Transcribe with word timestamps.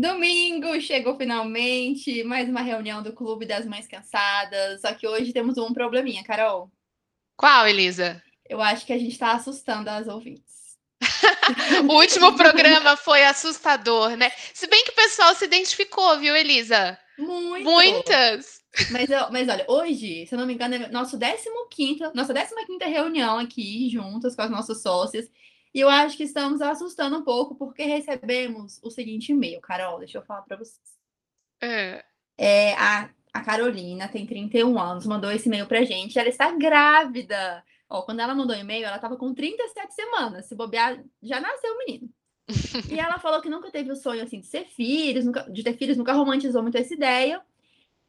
Domingo 0.00 0.80
chegou 0.80 1.14
finalmente, 1.14 2.24
mais 2.24 2.48
uma 2.48 2.62
reunião 2.62 3.02
do 3.02 3.12
Clube 3.12 3.44
das 3.44 3.66
Mães 3.66 3.86
Cansadas. 3.86 4.80
Só 4.80 4.94
que 4.94 5.06
hoje 5.06 5.30
temos 5.30 5.58
um 5.58 5.74
probleminha, 5.74 6.24
Carol. 6.24 6.70
Qual, 7.36 7.68
Elisa? 7.68 8.22
Eu 8.48 8.62
acho 8.62 8.86
que 8.86 8.94
a 8.94 8.98
gente 8.98 9.12
está 9.12 9.32
assustando 9.32 9.90
as 9.90 10.08
ouvintes. 10.08 10.78
o 11.86 11.92
último 11.92 12.34
programa 12.34 12.96
foi 12.96 13.22
assustador, 13.26 14.16
né? 14.16 14.32
Se 14.54 14.66
bem 14.68 14.82
que 14.84 14.92
o 14.92 14.94
pessoal 14.94 15.34
se 15.34 15.44
identificou, 15.44 16.18
viu, 16.18 16.34
Elisa? 16.34 16.98
Muito. 17.18 17.68
Muitas. 17.68 18.62
Mas, 18.90 19.10
mas 19.30 19.48
olha, 19.50 19.66
hoje, 19.68 20.26
se 20.26 20.34
eu 20.34 20.38
não 20.38 20.46
me 20.46 20.54
engano, 20.54 20.76
é 20.76 20.88
nosso 20.88 21.18
15 21.18 22.00
nossa 22.14 22.32
15 22.32 22.84
reunião 22.86 23.38
aqui, 23.38 23.90
juntas 23.90 24.34
com 24.34 24.40
as 24.40 24.50
nossas 24.50 24.80
sócias. 24.80 25.28
E 25.72 25.80
eu 25.80 25.88
acho 25.88 26.16
que 26.16 26.24
estamos 26.24 26.60
assustando 26.60 27.18
um 27.18 27.24
pouco, 27.24 27.54
porque 27.54 27.84
recebemos 27.84 28.80
o 28.82 28.90
seguinte 28.90 29.30
e-mail, 29.30 29.60
Carol, 29.60 29.98
deixa 29.98 30.18
eu 30.18 30.22
falar 30.22 30.42
para 30.42 30.56
vocês. 30.56 30.98
É. 31.62 32.04
é 32.36 32.74
a, 32.74 33.10
a 33.32 33.40
Carolina 33.42 34.08
tem 34.08 34.26
31 34.26 34.78
anos, 34.78 35.06
mandou 35.06 35.30
esse 35.30 35.48
e-mail 35.48 35.66
pra 35.66 35.84
gente. 35.84 36.18
Ela 36.18 36.28
está 36.28 36.50
grávida. 36.52 37.64
Ó, 37.88 38.02
quando 38.02 38.20
ela 38.20 38.34
mandou 38.34 38.56
o 38.56 38.58
e-mail, 38.58 38.84
ela 38.84 38.96
estava 38.96 39.16
com 39.16 39.32
37 39.32 39.94
semanas. 39.94 40.46
Se 40.46 40.54
bobear, 40.54 41.02
já 41.22 41.40
nasceu 41.40 41.72
o 41.72 41.78
menino. 41.78 42.10
e 42.90 42.98
ela 42.98 43.18
falou 43.18 43.40
que 43.40 43.48
nunca 43.48 43.70
teve 43.70 43.92
o 43.92 43.96
sonho 43.96 44.22
assim 44.22 44.40
de 44.40 44.46
ser 44.46 44.64
filhos, 44.66 45.24
nunca, 45.24 45.42
de 45.50 45.62
ter 45.62 45.76
filhos, 45.76 45.96
nunca 45.96 46.12
romantizou 46.12 46.62
muito 46.62 46.76
essa 46.76 46.92
ideia. 46.92 47.40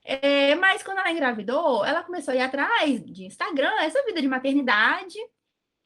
É, 0.04 0.56
mas 0.56 0.82
quando 0.82 0.98
ela 0.98 1.12
engravidou, 1.12 1.86
ela 1.86 2.04
começou 2.04 2.32
a 2.32 2.38
ir 2.38 2.42
atrás 2.42 3.04
de 3.06 3.26
Instagram, 3.26 3.72
essa 3.82 4.04
vida 4.04 4.20
de 4.22 4.28
maternidade. 4.28 5.18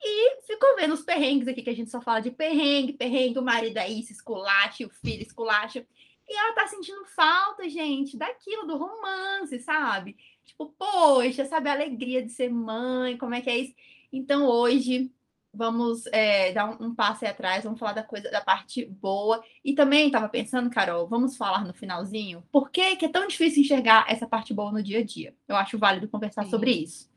E 0.01 0.41
ficou 0.41 0.75
vendo 0.75 0.93
os 0.93 1.01
perrengues 1.01 1.47
aqui, 1.47 1.61
que 1.61 1.69
a 1.69 1.75
gente 1.75 1.89
só 1.89 2.01
fala 2.01 2.19
de 2.19 2.31
perrengue, 2.31 2.93
perrengue, 2.93 3.39
o 3.39 3.43
marido 3.43 3.77
aí 3.77 4.03
se 4.03 4.13
esculacha, 4.13 4.85
o 4.85 4.89
filho 4.89 5.21
esculacha. 5.21 5.85
E 6.27 6.35
ela 6.35 6.53
tá 6.53 6.67
sentindo 6.67 7.05
falta, 7.05 7.69
gente, 7.69 8.17
daquilo, 8.17 8.67
do 8.67 8.77
romance, 8.77 9.59
sabe? 9.59 10.17
Tipo, 10.43 10.73
poxa, 10.77 11.45
sabe 11.45 11.69
a 11.69 11.73
alegria 11.73 12.23
de 12.23 12.31
ser 12.31 12.49
mãe, 12.49 13.17
como 13.17 13.35
é 13.35 13.41
que 13.41 13.49
é 13.49 13.57
isso? 13.57 13.75
Então, 14.11 14.47
hoje, 14.47 15.11
vamos 15.53 16.05
é, 16.07 16.51
dar 16.51 16.69
um, 16.69 16.87
um 16.87 16.95
passo 16.95 17.25
aí 17.25 17.31
atrás, 17.31 17.63
vamos 17.63 17.79
falar 17.79 17.93
da 17.93 18.03
coisa, 18.03 18.29
da 18.29 18.41
parte 18.41 18.85
boa. 18.85 19.43
E 19.63 19.73
também 19.73 20.07
estava 20.07 20.27
pensando, 20.27 20.69
Carol, 20.69 21.07
vamos 21.07 21.37
falar 21.37 21.65
no 21.65 21.73
finalzinho, 21.73 22.43
por 22.51 22.69
que, 22.69 22.95
que 22.95 23.05
é 23.05 23.09
tão 23.09 23.27
difícil 23.27 23.63
enxergar 23.63 24.05
essa 24.09 24.27
parte 24.27 24.53
boa 24.53 24.71
no 24.71 24.83
dia 24.83 24.99
a 24.99 25.03
dia? 25.03 25.35
Eu 25.47 25.55
acho 25.55 25.77
válido 25.77 26.07
conversar 26.07 26.43
Sim. 26.43 26.51
sobre 26.51 26.71
isso. 26.71 27.09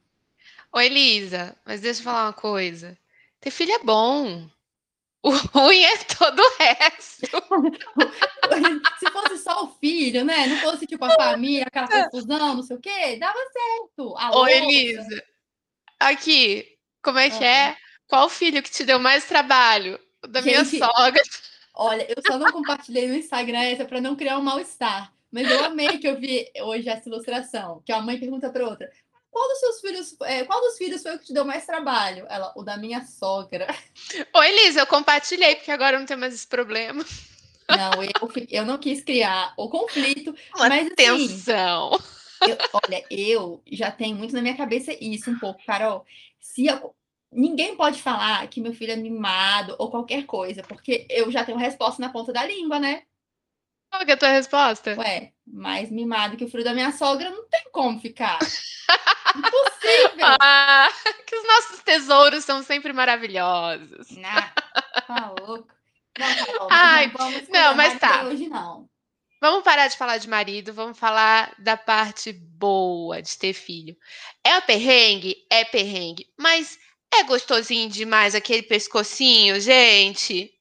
Oi, 0.74 0.86
Elisa, 0.86 1.56
mas 1.64 1.80
deixa 1.80 2.00
eu 2.00 2.05
falar 2.05 2.27
uma 2.27 2.33
coisa. 2.33 2.97
Ter 3.41 3.50
filho 3.50 3.72
é 3.72 3.78
bom. 3.78 4.48
O 5.22 5.30
ruim 5.52 5.83
é 5.83 5.97
todo 5.98 6.38
o 6.41 6.56
resto. 6.58 7.27
Se 8.98 9.10
fosse 9.10 9.38
só 9.38 9.64
o 9.64 9.75
filho, 9.78 10.25
né? 10.25 10.47
Não 10.47 10.56
fosse 10.58 10.86
tipo 10.86 11.05
a 11.05 11.14
família, 11.14 11.64
aquela 11.66 11.88
confusão, 11.88 12.55
não 12.55 12.62
sei 12.62 12.77
o 12.77 12.80
quê, 12.80 13.16
dava 13.16 13.38
certo. 13.38 14.16
A 14.16 14.38
Oi, 14.38 14.52
Elisa. 14.52 15.25
Aqui, 15.98 16.78
como 17.03 17.19
é 17.19 17.30
que 17.30 17.44
é? 17.44 17.77
Qual 18.06 18.28
filho 18.28 18.62
que 18.62 18.70
te 18.70 18.84
deu 18.84 18.98
mais 18.98 19.25
trabalho? 19.25 19.98
O 20.22 20.27
da 20.27 20.41
Gente, 20.41 20.77
minha 20.77 20.86
sogra. 20.86 21.22
Olha, 21.75 22.06
eu 22.08 22.22
só 22.27 22.38
não 22.38 22.50
compartilhei 22.53 23.08
no 23.08 23.14
Instagram 23.14 23.60
essa 23.60 23.84
para 23.84 24.00
não 24.00 24.16
criar 24.16 24.38
um 24.38 24.42
mal-estar. 24.42 25.12
Mas 25.30 25.50
eu 25.50 25.64
amei 25.64 25.98
que 25.98 26.08
eu 26.08 26.19
vi 26.19 26.50
hoje 26.62 26.88
essa 26.88 27.08
ilustração, 27.08 27.82
que 27.84 27.92
a 27.92 28.00
mãe 28.00 28.19
pergunta 28.19 28.50
para 28.50 28.66
outra: 28.66 28.91
qual 29.30 29.48
dos 29.48 29.58
seus 29.60 29.80
filhos, 29.80 30.16
é, 30.22 30.44
qual 30.44 30.60
dos 30.60 30.76
filhos 30.76 31.02
foi 31.02 31.14
o 31.14 31.18
que 31.18 31.26
te 31.26 31.32
deu 31.32 31.44
mais 31.44 31.64
trabalho? 31.66 32.26
Ela, 32.28 32.52
o 32.56 32.62
da 32.62 32.76
minha 32.76 33.04
sogra. 33.04 33.66
Oi, 34.34 34.48
Elisa, 34.48 34.80
eu 34.80 34.86
compartilhei, 34.86 35.56
porque 35.56 35.70
agora 35.70 35.96
eu 35.96 36.00
não 36.00 36.06
tenho 36.06 36.20
mais 36.20 36.34
esse 36.34 36.46
problema. 36.46 37.04
Não, 37.68 38.02
eu, 38.02 38.46
eu 38.50 38.64
não 38.64 38.78
quis 38.78 39.02
criar 39.02 39.52
o 39.56 39.68
conflito. 39.68 40.34
Uma 40.56 40.69
mas, 40.69 40.88
tensão. 40.94 41.94
Assim, 41.94 42.53
eu, 42.53 42.56
olha, 42.72 43.04
eu 43.10 43.62
já 43.70 43.91
tenho 43.91 44.16
muito 44.16 44.34
na 44.34 44.41
minha 44.41 44.56
cabeça 44.56 44.97
isso 45.00 45.30
um 45.30 45.38
pouco, 45.38 45.64
Carol. 45.66 46.04
Se 46.41 46.66
eu, 46.66 46.94
ninguém 47.30 47.76
pode 47.76 48.00
falar 48.00 48.47
que 48.48 48.60
meu 48.60 48.72
filho 48.72 48.92
é 48.92 48.97
mimado 48.97 49.76
ou 49.78 49.91
qualquer 49.91 50.24
coisa, 50.24 50.62
porque 50.62 51.06
eu 51.10 51.30
já 51.30 51.44
tenho 51.44 51.58
resposta 51.58 52.00
na 52.00 52.10
ponta 52.10 52.32
da 52.32 52.44
língua, 52.44 52.78
né? 52.78 53.03
Qual 53.91 54.04
que 54.04 54.10
é 54.10 54.15
a 54.15 54.19
tua 54.19 54.28
resposta? 54.28 54.94
Ué, 54.99 55.32
mais 55.47 55.91
mimado 55.91 56.37
que 56.37 56.44
o 56.44 56.50
filho 56.50 56.65
da 56.65 56.75
minha 56.75 56.93
sogra 56.93 57.31
não 57.31 57.49
tem 57.49 57.65
como 57.72 58.00
ficar. 58.00 58.38
Impossível! 59.37 60.28
Ah, 60.41 60.88
que 61.26 61.34
os 61.34 61.47
nossos 61.47 61.82
tesouros 61.82 62.44
são 62.44 62.62
sempre 62.62 62.93
maravilhosos. 62.93 64.10
Não, 64.10 65.03
tá 65.06 65.34
louco. 65.41 65.69
Não, 66.19 66.34
Carol, 66.37 66.69
Ai, 66.71 67.06
não, 67.06 67.12
vamos 67.15 67.48
não 67.48 67.75
mas 67.75 67.98
tá. 67.98 68.25
Hoje 68.25 68.48
não. 68.48 68.88
Vamos 69.41 69.62
parar 69.62 69.87
de 69.87 69.97
falar 69.97 70.19
de 70.19 70.28
marido, 70.28 70.72
vamos 70.72 70.98
falar 70.98 71.54
da 71.59 71.77
parte 71.77 72.32
boa 72.32 73.22
de 73.22 73.38
ter 73.38 73.53
filho. 73.53 73.97
É 74.43 74.60
perrengue? 74.60 75.37
É 75.48 75.65
perrengue. 75.65 76.27
Mas 76.37 76.77
é 77.15 77.22
gostosinho 77.22 77.88
demais 77.88 78.34
aquele 78.34 78.62
pescocinho, 78.62 79.60
gente? 79.60 80.53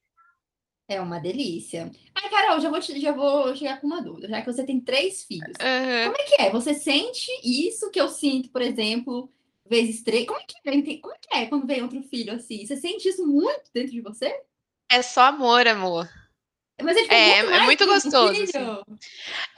É 0.88 1.00
uma 1.00 1.18
delícia. 1.18 1.92
Ai, 2.14 2.30
Carol, 2.30 2.60
já 2.60 2.70
vou, 2.70 2.80
te, 2.80 2.98
já 2.98 3.12
vou 3.12 3.54
chegar 3.54 3.78
com 3.78 3.86
uma 3.86 4.00
dúvida, 4.00 4.26
já 4.26 4.40
que 4.40 4.50
você 4.50 4.64
tem 4.64 4.80
três 4.80 5.22
filhos. 5.22 5.54
Uhum. 5.60 6.04
Como 6.04 6.16
é 6.16 6.24
que 6.24 6.42
é? 6.42 6.50
Você 6.50 6.72
sente 6.72 7.30
isso 7.44 7.90
que 7.90 8.00
eu 8.00 8.08
sinto, 8.08 8.48
por 8.48 8.62
exemplo, 8.62 9.30
vezes 9.68 10.02
três? 10.02 10.26
Como 10.26 10.40
é 10.40 10.44
que 10.44 10.56
é? 10.56 10.98
Como 10.98 11.14
é, 11.14 11.18
que 11.18 11.36
é 11.36 11.46
quando 11.46 11.66
vem 11.66 11.82
outro 11.82 12.02
filho 12.04 12.32
assim? 12.32 12.66
Você 12.66 12.76
sente 12.76 13.06
isso 13.06 13.26
muito 13.26 13.70
dentro 13.74 13.92
de 13.92 14.00
você? 14.00 14.34
É 14.90 15.02
só 15.02 15.24
amor, 15.24 15.68
amor. 15.68 16.08
Mas 16.80 16.96
é, 16.96 17.02
tipo, 17.02 17.14
é, 17.14 17.42
muito, 17.42 17.54
é 17.54 17.64
muito 17.64 17.86
gostoso. 17.86 18.42
Assim. 18.42 18.58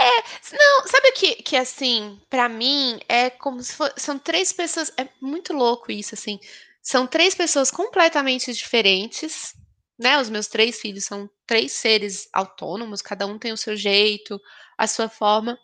É, 0.00 0.56
não, 0.56 0.86
sabe 0.88 1.12
que, 1.12 1.34
que 1.36 1.54
assim, 1.54 2.18
para 2.28 2.48
mim, 2.48 2.98
é 3.08 3.30
como 3.30 3.62
se 3.62 3.74
for, 3.74 3.92
são 3.96 4.18
três 4.18 4.52
pessoas. 4.52 4.90
É 4.96 5.06
muito 5.20 5.52
louco 5.52 5.92
isso, 5.92 6.14
assim. 6.14 6.40
São 6.82 7.06
três 7.06 7.34
pessoas 7.34 7.70
completamente 7.70 8.52
diferentes 8.52 9.54
né? 10.00 10.18
Os 10.18 10.30
meus 10.30 10.46
três 10.46 10.80
filhos 10.80 11.04
são 11.04 11.28
três 11.46 11.72
seres 11.72 12.26
autônomos, 12.32 13.02
cada 13.02 13.26
um 13.26 13.38
tem 13.38 13.52
o 13.52 13.56
seu 13.56 13.76
jeito, 13.76 14.40
a 14.78 14.86
sua 14.86 15.10
forma 15.10 15.58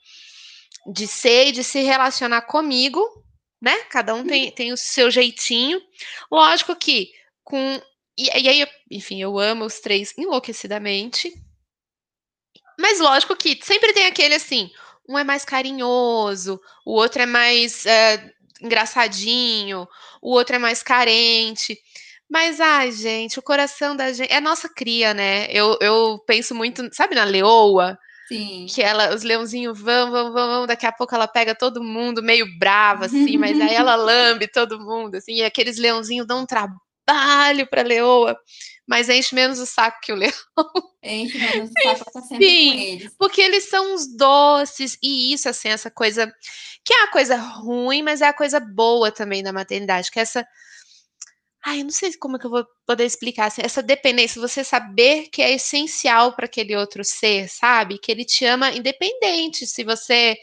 de 0.92 1.06
ser 1.06 1.48
e 1.48 1.52
de 1.52 1.64
se 1.64 1.80
relacionar 1.80 2.42
comigo, 2.42 3.00
né? 3.60 3.74
Cada 3.84 4.14
um 4.14 4.26
tem, 4.26 4.52
tem 4.52 4.72
o 4.72 4.76
seu 4.76 5.10
jeitinho. 5.10 5.80
Lógico 6.30 6.76
que 6.76 7.10
com. 7.42 7.80
E, 8.18 8.26
e 8.26 8.48
aí, 8.48 8.66
enfim, 8.90 9.22
eu 9.22 9.38
amo 9.38 9.64
os 9.64 9.80
três 9.80 10.12
enlouquecidamente. 10.18 11.32
Mas 12.78 13.00
lógico 13.00 13.34
que 13.34 13.58
sempre 13.62 13.94
tem 13.94 14.06
aquele 14.06 14.34
assim, 14.34 14.70
um 15.08 15.18
é 15.18 15.24
mais 15.24 15.46
carinhoso, 15.46 16.60
o 16.84 16.92
outro 16.92 17.22
é 17.22 17.26
mais 17.26 17.86
uh, 17.86 18.30
engraçadinho, 18.60 19.88
o 20.20 20.30
outro 20.30 20.56
é 20.56 20.58
mais 20.58 20.82
carente. 20.82 21.78
Mas, 22.28 22.60
ai, 22.60 22.90
gente, 22.90 23.38
o 23.38 23.42
coração 23.42 23.94
da 23.94 24.12
gente. 24.12 24.32
É 24.32 24.40
nossa 24.40 24.68
cria, 24.68 25.14
né? 25.14 25.46
Eu, 25.50 25.78
eu 25.80 26.18
penso 26.26 26.54
muito, 26.54 26.88
sabe, 26.92 27.14
na 27.14 27.24
leoa? 27.24 27.98
Sim. 28.26 28.66
Que 28.68 28.82
ela, 28.82 29.14
os 29.14 29.22
leãozinhos 29.22 29.80
vão, 29.80 30.10
vão, 30.10 30.32
vão, 30.32 30.48
vão, 30.48 30.66
daqui 30.66 30.84
a 30.84 30.92
pouco 30.92 31.14
ela 31.14 31.28
pega 31.28 31.54
todo 31.54 31.82
mundo 31.82 32.22
meio 32.22 32.46
brava, 32.58 33.06
assim, 33.06 33.38
mas 33.38 33.60
aí 33.60 33.74
ela 33.74 33.94
lambe 33.96 34.48
todo 34.48 34.80
mundo, 34.80 35.14
assim, 35.14 35.34
e 35.34 35.44
aqueles 35.44 35.78
leãozinhos 35.78 36.26
dão 36.26 36.40
um 36.40 36.46
trabalho 36.46 37.68
pra 37.70 37.82
leoa, 37.82 38.36
mas 38.84 39.08
enche 39.08 39.32
menos 39.32 39.60
o 39.60 39.66
saco 39.66 39.98
que 40.02 40.12
o 40.12 40.16
leão. 40.18 40.32
Enche 41.04 41.38
menos 41.38 41.70
o 41.70 41.82
saco, 41.84 42.12
tá 42.12 42.20
sempre 42.22 42.48
Sim, 42.48 42.72
com 42.72 42.78
eles. 42.80 43.14
Porque 43.16 43.40
eles 43.40 43.68
são 43.68 43.94
os 43.94 44.16
doces, 44.16 44.98
e 45.00 45.32
isso, 45.32 45.48
assim, 45.48 45.68
essa 45.68 45.88
coisa, 45.88 46.26
que 46.84 46.92
é 46.92 47.04
a 47.04 47.10
coisa 47.12 47.36
ruim, 47.36 48.02
mas 48.02 48.20
é 48.22 48.26
a 48.26 48.34
coisa 48.34 48.58
boa 48.58 49.12
também 49.12 49.40
da 49.40 49.52
maternidade, 49.52 50.10
que 50.10 50.18
é 50.18 50.22
essa 50.22 50.44
Ai, 51.66 51.80
eu 51.80 51.84
não 51.84 51.90
sei 51.90 52.14
como 52.16 52.36
é 52.36 52.38
que 52.38 52.46
eu 52.46 52.50
vou 52.50 52.64
poder 52.86 53.04
explicar. 53.04 53.46
Assim, 53.46 53.60
essa 53.64 53.82
dependência, 53.82 54.40
você 54.40 54.62
saber 54.62 55.26
que 55.32 55.42
é 55.42 55.50
essencial 55.50 56.32
para 56.32 56.44
aquele 56.44 56.76
outro 56.76 57.02
ser, 57.02 57.48
sabe? 57.48 57.98
Que 57.98 58.12
ele 58.12 58.24
te 58.24 58.44
ama 58.44 58.70
independente 58.70 59.66
se 59.66 59.82
você 59.82 60.36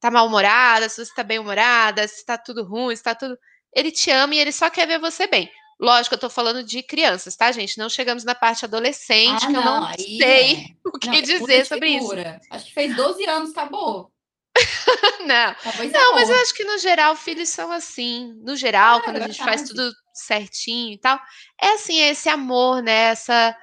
tá 0.00 0.10
mal-humorada, 0.10 0.88
se 0.88 1.04
você 1.04 1.14
tá 1.14 1.22
bem-humorada, 1.22 2.08
se 2.08 2.26
tá 2.26 2.36
tudo 2.36 2.64
ruim, 2.64 2.96
se 2.96 3.02
tá 3.04 3.14
tudo. 3.14 3.38
Ele 3.72 3.92
te 3.92 4.10
ama 4.10 4.34
e 4.34 4.40
ele 4.40 4.50
só 4.50 4.68
quer 4.68 4.88
ver 4.88 4.98
você 4.98 5.28
bem. 5.28 5.48
Lógico, 5.78 6.16
eu 6.16 6.18
tô 6.18 6.28
falando 6.28 6.64
de 6.64 6.82
crianças, 6.82 7.36
tá, 7.36 7.52
gente? 7.52 7.78
Não 7.78 7.88
chegamos 7.88 8.24
na 8.24 8.34
parte 8.34 8.64
adolescente, 8.64 9.44
ah, 9.44 9.46
que 9.46 9.56
eu 9.56 9.62
não, 9.62 9.80
não 9.82 9.92
sei 9.92 10.52
é. 10.54 10.64
o 10.84 10.98
que 10.98 11.06
não, 11.06 11.22
dizer 11.22 11.64
sobre 11.64 11.90
isso. 11.90 12.10
Acho 12.50 12.66
que 12.66 12.74
fez 12.74 12.96
12 12.96 13.24
anos, 13.28 13.50
acabou. 13.50 14.10
não, 15.20 15.54
não, 15.92 16.14
mas 16.14 16.28
eu 16.28 16.36
acho 16.36 16.54
que 16.54 16.64
no 16.64 16.78
geral 16.78 17.14
filhos 17.14 17.50
são 17.50 17.70
assim. 17.70 18.32
No 18.42 18.56
geral, 18.56 18.98
ah, 18.98 19.02
quando 19.02 19.18
a 19.18 19.28
gente 19.28 19.38
faz 19.38 19.62
tudo 19.62 19.92
certinho 20.18 20.94
e 20.94 20.98
tal, 20.98 21.18
é 21.60 21.74
assim, 21.74 21.98
esse 22.00 22.28
amor, 22.28 22.82
né? 22.82 23.10
Essa, 23.10 23.56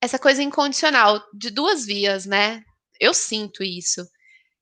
essa 0.00 0.18
coisa 0.18 0.42
incondicional, 0.42 1.22
de 1.32 1.50
duas 1.50 1.84
vias, 1.84 2.26
né? 2.26 2.62
Eu 3.00 3.14
sinto 3.14 3.62
isso. 3.62 4.06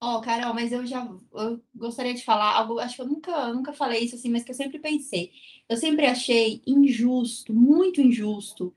Ó, 0.00 0.18
oh, 0.18 0.20
Carol, 0.20 0.52
mas 0.52 0.72
eu 0.72 0.86
já 0.86 1.06
eu 1.34 1.60
gostaria 1.74 2.14
de 2.14 2.22
falar 2.22 2.54
algo, 2.54 2.78
acho 2.78 2.96
que 2.96 3.02
eu 3.02 3.06
nunca, 3.06 3.52
nunca 3.52 3.72
falei 3.72 4.04
isso 4.04 4.14
assim, 4.14 4.30
mas 4.30 4.44
que 4.44 4.50
eu 4.50 4.54
sempre 4.54 4.78
pensei. 4.78 5.32
Eu 5.68 5.76
sempre 5.76 6.06
achei 6.06 6.62
injusto, 6.66 7.52
muito 7.52 8.00
injusto, 8.00 8.74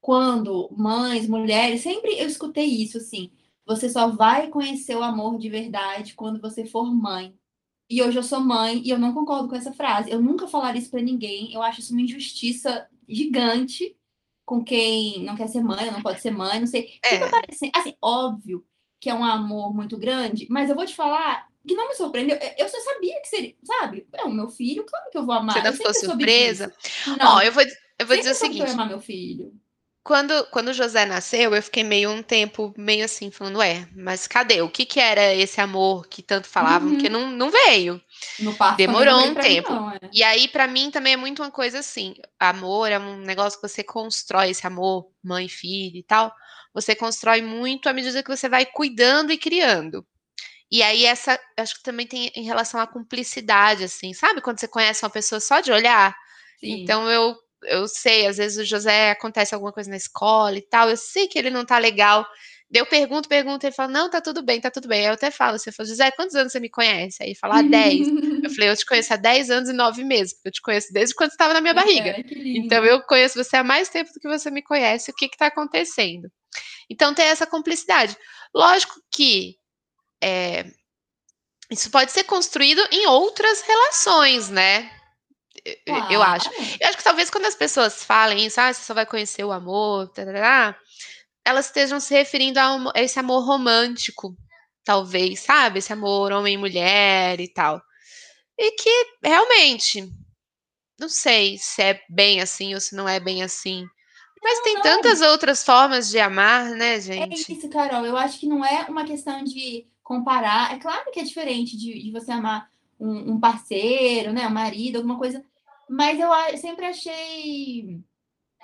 quando 0.00 0.70
mães, 0.76 1.26
mulheres, 1.26 1.82
sempre 1.82 2.18
eu 2.18 2.26
escutei 2.26 2.66
isso 2.66 2.98
assim 2.98 3.30
você 3.70 3.88
só 3.88 4.08
vai 4.08 4.48
conhecer 4.48 4.96
o 4.96 5.02
amor 5.02 5.38
de 5.38 5.48
verdade 5.48 6.14
quando 6.14 6.40
você 6.40 6.64
for 6.64 6.92
mãe. 6.92 7.32
E 7.90 8.00
hoje 8.00 8.16
eu 8.16 8.22
sou 8.22 8.38
mãe 8.38 8.80
e 8.84 8.90
eu 8.90 8.98
não 8.98 9.12
concordo 9.12 9.48
com 9.48 9.56
essa 9.56 9.72
frase. 9.72 10.08
Eu 10.08 10.22
nunca 10.22 10.46
falaria 10.46 10.80
isso 10.80 10.90
para 10.92 11.02
ninguém. 11.02 11.52
Eu 11.52 11.60
acho 11.60 11.80
isso 11.80 11.92
uma 11.92 12.00
injustiça 12.00 12.86
gigante 13.08 13.96
com 14.46 14.62
quem 14.62 15.24
não 15.24 15.36
quer 15.36 15.48
ser 15.48 15.60
mãe, 15.60 15.90
não 15.90 16.00
pode 16.00 16.20
ser 16.20 16.30
mãe, 16.30 16.60
não 16.60 16.66
sei. 16.68 16.94
É. 17.04 17.16
Assim, 17.52 17.70
assim, 17.74 17.94
óbvio 18.00 18.64
que 19.00 19.10
é 19.10 19.14
um 19.14 19.24
amor 19.24 19.74
muito 19.74 19.96
grande, 19.98 20.46
mas 20.50 20.68
eu 20.68 20.76
vou 20.76 20.86
te 20.86 20.94
falar 20.94 21.48
que 21.66 21.74
não 21.74 21.88
me 21.88 21.94
surpreendeu. 21.94 22.38
Eu 22.56 22.68
só 22.68 22.78
sabia 22.80 23.20
que 23.20 23.28
seria, 23.28 23.54
sabe? 23.64 24.06
É 24.12 24.24
o 24.24 24.30
meu 24.30 24.48
filho, 24.48 24.84
claro 24.84 25.10
que 25.10 25.18
eu 25.18 25.26
vou 25.26 25.34
amar. 25.34 25.54
Você 25.54 25.62
não 25.62 25.72
ficou 25.72 25.94
surpresa? 25.94 26.72
Não, 27.18 27.36
Ó, 27.36 27.42
eu 27.42 27.52
vou, 27.52 27.62
eu 27.98 28.06
vou 28.06 28.16
dizer 28.16 28.30
o 28.30 28.34
seguinte. 28.34 28.60
Eu 28.60 28.66
vou 28.66 28.74
amar 28.74 28.88
meu 28.88 29.00
filho. 29.00 29.52
Quando, 30.02 30.46
quando 30.46 30.72
José 30.72 31.04
nasceu, 31.04 31.54
eu 31.54 31.62
fiquei 31.62 31.84
meio 31.84 32.10
um 32.10 32.22
tempo, 32.22 32.72
meio 32.76 33.04
assim, 33.04 33.30
falando, 33.30 33.58
ué, 33.58 33.86
mas 33.94 34.26
cadê? 34.26 34.62
O 34.62 34.70
que 34.70 34.86
que 34.86 34.98
era 34.98 35.34
esse 35.34 35.60
amor 35.60 36.06
que 36.08 36.22
tanto 36.22 36.48
falavam, 36.48 36.92
uhum. 36.92 36.98
que 36.98 37.08
não, 37.10 37.30
não 37.30 37.50
veio? 37.50 38.00
Demorou 38.76 39.20
um 39.20 39.34
tempo. 39.34 39.70
Não, 39.70 39.90
é. 39.90 39.98
E 40.10 40.22
aí, 40.22 40.48
para 40.48 40.66
mim, 40.66 40.90
também 40.90 41.12
é 41.12 41.16
muito 41.18 41.42
uma 41.42 41.50
coisa 41.50 41.80
assim, 41.80 42.14
amor 42.38 42.90
é 42.90 42.98
um 42.98 43.18
negócio 43.18 43.60
que 43.60 43.68
você 43.68 43.84
constrói, 43.84 44.50
esse 44.50 44.66
amor, 44.66 45.10
mãe, 45.22 45.48
filho 45.48 45.98
e 45.98 46.02
tal, 46.02 46.34
você 46.72 46.94
constrói 46.94 47.42
muito 47.42 47.88
à 47.88 47.92
medida 47.92 48.22
que 48.22 48.34
você 48.34 48.48
vai 48.48 48.64
cuidando 48.64 49.32
e 49.32 49.38
criando. 49.38 50.06
E 50.70 50.82
aí, 50.82 51.04
essa, 51.04 51.38
acho 51.58 51.74
que 51.74 51.82
também 51.82 52.06
tem 52.06 52.30
em 52.34 52.44
relação 52.44 52.80
à 52.80 52.86
cumplicidade, 52.86 53.84
assim, 53.84 54.14
sabe? 54.14 54.40
Quando 54.40 54.60
você 54.60 54.68
conhece 54.68 55.04
uma 55.04 55.10
pessoa 55.10 55.40
só 55.40 55.60
de 55.60 55.72
olhar. 55.72 56.16
Sim. 56.60 56.82
Então, 56.82 57.10
eu 57.10 57.36
eu 57.64 57.86
sei, 57.88 58.26
às 58.26 58.36
vezes 58.36 58.58
o 58.58 58.64
José 58.64 59.10
acontece 59.10 59.54
alguma 59.54 59.72
coisa 59.72 59.90
na 59.90 59.96
escola 59.96 60.56
e 60.56 60.62
tal, 60.62 60.88
eu 60.88 60.96
sei 60.96 61.26
que 61.26 61.38
ele 61.38 61.50
não 61.50 61.64
tá 61.64 61.78
legal. 61.78 62.26
Eu 62.72 62.86
pergunto, 62.86 63.28
pergunto, 63.28 63.66
ele 63.66 63.74
fala, 63.74 63.90
não, 63.90 64.08
tá 64.08 64.20
tudo 64.20 64.42
bem, 64.42 64.60
tá 64.60 64.70
tudo 64.70 64.86
bem. 64.86 65.00
Aí 65.00 65.06
eu 65.06 65.14
até 65.14 65.30
falo, 65.30 65.58
você 65.58 65.72
fala, 65.72 65.88
José, 65.88 66.10
quantos 66.12 66.36
anos 66.36 66.52
você 66.52 66.60
me 66.60 66.70
conhece? 66.70 67.20
Aí 67.20 67.30
ele 67.30 67.34
fala, 67.34 67.58
ah, 67.58 67.62
10. 67.62 68.08
eu 68.44 68.50
falei, 68.54 68.70
eu 68.70 68.76
te 68.76 68.86
conheço 68.86 69.12
há 69.12 69.16
10 69.16 69.50
anos 69.50 69.68
e 69.70 69.72
9 69.72 70.04
meses, 70.04 70.34
porque 70.34 70.48
eu 70.48 70.52
te 70.52 70.62
conheço 70.62 70.92
desde 70.92 71.14
quando 71.14 71.30
você 71.30 71.34
estava 71.34 71.52
na 71.52 71.60
minha 71.60 71.74
barriga. 71.74 72.10
É, 72.10 72.24
então 72.30 72.84
eu 72.84 73.02
conheço 73.02 73.42
você 73.42 73.56
há 73.56 73.64
mais 73.64 73.88
tempo 73.88 74.12
do 74.12 74.20
que 74.20 74.28
você 74.28 74.50
me 74.52 74.62
conhece, 74.62 75.10
o 75.10 75.14
que 75.14 75.28
que 75.28 75.36
tá 75.36 75.46
acontecendo? 75.46 76.30
Então 76.88 77.12
tem 77.12 77.26
essa 77.26 77.46
cumplicidade. 77.46 78.16
Lógico 78.54 78.94
que 79.12 79.56
é, 80.22 80.64
isso 81.70 81.90
pode 81.90 82.12
ser 82.12 82.24
construído 82.24 82.82
em 82.92 83.06
outras 83.06 83.62
relações, 83.62 84.48
né? 84.48 84.90
Claro. 85.86 86.12
Eu 86.12 86.22
acho. 86.22 86.50
Eu 86.80 86.88
acho 86.88 86.98
que 86.98 87.04
talvez 87.04 87.30
quando 87.30 87.46
as 87.46 87.54
pessoas 87.54 88.04
falem 88.04 88.46
isso, 88.46 88.60
ah, 88.60 88.72
você 88.72 88.82
só 88.82 88.94
vai 88.94 89.06
conhecer 89.06 89.44
o 89.44 89.52
amor, 89.52 90.08
tarará, 90.08 90.76
elas 91.44 91.66
estejam 91.66 92.00
se 92.00 92.14
referindo 92.14 92.58
a, 92.58 92.92
esse 92.96 93.18
amor 93.18 93.44
romântico, 93.44 94.36
talvez, 94.84 95.40
sabe? 95.40 95.78
Esse 95.78 95.92
amor 95.92 96.32
homem 96.32 96.54
e 96.54 96.58
mulher 96.58 97.40
e 97.40 97.48
tal. 97.48 97.80
E 98.58 98.72
que 98.72 99.06
realmente, 99.22 100.08
não 100.98 101.08
sei 101.08 101.56
se 101.58 101.82
é 101.82 102.00
bem 102.08 102.40
assim 102.40 102.74
ou 102.74 102.80
se 102.80 102.94
não 102.94 103.08
é 103.08 103.18
bem 103.18 103.42
assim. 103.42 103.86
Mas 104.42 104.58
não, 104.58 104.64
tem 104.64 104.74
não. 104.74 104.82
tantas 104.82 105.20
outras 105.20 105.64
formas 105.64 106.08
de 106.08 106.18
amar, 106.18 106.70
né, 106.70 106.96
é 106.96 107.00
gente? 107.00 107.52
É 107.52 107.54
isso, 107.54 107.68
Carol. 107.68 108.06
Eu 108.06 108.16
acho 108.16 108.38
que 108.38 108.46
não 108.46 108.64
é 108.64 108.86
uma 108.88 109.04
questão 109.04 109.44
de 109.44 109.86
comparar. 110.02 110.74
É 110.74 110.78
claro 110.78 111.10
que 111.12 111.20
é 111.20 111.22
diferente 111.22 111.76
de, 111.76 112.02
de 112.02 112.10
você 112.10 112.32
amar 112.32 112.70
um, 112.98 113.32
um, 113.32 113.40
parceiro, 113.40 114.32
né, 114.32 114.46
um 114.46 114.50
marido, 114.50 114.96
alguma 114.96 115.18
coisa. 115.18 115.44
Mas 115.90 116.20
eu 116.20 116.30
sempre 116.56 116.86
achei 116.86 118.00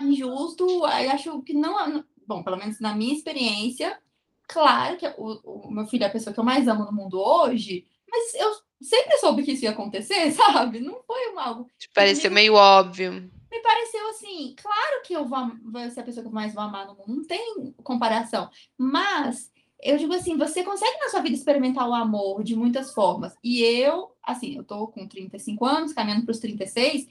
injusto. 0.01 0.85
Acho 0.85 1.43
que 1.43 1.53
não, 1.53 2.05
bom, 2.25 2.41
pelo 2.45 2.57
menos 2.57 2.79
na 2.79 2.95
minha 2.95 3.13
experiência, 3.13 3.99
claro 4.47 4.97
que 4.97 5.09
o, 5.19 5.67
o 5.67 5.71
meu 5.73 5.85
filho 5.89 6.05
é 6.05 6.07
a 6.07 6.11
pessoa 6.11 6.33
que 6.33 6.39
eu 6.39 6.45
mais 6.45 6.69
amo 6.69 6.85
no 6.85 6.93
mundo 6.93 7.19
hoje, 7.19 7.85
mas 8.09 8.33
eu 8.35 8.53
sempre 8.81 9.19
soube 9.19 9.43
que 9.43 9.53
isso 9.53 9.65
ia 9.65 9.71
acontecer, 9.71 10.31
sabe? 10.33 10.79
Não 10.79 11.03
foi 11.05 11.37
algo. 11.37 11.69
Te 11.77 11.91
pareceu 11.93 12.31
meio 12.31 12.55
óbvio. 12.55 13.13
Me 13.51 13.61
pareceu 13.61 14.09
assim, 14.11 14.55
claro 14.63 15.03
que 15.03 15.15
eu 15.15 15.27
vou, 15.27 15.51
vou 15.65 15.91
ser 15.91 16.01
a 16.01 16.05
pessoa 16.05 16.23
que 16.23 16.29
eu 16.29 16.35
mais 16.35 16.55
vou 16.55 16.63
amar 16.63 16.87
no 16.87 16.95
mundo, 16.95 17.17
não 17.17 17.25
tem 17.25 17.75
comparação. 17.83 18.49
Mas 18.79 19.51
eu 19.83 19.97
digo 19.99 20.13
assim, 20.15 20.37
você 20.37 20.63
consegue 20.63 20.99
na 20.99 21.09
sua 21.09 21.21
vida 21.21 21.37
experimentar 21.37 21.89
o 21.89 21.95
amor 21.95 22.43
de 22.43 22.57
muitas 22.57 22.93
formas. 22.93 23.35
E 23.43 23.63
eu, 23.63 24.13
assim, 24.23 24.57
eu 24.57 24.65
tô 24.65 24.89
com 24.89 25.07
35 25.07 25.65
anos, 25.65 25.93
caminhando 25.93 26.25
para 26.25 26.33
os 26.33 26.39
36, 26.41 27.07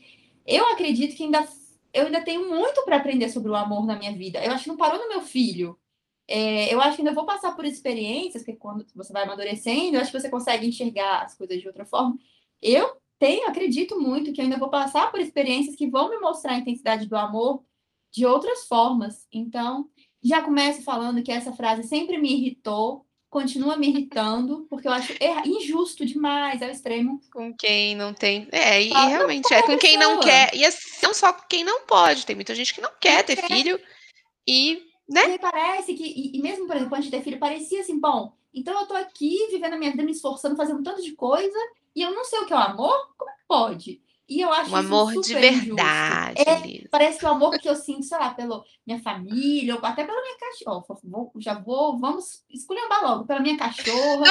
eu 0.46 0.66
acredito 0.68 1.16
que 1.16 1.24
ainda 1.24 1.48
eu 1.96 2.08
ainda 2.08 2.22
tenho 2.22 2.50
muito 2.50 2.84
para 2.84 2.98
aprender 2.98 3.30
sobre 3.30 3.50
o 3.50 3.56
amor 3.56 3.86
na 3.86 3.98
minha 3.98 4.12
vida. 4.14 4.44
Eu 4.44 4.52
acho 4.52 4.64
que 4.66 4.70
não 4.70 4.76
parou 4.76 5.00
no 5.00 5.08
meu 5.08 5.22
filho. 5.22 5.80
É, 6.28 6.74
eu 6.74 6.82
acho 6.82 6.98
que 6.98 7.02
ainda 7.02 7.14
vou 7.14 7.26
passar 7.26 7.56
por 7.56 7.64
experiências, 7.64 8.44
que 8.44 8.54
quando 8.54 8.86
você 8.94 9.14
vai 9.14 9.24
amadurecendo, 9.24 9.96
eu 9.96 10.02
acho 10.02 10.12
que 10.12 10.20
você 10.20 10.30
consegue 10.30 10.68
enxergar 10.68 11.24
as 11.24 11.36
coisas 11.38 11.62
de 11.62 11.68
outra 11.68 11.86
forma. 11.86 12.18
Eu 12.62 12.98
tenho, 13.18 13.48
acredito 13.48 14.00
muito 14.00 14.34
que 14.34 14.42
ainda 14.42 14.58
vou 14.58 14.70
passar 14.70 15.10
por 15.10 15.22
experiências 15.22 15.76
que 15.76 15.88
vão 15.88 16.10
me 16.10 16.18
mostrar 16.18 16.54
a 16.54 16.58
intensidade 16.58 17.08
do 17.08 17.16
amor 17.16 17.64
de 18.12 18.26
outras 18.26 18.68
formas. 18.68 19.26
Então, 19.32 19.90
já 20.26 20.42
começo 20.42 20.82
falando 20.82 21.22
que 21.22 21.32
essa 21.32 21.54
frase 21.54 21.84
sempre 21.84 22.18
me 22.18 22.34
irritou, 22.34 23.06
continua 23.30 23.78
me 23.78 23.90
irritando, 23.90 24.66
porque 24.70 24.88
eu 24.88 24.92
acho 24.92 25.14
injusto 25.46 26.06
demais 26.06 26.62
ao 26.62 26.70
extremo. 26.70 27.22
Com 27.32 27.54
quem 27.54 27.96
não 27.96 28.14
tem. 28.14 28.48
É, 28.52 28.82
e, 28.82 28.92
ah, 28.94 29.06
realmente 29.06 29.54
é 29.54 29.62
com 29.62 29.78
quem 29.78 29.98
não 29.98 30.20
quer. 30.20 30.52
E 30.56 30.62
não 31.04 31.14
só 31.14 31.32
com 31.32 31.46
quem 31.48 31.64
não 31.64 31.86
pode. 31.86 32.26
Tem 32.26 32.36
muita 32.36 32.56
gente 32.56 32.74
que 32.74 32.82
não 32.82 32.92
quer 33.00 33.24
ter 33.24 33.36
quer. 33.36 33.48
filho. 33.48 33.80
E, 34.48 34.82
né? 35.08 35.36
E 35.36 35.40
parece 35.40 35.94
que, 35.94 36.04
e, 36.04 36.38
e, 36.38 36.42
mesmo, 36.42 36.66
por 36.66 36.76
exemplo, 36.76 36.96
antes 36.96 37.12
de 37.12 37.18
ter 37.18 37.24
filho, 37.24 37.38
parecia 37.40 37.82
assim, 37.82 38.00
bom, 38.00 38.34
então 38.54 38.80
eu 38.80 38.88
tô 38.88 38.96
aqui 38.96 39.48
vivendo 39.52 39.74
a 39.74 39.78
minha 39.78 39.92
vida, 39.92 40.04
me 40.04 40.12
esforçando, 40.12 40.56
fazendo 40.56 40.80
um 40.80 40.84
tanto 40.84 41.04
de 41.04 41.12
coisa, 41.12 41.60
e 41.96 42.02
eu 42.02 42.12
não 42.16 42.24
sei 42.24 42.40
o 42.40 42.46
que 42.46 42.54
é 42.54 42.56
o 42.56 42.60
amor? 42.60 43.14
Como 43.18 43.30
é 43.30 43.34
que 43.34 43.48
pode? 43.48 44.02
E 44.28 44.42
eu 44.42 44.52
acho 44.52 44.72
um 44.72 44.76
amor 44.76 45.22
de 45.22 45.34
verdade. 45.34 46.42
É, 46.42 46.88
parece 46.90 47.20
que 47.20 47.26
o 47.26 47.30
amor 47.30 47.52
que 47.60 47.70
eu 47.70 47.76
sinto, 47.76 48.04
sei 48.04 48.18
lá, 48.18 48.34
pela 48.34 48.64
minha 48.86 49.00
família, 49.00 49.76
ou 49.76 49.86
até 49.86 50.04
pela 50.04 50.22
minha 50.22 50.38
cachorra. 50.38 50.84
Vou, 51.04 51.32
já 51.38 51.54
vou, 51.60 52.00
vamos 52.00 52.44
esculhambar 52.50 53.04
logo, 53.04 53.26
pela 53.26 53.40
minha 53.40 53.58
cachorra. 53.58 54.26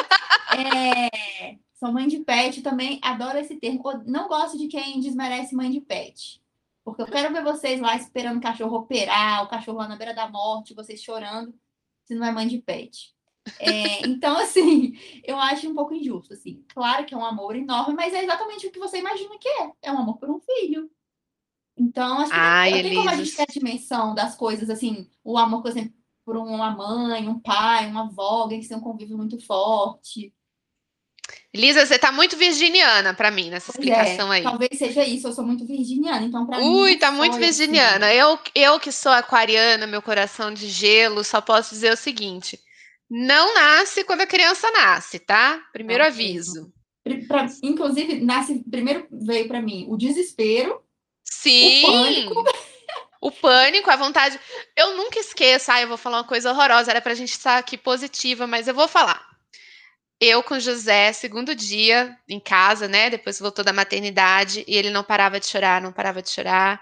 é, 0.58 1.58
sou 1.74 1.92
mãe 1.92 2.08
de 2.08 2.18
pet 2.20 2.60
também, 2.60 2.98
adoro 3.02 3.38
esse 3.38 3.54
termo. 3.56 3.82
Não 4.04 4.26
gosto 4.26 4.58
de 4.58 4.66
quem 4.66 5.00
desmerece 5.00 5.54
mãe 5.54 5.70
de 5.70 5.80
pet. 5.80 6.42
Porque 6.84 7.00
eu 7.00 7.06
quero 7.06 7.32
ver 7.32 7.44
vocês 7.44 7.80
lá 7.80 7.96
esperando 7.96 8.38
o 8.38 8.42
cachorro 8.42 8.76
operar, 8.76 9.44
o 9.44 9.48
cachorro 9.48 9.78
lá 9.78 9.88
na 9.88 9.96
beira 9.96 10.12
da 10.12 10.28
morte, 10.28 10.74
vocês 10.74 11.00
chorando, 11.00 11.54
se 12.04 12.14
não 12.14 12.26
é 12.26 12.32
mãe 12.32 12.48
de 12.48 12.58
pet. 12.58 13.13
É, 13.58 14.06
então, 14.06 14.36
assim, 14.38 14.92
eu 15.24 15.38
acho 15.38 15.68
um 15.68 15.74
pouco 15.74 15.94
injusto, 15.94 16.34
assim. 16.34 16.64
Claro 16.68 17.04
que 17.04 17.14
é 17.14 17.16
um 17.16 17.24
amor 17.24 17.56
enorme, 17.56 17.94
mas 17.94 18.14
é 18.14 18.22
exatamente 18.22 18.66
o 18.66 18.70
que 18.70 18.78
você 18.78 18.98
imagina 18.98 19.38
que 19.38 19.48
é. 19.48 19.70
É 19.82 19.92
um 19.92 19.98
amor 19.98 20.18
por 20.18 20.30
um 20.30 20.40
filho. 20.40 20.90
Então, 21.76 22.20
acho 22.20 22.30
que 22.30 22.36
Ai, 22.38 22.70
não, 22.70 22.82
tem 22.82 22.94
como 22.94 23.10
a 23.10 23.16
gente 23.16 23.34
ter 23.34 23.42
a 23.42 23.46
dimensão 23.52 24.14
das 24.14 24.36
coisas, 24.36 24.70
assim, 24.70 25.10
o 25.24 25.36
amor, 25.36 25.60
por 25.60 25.70
exemplo, 25.70 25.92
por 26.24 26.36
uma 26.36 26.70
mãe, 26.70 27.28
um 27.28 27.38
pai, 27.38 27.86
uma 27.86 28.04
avó, 28.04 28.42
alguém 28.42 28.60
que 28.60 28.68
tem 28.68 28.76
um 28.76 28.80
convívio 28.80 29.16
muito 29.16 29.44
forte. 29.44 30.32
Elisa, 31.52 31.86
você 31.86 31.98
tá 31.98 32.10
muito 32.10 32.36
virginiana 32.36 33.14
para 33.14 33.30
mim 33.30 33.48
nessa 33.48 33.72
pois 33.72 33.86
é, 33.86 33.90
explicação 33.90 34.32
é, 34.32 34.38
aí. 34.38 34.42
Talvez 34.42 34.76
seja 34.76 35.04
isso, 35.04 35.28
eu 35.28 35.32
sou 35.32 35.44
muito 35.44 35.64
virginiana, 35.64 36.24
então 36.24 36.46
para 36.46 36.58
mim. 36.58 36.64
Ui, 36.64 36.96
tá 36.96 37.12
muito 37.12 37.38
virginiana. 37.38 38.06
Assim. 38.06 38.16
Eu, 38.16 38.38
eu 38.54 38.80
que 38.80 38.90
sou 38.90 39.12
aquariana, 39.12 39.86
meu 39.86 40.02
coração 40.02 40.52
de 40.52 40.68
gelo, 40.68 41.22
só 41.22 41.40
posso 41.40 41.70
dizer 41.70 41.92
o 41.92 41.96
seguinte: 41.96 42.58
não 43.10 43.54
nasce 43.54 44.04
quando 44.04 44.22
a 44.22 44.26
criança 44.26 44.70
nasce, 44.70 45.18
tá? 45.18 45.62
Primeiro 45.72 46.02
é 46.02 46.06
aviso. 46.06 46.72
Pra, 47.28 47.46
inclusive, 47.62 48.20
nasce 48.20 48.64
primeiro 48.70 49.06
veio 49.10 49.46
para 49.46 49.60
mim 49.60 49.86
o 49.88 49.96
desespero, 49.96 50.82
Sim. 51.24 51.82
O 51.82 51.86
pânico. 51.86 52.44
O 53.20 53.30
pânico, 53.30 53.90
a 53.90 53.96
vontade. 53.96 54.38
Eu 54.76 54.96
nunca 54.96 55.18
esqueço. 55.18 55.70
Ah, 55.72 55.80
eu 55.80 55.88
vou 55.88 55.96
falar 55.96 56.18
uma 56.18 56.24
coisa 56.24 56.50
horrorosa. 56.50 56.90
Era 56.90 57.00
pra 57.00 57.14
gente 57.14 57.32
estar 57.32 57.58
aqui 57.58 57.76
positiva, 57.76 58.46
mas 58.46 58.68
eu 58.68 58.74
vou 58.74 58.86
falar. 58.86 59.26
Eu 60.20 60.42
com 60.42 60.54
o 60.54 60.60
José, 60.60 61.12
segundo 61.12 61.54
dia 61.54 62.16
em 62.28 62.38
casa, 62.38 62.86
né? 62.86 63.10
Depois 63.10 63.40
voltou 63.40 63.64
da 63.64 63.72
maternidade 63.72 64.64
e 64.66 64.76
ele 64.76 64.90
não 64.90 65.02
parava 65.02 65.40
de 65.40 65.46
chorar, 65.46 65.82
não 65.82 65.92
parava 65.92 66.22
de 66.22 66.30
chorar 66.30 66.80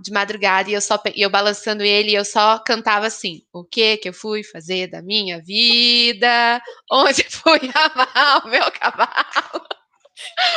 de 0.00 0.10
madrugada 0.10 0.70
e 0.70 0.74
eu 0.74 0.80
só 0.80 1.00
eu 1.14 1.30
balançando 1.30 1.82
ele 1.82 2.10
e 2.10 2.14
eu 2.14 2.24
só 2.24 2.58
cantava 2.58 3.06
assim: 3.06 3.42
o 3.52 3.64
que 3.64 3.96
que 3.98 4.08
eu 4.08 4.12
fui 4.12 4.42
fazer 4.42 4.88
da 4.88 5.02
minha 5.02 5.40
vida? 5.42 6.60
Onde 6.90 7.22
fui 7.30 7.60
amar 7.74 8.44
o 8.44 8.48
meu 8.48 8.70
cavalo? 8.72 9.66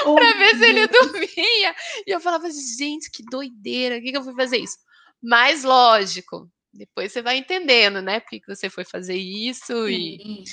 Oh, 0.05 0.15
para 0.15 0.33
ver 0.33 0.55
se 0.55 0.65
ele 0.65 0.87
dormia. 0.87 1.75
E 2.07 2.11
eu 2.11 2.19
falava, 2.19 2.47
gente, 2.49 3.11
que 3.11 3.23
doideira, 3.23 3.97
o 3.97 4.01
que, 4.01 4.11
que 4.11 4.17
eu 4.17 4.23
fui 4.23 4.33
fazer 4.33 4.57
isso? 4.57 4.77
Mas 5.21 5.63
lógico, 5.63 6.49
depois 6.73 7.11
você 7.11 7.21
vai 7.21 7.37
entendendo, 7.37 8.01
né? 8.01 8.21
Porque 8.21 8.41
você 8.47 8.69
foi 8.69 8.85
fazer 8.85 9.17
isso 9.17 9.87
Sim. 9.87 9.91
e. 9.91 10.43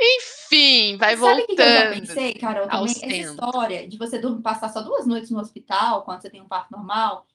Enfim, 0.00 0.96
vai 0.96 1.16
Sabe 1.16 1.46
voltando. 1.46 1.56
Que 1.56 1.62
eu 1.62 1.72
já 1.72 1.90
pensei, 1.90 2.34
Carol, 2.34 2.66
também? 2.66 2.90
Essa 2.90 3.06
história 3.06 3.88
de 3.88 3.98
você 3.98 4.18
passar 4.42 4.70
só 4.70 4.80
duas 4.80 5.06
noites 5.06 5.30
no 5.30 5.38
hospital 5.38 6.04
quando 6.04 6.22
você 6.22 6.30
tem 6.30 6.40
um 6.40 6.48
parto 6.48 6.72
normal 6.72 7.26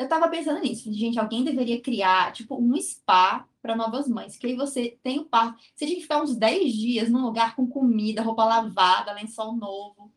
eu 0.00 0.08
tava 0.08 0.28
pensando 0.28 0.60
nisso. 0.60 0.90
Gente, 0.94 1.18
alguém 1.18 1.44
deveria 1.44 1.78
criar, 1.78 2.32
tipo, 2.32 2.56
um 2.56 2.74
spa 2.80 3.46
para 3.60 3.76
novas 3.76 4.08
mães. 4.08 4.38
Que 4.38 4.46
aí 4.46 4.54
você 4.56 4.96
tem 5.02 5.18
o 5.18 5.26
parto. 5.26 5.62
Você 5.74 5.84
tinha 5.84 5.96
que 5.96 6.02
ficar 6.02 6.22
uns 6.22 6.34
10 6.34 6.72
dias 6.72 7.10
num 7.10 7.22
lugar 7.22 7.54
com 7.54 7.66
comida, 7.66 8.22
roupa 8.22 8.46
lavada, 8.46 9.12
lençol 9.12 9.54
novo. 9.54 10.10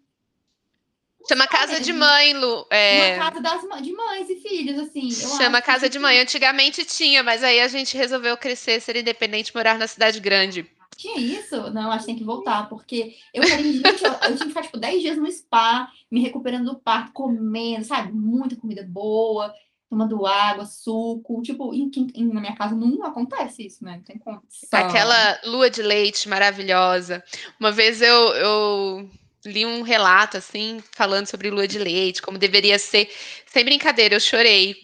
Chama 1.28 1.48
casa 1.48 1.82
de 1.82 1.92
mãe, 1.92 2.34
Lu. 2.34 2.66
É... 2.70 3.18
Uma 3.18 3.30
casa 3.30 3.42
das, 3.42 3.82
de 3.84 3.92
mães 3.92 4.30
e 4.30 4.36
filhos, 4.38 4.80
assim. 4.80 5.12
Chama 5.12 5.62
casa 5.62 5.90
de 5.90 6.00
mãe. 6.00 6.18
Antigamente 6.18 6.86
tinha, 6.86 7.22
mas 7.22 7.44
aí 7.44 7.60
a 7.60 7.68
gente 7.68 7.98
resolveu 7.98 8.38
crescer, 8.38 8.80
ser 8.80 8.96
independente, 8.96 9.54
morar 9.54 9.78
na 9.78 9.88
cidade 9.88 10.22
grande. 10.22 10.66
Tinha 10.96 11.18
isso? 11.18 11.72
Não, 11.72 11.92
acho 11.92 12.06
que 12.06 12.12
tem 12.12 12.18
que 12.18 12.24
voltar, 12.24 12.70
porque 12.70 13.16
eu 13.34 13.44
falei, 13.44 13.74
gente, 13.74 14.04
eu, 14.04 14.12
eu 14.12 14.20
tinha 14.20 14.38
que 14.38 14.48
ficar, 14.48 14.62
tipo, 14.62 14.78
10 14.78 15.02
dias 15.02 15.18
no 15.18 15.30
spa, 15.30 15.92
me 16.10 16.22
recuperando 16.22 16.72
do 16.72 16.80
parto, 16.80 17.12
comendo, 17.12 17.84
sabe? 17.84 18.13
Muita 18.13 18.56
comida 18.56 18.86
boa, 18.88 19.54
tomando 19.94 20.26
água, 20.26 20.66
suco. 20.66 21.42
Tipo, 21.44 21.74
em, 21.74 21.90
em, 22.16 22.34
na 22.34 22.42
minha 22.42 22.56
casa 22.56 22.76
não 22.76 23.06
acontece 23.06 23.68
isso, 23.68 23.86
né? 23.86 23.98
Não 23.98 24.04
tem 24.04 24.18
condição. 24.18 24.68
Aquela 24.72 25.40
lua 25.46 25.70
de 25.70 25.84
leite 25.84 26.28
maravilhosa. 26.28 27.24
Uma 27.60 27.72
vez 27.72 28.02
eu, 28.02 28.34
eu 28.34 29.10
li 29.46 29.66
um 29.66 29.84
relato, 29.84 30.38
assim, 30.38 30.84
falando 30.92 31.28
sobre 31.28 31.52
lua 31.52 31.68
de 31.68 31.78
leite, 31.78 32.22
como 32.22 32.40
deveria 32.40 32.80
ser. 32.80 33.08
Sem 33.46 33.64
brincadeira, 33.64 34.16
eu 34.16 34.20
chorei. 34.20 34.76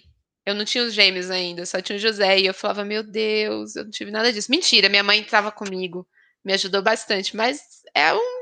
Eu 0.45 0.53
não 0.53 0.63
tinha 0.63 0.83
os 0.83 0.93
gêmeos 0.93 1.29
ainda, 1.29 1.65
só 1.65 1.81
tinha 1.81 1.95
o 1.95 1.99
José. 1.99 2.39
E 2.39 2.45
eu 2.45 2.53
falava, 2.53 2.85
meu 2.85 3.03
Deus, 3.03 3.75
eu 3.75 3.85
não 3.85 3.91
tive 3.91 4.11
nada 4.11 4.31
disso. 4.31 4.51
Mentira, 4.51 4.89
minha 4.89 5.03
mãe 5.03 5.21
estava 5.21 5.51
comigo, 5.51 6.07
me 6.45 6.53
ajudou 6.53 6.81
bastante, 6.83 7.35
mas 7.35 7.59
é 7.95 8.13
um. 8.13 8.39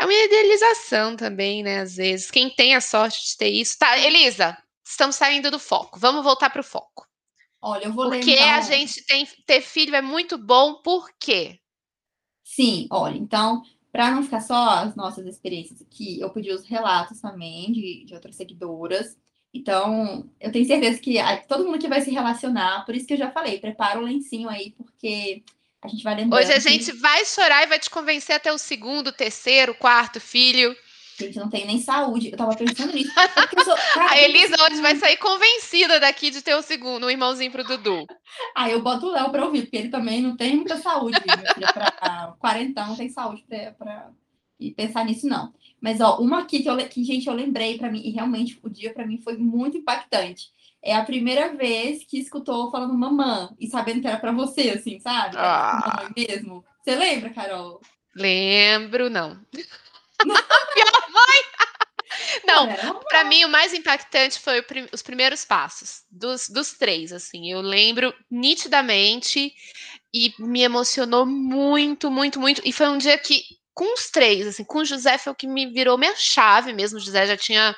É 0.00 0.04
uma 0.04 0.14
idealização 0.14 1.16
também, 1.16 1.62
né? 1.62 1.80
Às 1.80 1.96
vezes. 1.96 2.30
Quem 2.30 2.48
tem 2.50 2.74
a 2.74 2.80
sorte 2.80 3.30
de 3.30 3.36
ter 3.36 3.48
isso. 3.48 3.76
Tá, 3.76 3.98
Elisa, 3.98 4.56
estamos 4.90 5.16
saindo 5.16 5.50
do 5.50 5.58
foco. 5.58 5.98
Vamos 5.98 6.24
voltar 6.24 6.50
para 6.50 6.60
o 6.60 6.64
foco. 6.64 7.06
Olha, 7.60 7.86
eu 7.86 7.92
vou 7.92 8.08
Porque 8.08 8.36
lembrar... 8.36 8.58
a 8.58 8.60
gente 8.60 9.04
tem 9.04 9.26
ter 9.46 9.60
filho 9.60 9.94
é 9.94 10.02
muito 10.02 10.38
bom, 10.38 10.74
por 10.82 11.10
quê? 11.18 11.58
Sim, 12.44 12.86
olha, 12.90 13.16
então, 13.16 13.62
para 13.92 14.10
não 14.10 14.22
ficar 14.22 14.40
só 14.40 14.70
as 14.70 14.94
nossas 14.94 15.26
experiências 15.26 15.82
aqui, 15.82 16.20
eu 16.20 16.30
pedi 16.30 16.50
os 16.52 16.64
relatos 16.64 17.20
também 17.20 17.72
de, 17.72 18.04
de 18.06 18.14
outras 18.14 18.36
seguidoras. 18.36 19.16
Então, 19.52 20.30
eu 20.40 20.52
tenho 20.52 20.66
certeza 20.66 21.00
que 21.00 21.18
todo 21.48 21.64
mundo 21.64 21.78
que 21.78 21.88
vai 21.88 22.00
se 22.00 22.10
relacionar, 22.10 22.84
por 22.84 22.94
isso 22.94 23.06
que 23.06 23.14
eu 23.14 23.18
já 23.18 23.30
falei, 23.30 23.58
prepara 23.58 23.98
o 23.98 24.02
lencinho 24.02 24.48
aí, 24.48 24.70
porque 24.70 25.42
a 25.82 25.88
gente 25.88 26.04
vai 26.04 26.14
lembrar. 26.14 26.38
Hoje 26.38 26.52
a 26.52 26.58
gente 26.58 26.92
vai 26.92 27.24
chorar 27.24 27.64
e 27.64 27.66
vai 27.66 27.78
te 27.78 27.90
convencer 27.90 28.36
até 28.36 28.52
o 28.52 28.58
segundo, 28.58 29.12
terceiro, 29.12 29.74
quarto 29.74 30.20
filho. 30.20 30.76
Gente, 31.18 31.36
não 31.36 31.48
tem 31.48 31.66
nem 31.66 31.80
saúde. 31.80 32.30
Eu 32.30 32.36
tava 32.36 32.54
pensando 32.54 32.92
nisso. 32.92 33.12
Sou... 33.64 33.74
Cara, 33.94 34.12
a 34.12 34.20
Elisa 34.20 34.54
hoje 34.62 34.80
vai 34.80 34.94
sair 34.96 35.16
convencida 35.16 35.98
daqui 35.98 36.30
de 36.30 36.42
ter 36.42 36.54
o 36.54 36.62
segundo, 36.62 37.06
um 37.06 37.10
irmãozinho 37.10 37.50
pro 37.50 37.64
Dudu. 37.64 38.06
Ah, 38.54 38.70
eu 38.70 38.80
boto 38.80 39.06
o 39.06 39.10
Léo 39.10 39.30
pra 39.30 39.44
ouvir, 39.44 39.62
porque 39.62 39.76
ele 39.76 39.88
também 39.88 40.22
não 40.22 40.36
tem 40.36 40.54
muita 40.54 40.76
saúde, 40.76 41.18
filha. 41.20 41.72
Pra 41.72 42.36
40 42.38 42.86
não 42.86 42.96
tem 42.96 43.08
saúde 43.08 43.44
pra, 43.48 43.72
pra 43.72 44.10
e 44.60 44.72
pensar 44.72 45.04
nisso, 45.04 45.26
não. 45.26 45.52
Mas, 45.80 46.00
ó, 46.00 46.18
uma 46.18 46.40
aqui 46.40 46.62
que, 46.62 46.68
eu, 46.68 46.76
que 46.88 47.04
gente, 47.04 47.28
eu 47.28 47.34
lembrei 47.34 47.78
para 47.78 47.90
mim, 47.90 48.00
e 48.04 48.10
realmente 48.10 48.58
o 48.62 48.68
dia 48.68 48.92
para 48.92 49.06
mim 49.06 49.18
foi 49.18 49.36
muito 49.36 49.76
impactante. 49.76 50.50
É 50.82 50.94
a 50.94 51.04
primeira 51.04 51.54
vez 51.54 52.04
que 52.04 52.18
escutou 52.18 52.70
falando 52.70 52.94
mamã 52.94 53.54
e 53.58 53.68
sabendo 53.68 54.00
que 54.00 54.06
era 54.06 54.18
para 54.18 54.32
você, 54.32 54.70
assim, 54.70 55.00
sabe? 55.00 55.36
Ah. 55.36 55.96
Mamãe 55.96 56.12
mesmo. 56.16 56.64
Você 56.82 56.94
lembra, 56.94 57.30
Carol? 57.30 57.80
Lembro, 58.14 59.08
não. 59.10 59.38
Mãe! 60.26 61.44
Não, 62.44 62.68
para 63.08 63.24
mim 63.24 63.44
o 63.44 63.48
mais 63.48 63.74
impactante 63.74 64.38
foi 64.40 64.64
os 64.92 65.02
primeiros 65.02 65.44
passos, 65.44 66.02
dos, 66.10 66.48
dos 66.48 66.72
três, 66.72 67.12
assim. 67.12 67.50
Eu 67.50 67.60
lembro 67.60 68.14
nitidamente 68.30 69.52
e 70.12 70.32
me 70.38 70.62
emocionou 70.62 71.26
muito, 71.26 72.10
muito, 72.10 72.40
muito. 72.40 72.62
E 72.64 72.72
foi 72.72 72.88
um 72.88 72.98
dia 72.98 73.16
que, 73.18 73.42
com 73.74 73.92
os 73.94 74.10
três, 74.10 74.46
assim, 74.46 74.64
com 74.64 74.78
o 74.78 74.84
José 74.84 75.18
foi 75.18 75.32
o 75.32 75.36
que 75.36 75.46
me 75.46 75.66
virou 75.66 75.98
minha 75.98 76.14
chave 76.16 76.72
mesmo. 76.72 76.98
O 76.98 77.02
José 77.02 77.26
já 77.26 77.36
tinha. 77.36 77.76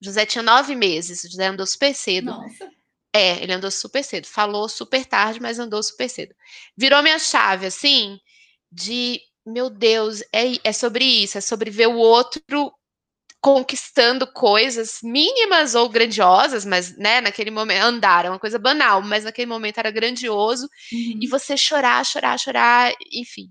José 0.00 0.26
tinha 0.26 0.42
nove 0.42 0.74
meses, 0.74 1.24
o 1.24 1.30
José 1.30 1.46
andou 1.46 1.66
super 1.66 1.94
cedo. 1.94 2.26
Nossa. 2.26 2.70
É, 3.14 3.42
ele 3.42 3.52
andou 3.52 3.70
super 3.70 4.02
cedo. 4.02 4.26
Falou 4.26 4.68
super 4.68 5.06
tarde, 5.06 5.40
mas 5.40 5.58
andou 5.58 5.82
super 5.82 6.08
cedo. 6.08 6.34
Virou 6.76 7.02
minha 7.02 7.18
chave, 7.18 7.66
assim, 7.66 8.18
de 8.70 9.20
meu 9.46 9.68
Deus, 9.70 10.22
é, 10.32 10.52
é 10.62 10.72
sobre 10.72 11.04
isso, 11.04 11.38
é 11.38 11.40
sobre 11.40 11.70
ver 11.70 11.88
o 11.88 11.96
outro 11.96 12.42
conquistando 13.40 14.26
coisas 14.32 15.00
mínimas 15.02 15.74
ou 15.74 15.86
grandiosas, 15.90 16.64
mas, 16.64 16.96
né, 16.96 17.20
naquele 17.20 17.50
momento, 17.50 17.84
andar 17.84 18.24
é 18.24 18.30
uma 18.30 18.38
coisa 18.38 18.58
banal, 18.58 19.02
mas 19.02 19.24
naquele 19.24 19.46
momento 19.46 19.76
era 19.76 19.90
grandioso, 19.90 20.66
uhum. 20.90 21.18
e 21.20 21.26
você 21.26 21.54
chorar, 21.54 22.02
chorar, 22.06 22.38
chorar, 22.38 22.94
enfim. 23.12 23.50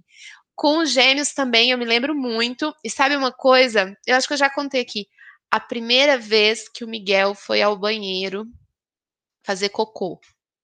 Com 0.55 0.79
os 0.79 0.91
gêmeos 0.91 1.33
também, 1.33 1.69
eu 1.69 1.77
me 1.77 1.85
lembro 1.85 2.15
muito, 2.15 2.73
e 2.83 2.89
sabe 2.89 3.15
uma 3.15 3.31
coisa, 3.31 3.95
eu 4.07 4.15
acho 4.15 4.27
que 4.27 4.33
eu 4.33 4.37
já 4.37 4.49
contei 4.49 4.81
aqui, 4.81 5.05
a 5.51 5.59
primeira 5.59 6.17
vez 6.17 6.67
que 6.67 6.83
o 6.83 6.87
Miguel 6.87 7.35
foi 7.35 7.61
ao 7.61 7.77
banheiro 7.77 8.47
fazer 9.45 9.69
cocô 9.69 10.19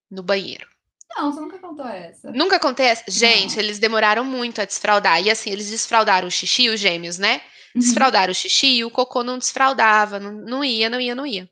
no 0.09 0.23
banheiro. 0.23 0.67
Não, 1.15 1.31
você 1.31 1.39
nunca 1.41 1.57
contou 1.57 1.87
essa. 1.87 2.31
Nunca 2.31 2.57
acontece? 2.57 3.03
Gente, 3.07 3.55
não. 3.55 3.63
eles 3.63 3.79
demoraram 3.79 4.23
muito 4.23 4.61
a 4.61 4.65
desfraudar. 4.65 5.21
E 5.21 5.29
assim, 5.29 5.49
eles 5.49 5.69
desfraudaram 5.69 6.27
o 6.27 6.31
xixi, 6.31 6.69
os 6.69 6.79
gêmeos, 6.79 7.17
né? 7.17 7.41
Uhum. 7.75 7.81
Desfraudaram 7.81 8.31
o 8.31 8.35
xixi 8.35 8.77
e 8.77 8.85
o 8.85 8.91
cocô 8.91 9.23
não 9.23 9.37
desfraudava, 9.37 10.19
não, 10.19 10.31
não 10.31 10.63
ia, 10.63 10.89
não 10.89 10.99
ia, 10.99 11.15
não 11.15 11.25
ia. 11.25 11.49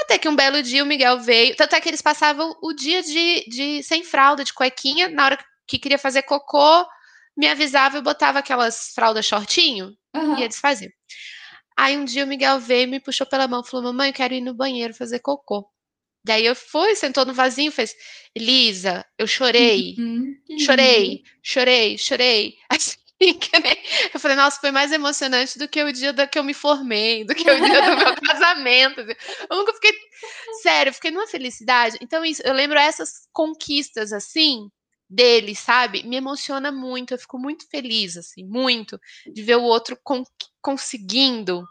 Até 0.00 0.16
que 0.16 0.28
um 0.28 0.36
belo 0.36 0.62
dia 0.62 0.82
o 0.82 0.86
Miguel 0.86 1.18
veio. 1.18 1.56
Tanto 1.56 1.74
é 1.74 1.80
que 1.80 1.88
eles 1.88 2.02
passavam 2.02 2.56
o 2.62 2.72
dia 2.72 3.02
de, 3.02 3.44
de 3.48 3.82
sem 3.82 4.04
fralda, 4.04 4.44
de 4.44 4.54
cuequinha. 4.54 5.08
Na 5.08 5.24
hora 5.24 5.38
que 5.66 5.78
queria 5.78 5.98
fazer 5.98 6.22
cocô, 6.22 6.86
me 7.36 7.48
avisava 7.48 7.98
e 7.98 8.02
botava 8.02 8.38
aquelas 8.38 8.92
fraldas 8.94 9.26
shortinho 9.26 9.92
uhum. 10.14 10.38
e 10.38 10.42
eles 10.42 10.58
faziam. 10.58 10.90
Aí 11.76 11.96
um 11.96 12.04
dia 12.04 12.24
o 12.24 12.26
Miguel 12.26 12.58
veio, 12.58 12.88
me 12.88 13.00
puxou 13.00 13.26
pela 13.26 13.46
mão, 13.46 13.62
falou: 13.62 13.86
Mamãe, 13.86 14.08
eu 14.10 14.14
quero 14.14 14.34
ir 14.34 14.40
no 14.40 14.54
banheiro 14.54 14.94
fazer 14.94 15.20
cocô. 15.20 15.68
Daí 16.24 16.44
eu 16.44 16.54
fui, 16.54 16.94
sentou 16.94 17.24
no 17.24 17.32
vasinho, 17.32 17.72
fez, 17.72 17.94
Elisa, 18.34 19.04
eu 19.16 19.26
chorei, 19.26 19.94
uhum, 19.98 20.36
chorei, 20.58 21.22
chorei, 21.42 21.96
chorei. 21.98 22.54
Assim, 22.68 22.96
eu 24.14 24.20
falei, 24.20 24.36
nossa, 24.36 24.60
foi 24.60 24.70
mais 24.70 24.92
emocionante 24.92 25.58
do 25.58 25.68
que 25.68 25.82
o 25.82 25.92
dia 25.92 26.12
da 26.12 26.26
que 26.26 26.38
eu 26.38 26.44
me 26.44 26.54
formei, 26.54 27.24
do 27.24 27.34
que 27.34 27.50
o 27.50 27.60
dia 27.60 27.82
do 27.82 27.96
meu 27.96 28.14
casamento. 28.22 29.00
Eu 29.00 29.56
nunca 29.56 29.72
fiquei, 29.74 29.92
sério, 30.62 30.92
fiquei 30.92 31.10
numa 31.10 31.26
felicidade. 31.26 31.98
Então, 32.00 32.24
isso, 32.24 32.42
eu 32.44 32.52
lembro 32.52 32.78
essas 32.78 33.26
conquistas 33.32 34.12
assim 34.12 34.70
dele, 35.10 35.54
sabe? 35.56 36.02
Me 36.04 36.16
emociona 36.16 36.70
muito, 36.70 37.12
eu 37.12 37.18
fico 37.18 37.38
muito 37.38 37.68
feliz, 37.68 38.16
assim, 38.16 38.44
muito, 38.44 39.00
de 39.26 39.42
ver 39.42 39.56
o 39.56 39.62
outro 39.62 39.98
con 40.04 40.22
conseguindo 40.60 41.66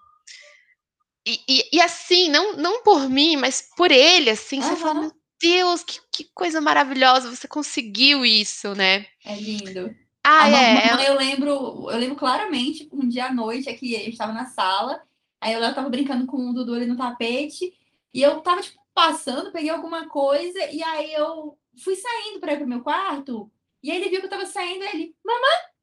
e, 1.28 1.42
e, 1.46 1.70
e, 1.74 1.82
assim, 1.82 2.30
não, 2.30 2.56
não 2.56 2.82
por 2.84 3.10
mim, 3.10 3.36
mas 3.36 3.70
por 3.76 3.92
ele, 3.92 4.30
assim, 4.30 4.62
uhum. 4.62 4.64
você 4.64 4.76
fala, 4.78 5.02
meu 5.02 5.12
Deus, 5.42 5.84
que, 5.84 6.00
que 6.10 6.24
coisa 6.34 6.62
maravilhosa, 6.62 7.30
você 7.30 7.48
conseguiu 7.50 8.26
isso, 8.26 8.74
né? 8.74 9.06
É 9.26 9.36
lindo. 9.36 9.94
Ah, 10.24 10.46
a 10.46 10.50
é. 10.50 10.92
Mamãe, 10.92 11.06
eu 11.06 11.18
lembro, 11.18 11.52
eu 11.92 11.98
lembro 11.98 12.16
claramente, 12.16 12.88
um 12.94 13.06
dia 13.06 13.26
à 13.26 13.34
noite, 13.34 13.70
aqui, 13.70 13.92
gente 13.92 14.12
estava 14.12 14.32
na 14.32 14.46
sala, 14.46 15.02
aí 15.42 15.54
eu 15.54 15.62
tava 15.76 15.90
brincando 15.90 16.26
com 16.26 16.50
o 16.50 16.54
Dudu 16.54 16.76
ali 16.76 16.86
no 16.86 16.96
tapete, 16.96 17.74
e 18.14 18.22
eu 18.22 18.40
tava, 18.40 18.62
tipo, 18.62 18.80
passando, 18.94 19.52
peguei 19.52 19.70
alguma 19.70 20.08
coisa, 20.08 20.60
e 20.72 20.82
aí 20.82 21.14
eu 21.14 21.58
fui 21.84 21.96
saindo 21.96 22.40
para 22.40 22.54
ir 22.54 22.58
pro 22.58 22.68
meu 22.68 22.82
quarto, 22.82 23.52
e 23.84 23.92
aí 23.92 23.98
ele 23.98 24.10
viu 24.10 24.22
que 24.22 24.28
eu 24.28 24.30
tava 24.30 24.46
saindo, 24.46 24.86
e 24.86 24.88
ele, 24.88 25.16
mamãe! 25.26 25.78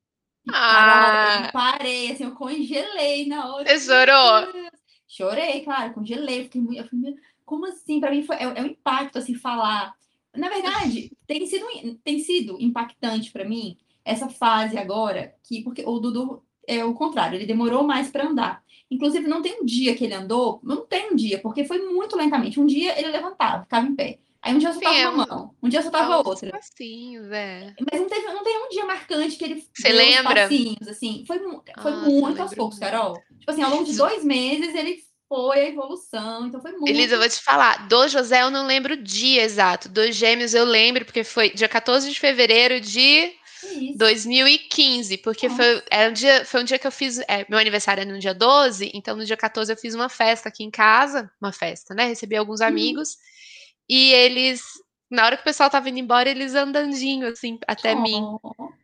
Ah. 0.52 1.44
eu 1.46 1.52
parei, 1.52 2.12
assim, 2.12 2.24
eu 2.24 2.32
congelei 2.32 3.26
na 3.26 3.54
hora. 3.54 3.64
Tesourou? 3.64 4.70
Chorei, 5.16 5.60
claro, 5.62 5.94
congelei, 5.94 6.42
fiquei 6.42 6.60
muito. 6.60 6.82
Fiquei, 6.82 7.14
como 7.44 7.66
assim? 7.66 8.00
Para 8.00 8.10
mim 8.10 8.24
foi, 8.24 8.34
é, 8.34 8.42
é 8.42 8.62
um 8.62 8.66
impacto 8.66 9.16
assim 9.16 9.34
falar. 9.34 9.94
Na 10.34 10.48
verdade, 10.48 11.12
tem 11.24 11.46
sido, 11.46 11.66
tem 12.02 12.18
sido 12.18 12.56
impactante 12.60 13.30
para 13.30 13.44
mim 13.44 13.76
essa 14.04 14.28
fase 14.28 14.76
agora, 14.76 15.32
que 15.44 15.62
porque 15.62 15.84
o 15.86 16.00
Dudu 16.00 16.42
é 16.66 16.84
o 16.84 16.94
contrário, 16.94 17.36
ele 17.36 17.46
demorou 17.46 17.84
mais 17.84 18.10
para 18.10 18.26
andar. 18.26 18.64
Inclusive, 18.90 19.28
não 19.28 19.40
tem 19.40 19.62
um 19.62 19.64
dia 19.64 19.94
que 19.94 20.04
ele 20.04 20.14
andou, 20.14 20.60
não 20.64 20.84
tem 20.84 21.12
um 21.12 21.14
dia, 21.14 21.38
porque 21.40 21.64
foi 21.64 21.78
muito 21.78 22.16
lentamente. 22.16 22.58
Um 22.58 22.66
dia 22.66 22.98
ele 22.98 23.08
levantava, 23.08 23.62
ficava 23.62 23.86
em 23.86 23.94
pé. 23.94 24.18
Aí 24.44 24.52
um 24.54 24.58
dia 24.58 24.68
eu 24.68 24.72
soltava 24.74 24.94
é 24.94 25.08
uma 25.08 25.26
mão, 25.26 25.54
um 25.62 25.68
dia 25.70 25.78
eu 25.78 25.82
soltava 25.82 26.18
outra. 26.18 26.50
Passinhos, 26.50 27.32
é. 27.32 27.74
Mas 27.90 27.98
não, 27.98 28.08
teve, 28.08 28.26
não 28.26 28.44
tem 28.44 28.58
um 28.58 28.68
dia 28.68 28.84
marcante 28.84 29.36
que 29.36 29.44
ele 29.44 29.66
Você 29.74 29.88
lembra? 29.90 30.42
passinhos, 30.42 30.86
assim. 30.86 31.24
Foi, 31.26 31.38
foi 31.38 31.92
ah, 31.92 31.96
muito 31.96 32.42
aos 32.42 32.54
poucos, 32.54 32.78
Carol. 32.78 33.14
Tipo 33.38 33.50
assim, 33.50 33.62
ao 33.62 33.70
longo 33.70 33.84
de 33.84 33.96
dois 33.96 34.22
meses 34.22 34.74
ele 34.74 35.02
foi 35.26 35.60
a 35.60 35.68
evolução, 35.70 36.46
então 36.46 36.60
foi 36.60 36.72
muito. 36.72 36.88
Elisa, 36.88 37.14
eu 37.14 37.18
vou 37.18 37.28
te 37.28 37.40
falar, 37.40 37.88
do 37.88 38.06
José 38.06 38.42
eu 38.42 38.50
não 38.50 38.66
lembro 38.66 38.92
o 38.92 39.02
dia 39.02 39.42
exato, 39.42 39.88
dos 39.88 40.14
gêmeos 40.14 40.52
eu 40.52 40.66
lembro, 40.66 41.06
porque 41.06 41.24
foi 41.24 41.48
dia 41.50 41.66
14 41.66 42.10
de 42.10 42.20
fevereiro 42.20 42.78
de 42.82 43.32
Isso. 43.62 43.96
2015, 43.96 45.16
porque 45.18 45.48
foi, 45.48 45.82
é 45.90 46.06
um 46.06 46.12
dia, 46.12 46.44
foi 46.44 46.60
um 46.60 46.64
dia 46.64 46.78
que 46.78 46.86
eu 46.86 46.92
fiz. 46.92 47.18
É, 47.20 47.46
meu 47.48 47.58
aniversário 47.58 48.02
é 48.02 48.04
no 48.04 48.18
dia 48.18 48.34
12, 48.34 48.90
então 48.92 49.16
no 49.16 49.24
dia 49.24 49.38
14 49.38 49.72
eu 49.72 49.76
fiz 49.78 49.94
uma 49.94 50.10
festa 50.10 50.50
aqui 50.50 50.62
em 50.62 50.70
casa. 50.70 51.30
Uma 51.40 51.50
festa, 51.50 51.94
né? 51.94 52.04
Recebi 52.04 52.36
alguns 52.36 52.60
uhum. 52.60 52.66
amigos. 52.66 53.16
E 53.88 54.12
eles, 54.12 54.62
na 55.10 55.24
hora 55.24 55.36
que 55.36 55.42
o 55.42 55.44
pessoal 55.44 55.70
tava 55.70 55.88
indo 55.88 55.98
embora, 55.98 56.28
eles 56.28 56.54
andandinho, 56.54 57.28
assim, 57.28 57.58
até 57.66 57.94
oh, 57.94 58.02
mim. 58.02 58.22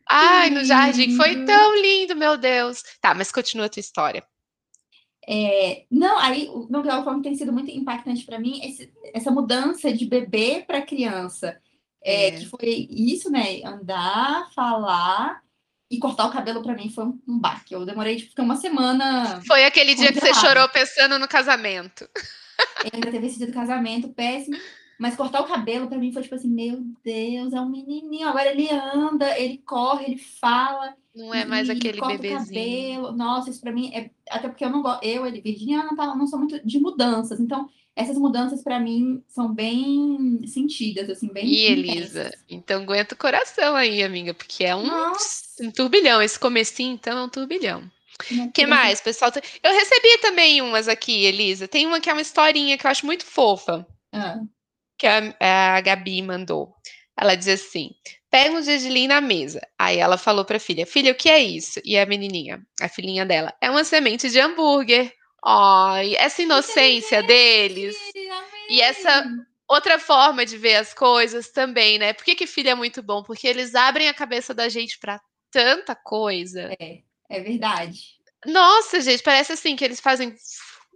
Ai, 0.09 0.51
no 0.51 0.65
jardim. 0.65 1.17
Foi 1.17 1.45
tão 1.45 1.81
lindo, 1.81 2.17
meu 2.17 2.37
Deus. 2.37 2.83
Tá, 3.01 3.15
mas 3.15 3.31
continua 3.33 3.67
a 3.67 3.69
tua 3.69 3.81
história. 3.81 4.25
É, 5.27 5.85
não, 5.91 6.19
aí 6.19 6.49
o 6.49 6.67
meu 6.69 6.83
forma 7.05 7.23
tem 7.23 7.35
sido 7.37 7.53
muito 7.53 7.71
impactante 7.71 8.25
para 8.25 8.39
mim 8.39 8.61
esse, 8.65 8.93
essa 9.15 9.31
mudança 9.31 9.93
de 9.93 10.07
bebê 10.07 10.65
para 10.67 10.83
criança. 10.83 11.57
É, 12.03 12.29
é. 12.29 12.31
Que 12.33 12.47
foi 12.47 12.89
isso, 12.91 13.31
né? 13.31 13.63
Andar, 13.65 14.51
falar 14.55 15.41
e 15.91 15.99
cortar 15.99 16.27
o 16.27 16.33
cabelo 16.33 16.63
para 16.63 16.75
mim 16.75 16.89
foi 16.89 17.05
um, 17.05 17.21
um 17.29 17.39
baque. 17.39 17.75
Eu 17.75 17.85
demorei 17.85 18.17
tipo, 18.17 18.41
uma 18.43 18.57
semana. 18.57 19.41
Foi 19.47 19.65
aquele 19.65 19.95
dia 19.95 20.13
que 20.13 20.21
você 20.21 20.33
chorou 20.35 20.69
pensando 20.69 21.19
no 21.19 21.29
casamento. 21.29 22.09
ainda 22.93 23.11
teve 23.11 23.27
esse 23.27 23.39
dia 23.39 23.49
do 23.49 23.53
casamento 23.53 24.09
péssimo. 24.09 24.57
Mas 25.01 25.17
cortar 25.17 25.41
o 25.41 25.47
cabelo 25.47 25.89
para 25.89 25.97
mim 25.97 26.13
foi 26.13 26.23
tipo 26.23 26.35
assim, 26.35 26.51
meu 26.51 26.85
Deus, 27.03 27.55
é 27.55 27.61
um 27.61 27.71
menininho. 27.71 28.29
Agora 28.29 28.51
ele 28.51 28.69
anda, 28.71 29.35
ele 29.39 29.57
corre, 29.57 30.05
ele 30.05 30.19
fala. 30.19 30.95
Não 31.17 31.33
é 31.33 31.47
mais 31.47 31.71
aquele 31.71 31.99
bebezinho. 31.99 33.11
Nossa, 33.13 33.49
isso 33.49 33.63
para 33.63 33.73
mim 33.73 33.91
é 33.95 34.11
até 34.29 34.47
porque 34.47 34.63
eu 34.63 34.69
não 34.69 34.83
gosto, 34.83 35.03
eu, 35.03 35.25
ele, 35.25 35.41
Virginia, 35.41 35.85
não, 35.85 36.19
não 36.19 36.27
sou 36.27 36.39
muito 36.39 36.61
de 36.67 36.79
mudanças. 36.79 37.41
Então, 37.41 37.67
essas 37.97 38.19
mudanças 38.19 38.63
para 38.63 38.79
mim 38.79 39.25
são 39.27 39.55
bem 39.55 40.43
sentidas, 40.47 41.09
assim, 41.09 41.33
bem. 41.33 41.47
E 41.47 41.61
Elisa, 41.63 42.31
então 42.47 42.83
aguenta 42.83 43.15
o 43.15 43.19
coração 43.19 43.75
aí, 43.77 44.03
amiga, 44.03 44.35
porque 44.35 44.65
é 44.65 44.77
um, 44.77 44.87
um 45.63 45.71
turbilhão. 45.71 46.21
Esse 46.21 46.39
comecinho, 46.39 46.93
então, 46.93 47.17
é 47.17 47.25
um 47.25 47.29
turbilhão. 47.31 47.91
O 48.33 48.53
que 48.53 48.67
mais, 48.67 49.01
pessoal? 49.01 49.33
Eu 49.63 49.73
recebi 49.73 50.19
também 50.21 50.61
umas 50.61 50.89
aqui, 50.89 51.25
Elisa. 51.25 51.67
Tem 51.67 51.87
uma 51.87 52.03
que 52.03 52.11
é 52.11 52.13
uma 52.13 52.21
historinha 52.21 52.77
que 52.77 52.87
eu 52.87 52.91
acho 52.91 53.07
muito 53.07 53.25
fofa. 53.25 53.87
Ah 54.13 54.41
que 55.01 55.07
a, 55.07 55.77
a 55.77 55.81
Gabi 55.81 56.21
mandou. 56.21 56.75
Ela 57.19 57.35
diz 57.35 57.49
assim: 57.49 57.91
pega 58.31 58.55
um 58.55 58.63
gergelim 58.63 59.09
na 59.09 59.21
mesa. 59.21 59.61
Aí 59.79 59.99
ela 59.99 60.19
falou 60.19 60.45
para 60.45 60.59
a 60.59 60.61
filha: 60.61 60.87
Filha, 60.87 61.13
o 61.13 61.15
que 61.15 61.31
é 61.31 61.39
isso? 61.39 61.81
E 61.85 61.99
a 61.99 62.05
menininha, 62.05 62.63
a 62.81 62.89
filhinha 62.89 63.25
dela, 63.25 63.53
é 63.61 63.71
uma 63.71 63.83
semente 63.83 64.29
de 64.29 64.39
hambúrguer. 64.39 65.13
Ai, 65.45 66.15
essa 66.17 66.43
inocência 66.43 67.23
deles. 67.23 67.97
E 68.69 68.81
essa 68.83 69.25
outra 69.67 69.99
forma 69.99 70.45
de 70.45 70.59
ver 70.59 70.77
as 70.77 70.93
coisas 70.93 71.51
também, 71.51 71.99
né? 71.99 72.13
Por 72.13 72.25
que, 72.25 72.35
que 72.35 72.47
filho 72.47 72.69
é 72.69 72.75
muito 72.75 73.03
bom? 73.03 73.23
Porque 73.23 73.49
eles 73.49 73.75
abrem 73.75 74.09
a 74.09 74.15
cabeça 74.15 74.53
da 74.53 74.69
gente 74.69 74.99
para 74.99 75.19
tanta 75.51 75.95
coisa. 75.95 76.71
É, 76.79 76.99
é 77.31 77.41
verdade. 77.41 78.01
Nossa, 78.47 79.01
gente, 79.01 79.23
parece 79.23 79.53
assim 79.53 79.77
que 79.77 79.85
eles 79.85 80.01
fazem 80.01 80.35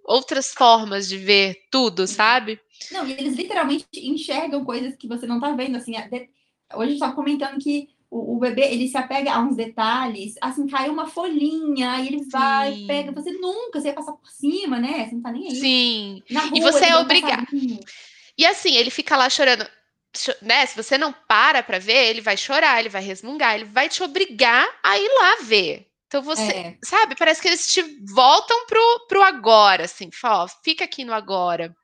outras 0.04 0.52
formas 0.52 1.08
de 1.08 1.16
ver 1.16 1.64
tudo, 1.70 2.00
uhum. 2.00 2.06
sabe? 2.06 2.60
Não, 2.90 3.06
e 3.06 3.12
eles 3.12 3.34
literalmente 3.34 3.86
enxergam 3.94 4.64
coisas 4.64 4.94
que 4.96 5.08
você 5.08 5.26
não 5.26 5.40
tá 5.40 5.52
vendo, 5.52 5.76
assim, 5.76 5.92
hoje 5.96 6.28
a 6.72 6.86
gente 6.86 6.98
tava 6.98 7.14
comentando 7.14 7.58
que 7.58 7.88
o, 8.10 8.36
o, 8.36 8.38
bebê, 8.38 8.72
ele 8.72 8.86
se 8.86 8.96
apega 8.96 9.32
a 9.32 9.40
uns 9.40 9.56
detalhes, 9.56 10.34
assim, 10.40 10.68
caiu 10.68 10.92
uma 10.92 11.08
folhinha, 11.08 11.92
aí 11.92 12.06
ele 12.06 12.24
vai, 12.30 12.72
Sim. 12.72 12.86
pega, 12.86 13.12
você 13.12 13.32
nunca, 13.32 13.80
você 13.80 13.88
ia 13.88 13.94
passar 13.94 14.12
por 14.12 14.28
cima, 14.30 14.78
né, 14.78 15.06
você 15.06 15.14
não 15.14 15.22
tá 15.22 15.32
nem 15.32 15.48
aí. 15.48 15.56
Sim, 15.56 16.22
rua, 16.30 16.50
e 16.54 16.60
você 16.60 16.84
é 16.86 16.96
obrigado. 16.96 17.46
E 18.36 18.46
assim, 18.46 18.76
ele 18.76 18.90
fica 18.90 19.16
lá 19.16 19.28
chorando, 19.28 19.66
né, 20.42 20.66
se 20.66 20.76
você 20.76 20.96
não 20.96 21.12
para 21.26 21.62
pra 21.62 21.78
ver, 21.78 22.10
ele 22.10 22.20
vai 22.20 22.36
chorar, 22.36 22.78
ele 22.78 22.88
vai 22.88 23.02
resmungar, 23.02 23.54
ele 23.54 23.64
vai 23.64 23.88
te 23.88 24.02
obrigar 24.02 24.66
a 24.82 24.98
ir 24.98 25.08
lá 25.08 25.36
ver. 25.42 25.88
Então 26.14 26.22
você, 26.22 26.52
é. 26.52 26.78
sabe, 26.84 27.16
parece 27.16 27.42
que 27.42 27.48
eles 27.48 27.66
te 27.66 27.82
voltam 28.04 28.66
pro, 28.66 29.06
pro 29.08 29.20
agora, 29.20 29.86
assim, 29.86 30.10
fala, 30.12 30.44
ó, 30.44 30.48
fica 30.62 30.84
aqui 30.84 31.04
no 31.04 31.12
agora. 31.12 31.74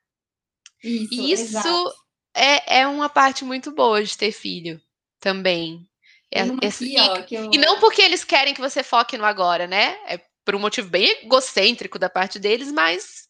Isso, 0.84 1.20
Isso 1.20 1.94
é, 2.32 2.82
é 2.82 2.87
uma 2.87 3.08
parte 3.08 3.44
muito 3.44 3.72
boa 3.72 4.00
de 4.04 4.16
ter 4.16 4.30
filho 4.30 4.80
também. 5.18 5.84
É, 6.30 6.43
é, 6.43 6.45
aqui, 6.45 7.34
e, 7.34 7.34
eu... 7.34 7.50
e, 7.52 7.58
não 7.58 7.80
porque 7.80 8.00
eles 8.00 8.23
querem 8.23 8.54
que 8.54 8.60
você 8.60 8.84
foque 8.84 9.19
no 9.19 9.25
agora, 9.25 9.66
né? 9.66 9.99
É 10.06 10.21
por 10.45 10.54
um 10.54 10.60
motivo 10.60 10.88
bem 10.88 11.10
egocêntrico 11.25 11.99
da 11.99 12.08
parte 12.08 12.38
deles, 12.38 12.71
mas 12.71 13.26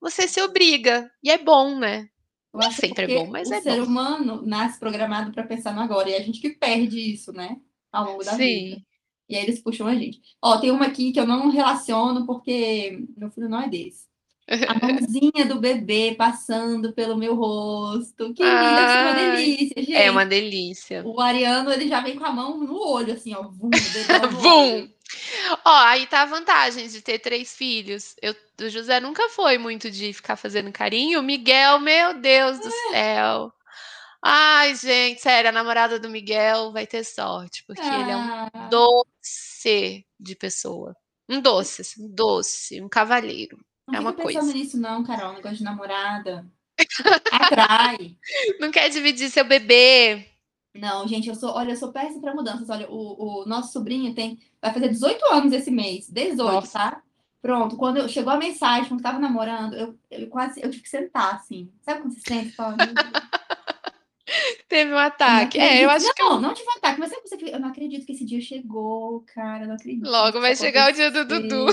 você 0.00 0.26
se 0.26 0.42
obriga. 0.42 1.08
E 1.22 1.30
é 1.30 1.38
bom, 1.38 1.78
né? 1.78 2.08
Eu 2.52 2.60
acho 2.60 2.80
sempre 2.80 3.04
é 3.04 3.18
bom, 3.18 3.30
mas 3.30 3.48
o 3.48 3.54
é 3.54 3.60
ser 3.60 3.76
bom. 3.76 3.86
humano 3.86 4.44
nasce 4.44 4.80
programado 4.80 5.30
para 5.30 5.46
pensar 5.46 5.72
no 5.72 5.80
agora. 5.80 6.10
E 6.10 6.16
a 6.16 6.20
gente 6.20 6.40
que 6.40 6.50
perde 6.50 6.98
isso, 6.98 7.32
né? 7.32 7.56
Ao 7.92 8.04
longo 8.04 8.24
da 8.24 8.32
Sim. 8.32 8.70
vida. 8.70 8.89
E 9.30 9.36
aí 9.36 9.44
eles 9.44 9.60
puxam 9.60 9.86
a 9.86 9.94
gente. 9.94 10.20
Ó, 10.42 10.58
tem 10.58 10.72
uma 10.72 10.86
aqui 10.86 11.12
que 11.12 11.20
eu 11.20 11.26
não 11.26 11.50
relaciono 11.50 12.26
porque 12.26 13.04
meu 13.16 13.30
filho 13.30 13.48
não 13.48 13.62
é 13.62 13.68
desse. 13.68 14.10
A 14.48 14.74
mãozinha 14.84 15.46
do 15.46 15.60
bebê 15.60 16.16
passando 16.18 16.92
pelo 16.92 17.16
meu 17.16 17.36
rosto. 17.36 18.34
Que 18.34 18.42
lindo, 18.42 18.50
é 18.52 19.02
uma 19.04 19.14
delícia, 19.14 19.82
gente. 19.82 19.94
É 19.94 20.10
uma 20.10 20.26
delícia. 20.26 21.02
O 21.06 21.20
Ariano, 21.20 21.70
ele 21.70 21.86
já 21.86 22.00
vem 22.00 22.16
com 22.16 22.24
a 22.24 22.32
mão 22.32 22.58
no 22.58 22.76
olho, 22.76 23.12
assim, 23.12 23.32
ó. 23.32 23.42
Vum, 23.42 23.70
Vum. 24.42 24.90
Ó, 25.64 25.76
aí 25.84 26.06
tá 26.06 26.22
a 26.22 26.26
vantagem 26.26 26.88
de 26.88 27.00
ter 27.00 27.20
três 27.20 27.54
filhos. 27.54 28.16
Eu, 28.20 28.34
o 28.60 28.68
José 28.68 28.98
nunca 28.98 29.28
foi 29.28 29.58
muito 29.58 29.88
de 29.88 30.12
ficar 30.12 30.34
fazendo 30.34 30.72
carinho. 30.72 31.20
O 31.20 31.22
Miguel, 31.22 31.78
meu 31.78 32.14
Deus 32.14 32.58
do 32.58 32.68
é. 32.68 32.90
céu. 32.90 33.52
Ai, 34.22 34.74
gente, 34.74 35.20
sério, 35.20 35.48
a 35.48 35.52
namorada 35.52 35.98
do 35.98 36.10
Miguel 36.10 36.72
vai 36.72 36.86
ter 36.86 37.04
sorte, 37.04 37.64
porque 37.66 37.82
ah. 37.82 38.00
ele 38.00 38.10
é 38.10 38.16
um 38.16 38.20
ah. 38.20 38.68
doce 38.70 40.06
de 40.18 40.36
pessoa. 40.36 40.94
Um 41.28 41.40
doce, 41.40 41.82
assim, 41.82 42.04
um 42.04 42.08
doce, 42.08 42.82
um 42.82 42.88
cavalheiro. 42.88 43.58
Não 43.88 43.96
é 43.96 44.00
uma 44.00 44.12
coisa. 44.12 44.40
Não 44.40 44.52
nisso, 44.52 44.78
não, 44.78 45.02
Carol. 45.04 45.34
Negócio 45.34 45.58
de 45.58 45.64
namorada. 45.64 46.46
Atrai. 47.30 48.16
Não 48.60 48.70
quer 48.70 48.88
dividir 48.88 49.30
seu 49.30 49.44
bebê. 49.44 50.26
Não, 50.74 51.06
gente, 51.06 51.28
eu 51.28 51.34
sou, 51.34 51.50
olha, 51.50 51.72
eu 51.72 51.76
sou 51.76 51.92
péssima 51.92 52.20
para 52.20 52.34
mudanças. 52.34 52.70
Olha, 52.70 52.88
o, 52.88 53.42
o, 53.42 53.46
nosso 53.46 53.72
sobrinho 53.72 54.14
tem, 54.14 54.38
vai 54.62 54.72
fazer 54.72 54.88
18 54.88 55.24
anos 55.26 55.52
esse 55.52 55.70
mês, 55.70 56.08
18, 56.08 56.52
Nossa. 56.52 56.72
tá? 56.72 57.02
Pronto, 57.42 57.76
quando 57.76 57.96
eu, 57.96 58.08
chegou 58.08 58.32
a 58.32 58.36
mensagem, 58.36 58.88
quando 58.88 59.00
eu 59.00 59.04
tava 59.04 59.18
namorando, 59.18 59.74
eu, 59.74 59.98
eu 60.10 60.28
quase, 60.28 60.60
eu 60.62 60.70
tive 60.70 60.82
que 60.82 60.88
sentar, 60.88 61.34
assim. 61.34 61.70
Sabe 61.82 62.02
quando 62.02 62.14
você 62.14 62.20
sente? 62.20 62.52
Fala, 62.52 62.76
Teve 64.70 64.94
um 64.94 64.98
ataque. 64.98 65.58
É, 65.58 65.84
eu 65.84 65.90
acho 65.90 66.06
não, 66.06 66.14
que. 66.14 66.22
Não, 66.22 66.40
não 66.40 66.54
tive 66.54 66.68
um 66.68 66.76
ataque, 66.76 67.00
mas 67.00 67.10
eu 67.12 67.58
não 67.58 67.70
acredito 67.70 68.06
que 68.06 68.12
esse 68.12 68.24
dia 68.24 68.40
chegou, 68.40 69.24
cara. 69.34 69.66
Não 69.66 69.74
acredito. 69.74 70.08
Logo 70.08 70.40
vai 70.40 70.54
chegar 70.54 70.90
o 70.90 70.94
dia 70.94 71.10
do 71.10 71.24
Dudu. 71.24 71.66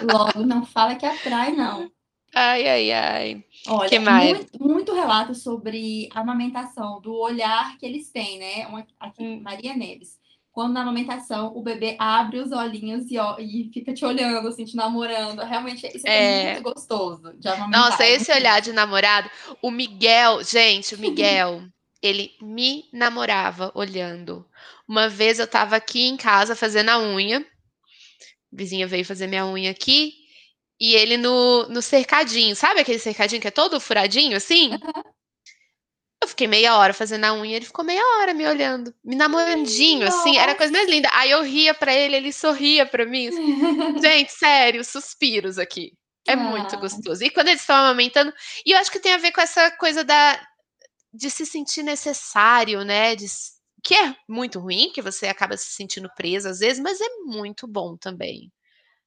Logo, 0.00 0.46
não 0.46 0.64
fala 0.64 0.94
que 0.94 1.04
atrai, 1.04 1.50
não. 1.50 1.90
Ai, 2.32 2.68
ai, 2.68 2.92
ai. 2.92 3.44
Olha, 3.66 3.88
que 3.88 3.98
mais? 3.98 4.34
Muito, 4.34 4.62
muito 4.62 4.94
relato 4.94 5.34
sobre 5.34 6.08
a 6.14 6.20
amamentação, 6.20 7.00
do 7.00 7.12
olhar 7.12 7.76
que 7.76 7.84
eles 7.84 8.08
têm, 8.12 8.38
né? 8.38 8.68
Uma, 8.68 8.86
aqui, 9.00 9.24
hum. 9.24 9.40
Maria 9.42 9.74
Neves. 9.74 10.16
Quando 10.52 10.74
na 10.74 10.82
amamentação 10.82 11.52
o 11.56 11.62
bebê 11.62 11.96
abre 11.98 12.38
os 12.38 12.52
olhinhos 12.52 13.10
e, 13.10 13.18
ó, 13.18 13.36
e 13.40 13.68
fica 13.74 13.92
te 13.92 14.04
olhando, 14.04 14.46
assim, 14.46 14.64
te 14.64 14.76
namorando. 14.76 15.40
Realmente, 15.40 15.88
isso 15.92 16.06
é, 16.06 16.42
é 16.42 16.52
muito 16.52 16.72
gostoso 16.72 17.32
de 17.36 17.48
amamentar. 17.48 17.90
Nossa, 17.90 18.06
esse 18.06 18.30
olhar 18.30 18.60
de 18.60 18.72
namorado. 18.72 19.28
O 19.60 19.72
Miguel, 19.72 20.44
gente, 20.44 20.94
o 20.94 20.98
Miguel. 20.98 21.62
ele 22.02 22.32
me 22.40 22.88
namorava 22.92 23.72
olhando. 23.74 24.48
Uma 24.86 25.08
vez 25.08 25.38
eu 25.38 25.44
estava 25.44 25.76
aqui 25.76 26.06
em 26.06 26.16
casa 26.16 26.54
fazendo 26.54 26.90
a 26.90 26.98
unha, 26.98 27.40
a 27.40 28.56
vizinha 28.56 28.86
veio 28.86 29.04
fazer 29.04 29.26
minha 29.26 29.46
unha 29.46 29.70
aqui, 29.70 30.14
e 30.80 30.94
ele 30.94 31.16
no, 31.16 31.68
no 31.68 31.82
cercadinho, 31.82 32.54
sabe 32.54 32.80
aquele 32.80 32.98
cercadinho 32.98 33.40
que 33.40 33.48
é 33.48 33.50
todo 33.50 33.80
furadinho 33.80 34.36
assim? 34.36 34.70
Eu 36.20 36.28
fiquei 36.28 36.46
meia 36.46 36.76
hora 36.76 36.92
fazendo 36.92 37.24
a 37.24 37.32
unha, 37.32 37.56
ele 37.56 37.64
ficou 37.64 37.84
meia 37.84 38.02
hora 38.18 38.34
me 38.34 38.46
olhando, 38.46 38.94
me 39.04 39.14
namorandinho, 39.14 40.06
assim, 40.06 40.36
era 40.36 40.52
a 40.52 40.54
coisa 40.54 40.72
mais 40.72 40.88
linda. 40.88 41.08
Aí 41.12 41.30
eu 41.30 41.42
ria 41.42 41.74
para 41.74 41.94
ele, 41.94 42.16
ele 42.16 42.32
sorria 42.32 42.84
para 42.84 43.06
mim. 43.06 43.30
Gente, 44.02 44.32
sério, 44.32 44.84
suspiros 44.84 45.58
aqui. 45.58 45.92
É 46.26 46.32
ah. 46.32 46.36
muito 46.36 46.76
gostoso. 46.76 47.22
E 47.24 47.30
quando 47.30 47.48
eles 47.48 47.60
estão 47.60 47.76
amamentando, 47.76 48.32
e 48.66 48.72
eu 48.72 48.78
acho 48.78 48.90
que 48.90 48.98
tem 48.98 49.14
a 49.14 49.18
ver 49.18 49.30
com 49.30 49.40
essa 49.40 49.70
coisa 49.72 50.02
da, 50.02 50.40
de 51.12 51.30
se 51.30 51.46
sentir 51.46 51.82
necessário, 51.82 52.84
né? 52.84 53.16
De, 53.16 53.26
que 53.82 53.94
é 53.94 54.14
muito 54.28 54.58
ruim, 54.58 54.90
que 54.92 55.02
você 55.02 55.26
acaba 55.26 55.56
se 55.56 55.72
sentindo 55.72 56.10
presa 56.16 56.50
às 56.50 56.58
vezes, 56.58 56.82
mas 56.82 57.00
é 57.00 57.08
muito 57.24 57.66
bom 57.66 57.96
também. 57.96 58.52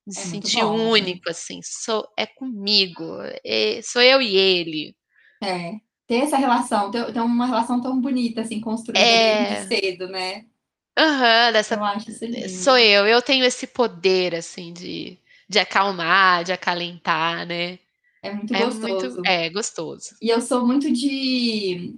De 0.07 0.17
é 0.17 0.21
se 0.21 0.29
sentir 0.29 0.61
bom, 0.61 0.89
único, 0.89 1.25
né? 1.25 1.31
assim, 1.31 1.59
sou, 1.63 2.07
é 2.17 2.25
comigo, 2.25 3.05
é, 3.45 3.81
sou 3.83 4.01
eu 4.01 4.21
e 4.21 4.35
ele. 4.35 4.95
É, 5.43 5.73
ter 6.07 6.23
essa 6.23 6.37
relação, 6.37 6.89
ter, 6.91 7.11
ter 7.13 7.19
uma 7.19 7.45
relação 7.45 7.81
tão 7.81 7.99
bonita, 8.01 8.41
assim, 8.41 8.59
construída 8.59 8.99
é... 8.99 9.65
cedo, 9.67 10.07
né? 10.07 10.45
Aham, 10.97 11.47
uhum, 11.47 11.53
dessa. 11.53 11.75
Eu 11.75 11.85
acho 11.85 12.09
isso 12.09 12.25
lindo. 12.25 12.49
Sou 12.49 12.77
eu, 12.77 13.07
eu 13.07 13.21
tenho 13.21 13.45
esse 13.45 13.65
poder, 13.65 14.35
assim, 14.35 14.73
de, 14.73 15.17
de 15.47 15.59
acalmar, 15.59 16.43
de 16.43 16.51
acalentar, 16.51 17.45
né? 17.45 17.79
É 18.21 18.33
muito 18.33 18.53
é 18.53 18.65
gostoso. 18.65 19.15
Muito, 19.15 19.27
é 19.27 19.49
gostoso. 19.49 20.15
E 20.21 20.29
eu 20.29 20.41
sou 20.41 20.65
muito 20.65 20.91
de. 20.91 21.97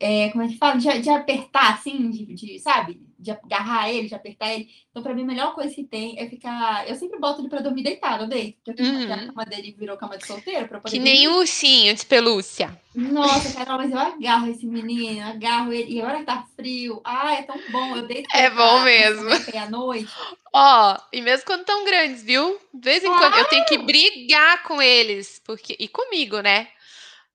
É, 0.00 0.30
como 0.30 0.44
é 0.44 0.48
que 0.48 0.56
fala? 0.56 0.76
De, 0.76 1.00
de 1.00 1.10
apertar, 1.10 1.74
assim, 1.74 2.10
de, 2.10 2.26
de, 2.26 2.58
sabe? 2.58 3.07
De 3.18 3.32
agarrar 3.32 3.90
ele, 3.90 4.08
de 4.08 4.14
apertar 4.14 4.54
ele. 4.54 4.68
Então, 4.90 5.02
para 5.02 5.12
mim, 5.12 5.22
a 5.22 5.26
melhor 5.26 5.54
coisa 5.54 5.74
que 5.74 5.82
tem 5.82 6.18
é 6.18 6.28
ficar. 6.28 6.88
Eu 6.88 6.94
sempre 6.94 7.18
boto 7.18 7.40
ele 7.40 7.48
para 7.48 7.60
dormir 7.60 7.82
deitado, 7.82 8.24
eu 8.24 8.28
deito. 8.28 8.58
Porque 8.64 8.82
uhum. 8.82 9.12
a 9.12 9.26
cama 9.26 9.44
dele 9.44 9.74
virou 9.76 9.96
cama 9.96 10.16
de 10.16 10.24
solteiro. 10.24 10.68
Pra 10.68 10.80
poder 10.80 10.96
que 10.96 11.02
nem 11.02 11.26
um 11.28 11.38
ursinho 11.38 11.94
de 11.94 12.06
pelúcia. 12.06 12.78
Nossa, 12.94 13.52
Carol, 13.52 13.78
mas 13.78 13.90
eu 13.90 13.98
agarro 13.98 14.48
esse 14.48 14.66
menino, 14.66 15.26
agarro 15.26 15.72
ele. 15.72 15.94
E 15.94 16.00
agora 16.00 16.18
que 16.18 16.24
tá 16.26 16.44
frio. 16.54 17.00
Ah, 17.04 17.34
é 17.34 17.42
tão 17.42 17.60
bom. 17.70 17.96
Eu 17.96 18.06
deito. 18.06 18.28
É 18.34 18.50
bom 18.50 18.80
mesmo. 18.82 19.28
À 19.58 19.68
noite. 19.68 20.12
Ó, 20.54 20.96
e 21.12 21.20
mesmo 21.20 21.44
quando 21.44 21.64
tão 21.64 21.84
grandes, 21.84 22.22
viu? 22.22 22.56
De 22.72 22.84
vez 22.88 23.02
em 23.02 23.08
quando 23.08 23.36
eu 23.36 23.44
tenho 23.46 23.64
que 23.66 23.78
brigar 23.78 24.62
com 24.62 24.80
eles. 24.80 25.40
porque 25.44 25.76
E 25.78 25.88
comigo, 25.88 26.40
né? 26.40 26.68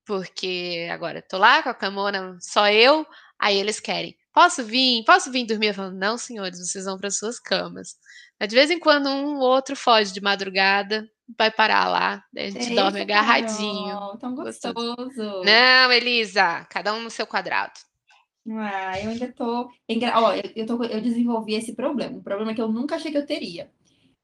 Porque 0.05 0.87
agora 0.91 1.21
tô 1.21 1.37
lá 1.37 1.61
com 1.61 1.69
a 1.69 1.73
camona, 1.73 2.37
só 2.39 2.69
eu. 2.69 3.05
Aí 3.37 3.57
eles 3.57 3.79
querem. 3.79 4.15
Posso 4.33 4.63
vir? 4.63 5.03
Posso 5.05 5.31
vir 5.31 5.45
dormir? 5.45 5.67
Eu 5.67 5.73
falo, 5.73 5.91
não, 5.91 6.17
senhores, 6.17 6.59
vocês 6.59 6.85
vão 6.85 6.97
para 6.97 7.11
suas 7.11 7.39
camas. 7.39 7.95
Mas 8.39 8.49
de 8.49 8.55
vez 8.55 8.71
em 8.71 8.79
quando 8.79 9.07
um 9.07 9.37
ou 9.37 9.43
outro 9.43 9.75
foge 9.75 10.11
de 10.11 10.21
madrugada, 10.21 11.07
vai 11.37 11.51
parar 11.51 11.87
lá, 11.87 12.23
a 12.35 12.41
gente 12.41 12.69
Eita, 12.69 12.81
dorme 12.81 13.01
agarradinho. 13.01 13.93
Não, 13.93 14.17
tão 14.17 14.35
gostoso. 14.35 15.43
Não, 15.45 15.91
Elisa, 15.91 16.65
cada 16.69 16.93
um 16.93 17.01
no 17.01 17.09
seu 17.09 17.25
quadrado. 17.25 17.73
Ah, 18.49 18.99
eu 18.99 19.11
ainda 19.11 19.31
tô. 19.31 19.69
Ó, 20.15 20.33
eu, 20.33 20.51
eu, 20.55 20.65
tô... 20.65 20.83
eu 20.83 20.99
desenvolvi 20.99 21.53
esse 21.53 21.73
problema, 21.73 22.17
um 22.17 22.23
problema 22.23 22.53
que 22.53 22.61
eu 22.61 22.67
nunca 22.67 22.95
achei 22.95 23.09
que 23.09 23.17
eu 23.17 23.25
teria, 23.25 23.71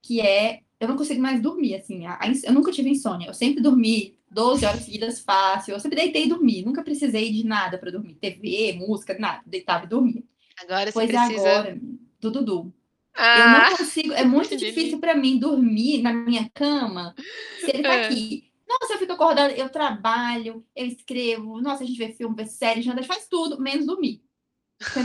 que 0.02 0.20
é 0.20 0.60
eu 0.80 0.88
não 0.88 0.98
consigo 0.98 1.22
mais 1.22 1.42
dormir, 1.42 1.76
assim. 1.76 2.04
Eu 2.44 2.54
nunca 2.54 2.72
tive 2.72 2.90
insônia, 2.90 3.28
eu 3.28 3.34
sempre 3.34 3.62
dormi 3.62 4.19
12 4.30 4.66
horas 4.66 4.82
seguidas 4.82 5.20
fácil. 5.20 5.74
Eu 5.74 5.80
sempre 5.80 5.98
deitei 5.98 6.26
e 6.26 6.30
dormi. 6.30 6.64
Nunca 6.64 6.84
precisei 6.84 7.32
de 7.32 7.44
nada 7.46 7.78
para 7.78 7.92
dormir. 7.92 8.16
TV, 8.16 8.74
música, 8.74 9.18
nada. 9.18 9.42
Deitava 9.46 9.86
e 9.86 9.90
dormia. 9.90 10.24
Agora 10.62 10.92
pois 10.92 11.10
você 11.10 11.18
precisa... 11.18 11.50
agora, 11.50 11.80
do 12.20 12.32
Dudu. 12.32 12.74
Ah, 13.16 13.40
eu 13.40 13.50
não 13.50 13.78
consigo. 13.78 14.14
É 14.14 14.24
muito 14.24 14.56
difícil 14.58 15.00
para 15.00 15.16
mim 15.16 15.40
dormir 15.40 16.02
na 16.02 16.14
minha 16.14 16.50
cama 16.54 17.16
se 17.60 17.72
ele 17.72 17.84
tá 17.84 17.94
é. 17.94 18.06
aqui. 18.06 18.50
Nossa, 18.68 18.94
eu 18.94 19.00
fico 19.00 19.14
acordada, 19.14 19.52
eu 19.54 19.68
trabalho, 19.70 20.64
eu 20.76 20.86
escrevo. 20.86 21.60
Nossa, 21.60 21.84
a 21.84 21.88
gente 21.88 21.98
vê 21.98 22.14
filme, 22.14 22.36
vê 22.36 22.46
série, 22.46 22.84
janta, 22.84 23.02
faz 23.02 23.28
tudo, 23.28 23.60
menos 23.60 23.88
dormir. 23.88 24.22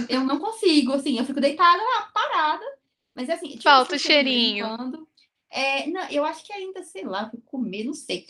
Eu 0.09 0.23
não 0.23 0.39
consigo, 0.39 0.93
assim, 0.93 1.19
eu 1.19 1.25
fico 1.25 1.41
deitada 1.41 1.83
lá, 1.83 2.03
parada. 2.13 2.65
Mas 3.15 3.31
assim, 3.31 3.49
tipo, 3.51 3.63
falta 3.63 3.97
o 3.97 3.99
cheirinho. 3.99 4.67
É, 5.51 5.87
não, 5.89 6.09
eu 6.11 6.25
acho 6.25 6.45
que 6.45 6.53
ainda, 6.53 6.83
sei 6.83 7.05
lá, 7.05 7.31
fico 7.31 7.43
com 7.47 7.59
medo, 7.59 7.87
não 7.87 7.95
sei 7.95 8.27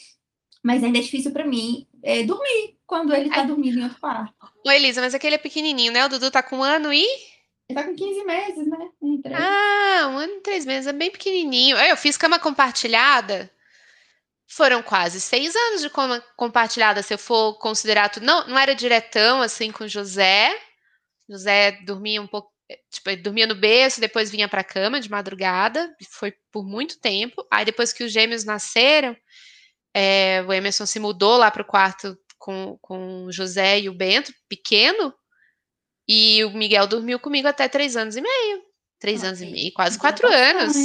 mas 0.65 0.83
ainda 0.83 0.99
é 0.99 1.03
difícil 1.03 1.31
para 1.31 1.47
mim 1.47 1.87
é, 2.03 2.23
dormir 2.23 2.79
quando 2.87 3.15
ele 3.15 3.29
tá 3.29 3.41
Ai. 3.41 3.47
dormindo 3.47 3.79
em 3.79 3.83
outro 3.83 4.01
quarto. 4.01 4.33
Ô, 4.67 4.71
Elisa, 4.71 5.03
mas 5.03 5.15
aquele 5.15 5.35
é 5.35 5.39
pequenininho, 5.39 5.93
né? 5.93 6.07
O 6.07 6.09
Dudu 6.09 6.31
tá 6.31 6.43
com 6.43 6.57
um 6.57 6.63
ano 6.63 6.91
e. 6.91 7.05
Ele 7.69 7.79
tá 7.79 7.85
com 7.85 7.95
15 7.95 8.25
meses, 8.25 8.67
né? 8.67 8.89
Um, 9.01 9.21
ah, 9.35 10.09
um 10.09 10.19
ano 10.19 10.33
e 10.35 10.41
três 10.41 10.65
meses, 10.65 10.87
é 10.87 10.93
bem 10.93 11.11
pequenininho. 11.11 11.77
Eu 11.77 11.97
fiz 11.99 12.17
cama 12.17 12.39
compartilhada. 12.39 13.51
Foram 14.47 14.83
quase 14.83 15.21
seis 15.21 15.55
anos 15.55 15.83
de 15.83 15.91
cama 15.91 16.23
compartilhada, 16.37 17.03
se 17.03 17.13
eu 17.13 17.19
for 17.19 17.59
considerar 17.59 18.09
tudo. 18.09 18.25
Não, 18.25 18.47
não 18.49 18.59
era 18.59 18.75
diretão 18.75 19.43
assim 19.43 19.71
com 19.71 19.85
o 19.85 19.89
José. 19.89 20.51
José 21.29 21.73
dormia 21.85 22.23
um 22.23 22.27
pouco, 22.27 22.51
tipo, 22.91 23.11
ele 23.11 23.23
dormia 23.23 23.47
no 23.47 23.55
berço, 23.55 24.01
depois 24.01 24.31
vinha 24.31 24.49
para 24.49 24.65
cama 24.65 25.01
de 25.01 25.11
madrugada. 25.11 25.95
Foi 26.11 26.35
por 26.51 26.65
muito 26.65 26.99
tempo. 27.01 27.47
Aí 27.51 27.65
depois 27.67 27.93
que 27.93 28.05
os 28.05 28.13
gêmeos 28.13 28.45
nasceram, 28.45 29.17
é, 29.95 30.43
o 30.47 30.53
Emerson 30.53 30.85
se 30.85 30.99
mudou 30.99 31.37
lá 31.37 31.51
para 31.51 31.63
o 31.63 31.67
quarto 31.67 32.19
com, 32.39 32.77
com 32.83 33.27
o 33.27 33.33
José 33.33 33.81
e 33.81 33.89
o 33.89 33.95
Bento, 33.95 34.33
pequeno, 34.49 35.15
e 36.07 36.45
o 36.45 36.51
Miguel 36.51 36.87
dormiu 36.87 37.19
comigo 37.19 37.49
até 37.49 37.69
três 37.69 37.97
anos 37.97 38.17
e 38.17 38.21
meio. 38.21 38.63
Três 38.99 39.23
ah, 39.23 39.29
anos 39.29 39.41
e 39.41 39.47
meio, 39.47 39.73
quase 39.73 39.99
quatro 39.99 40.27
anos. 40.29 40.77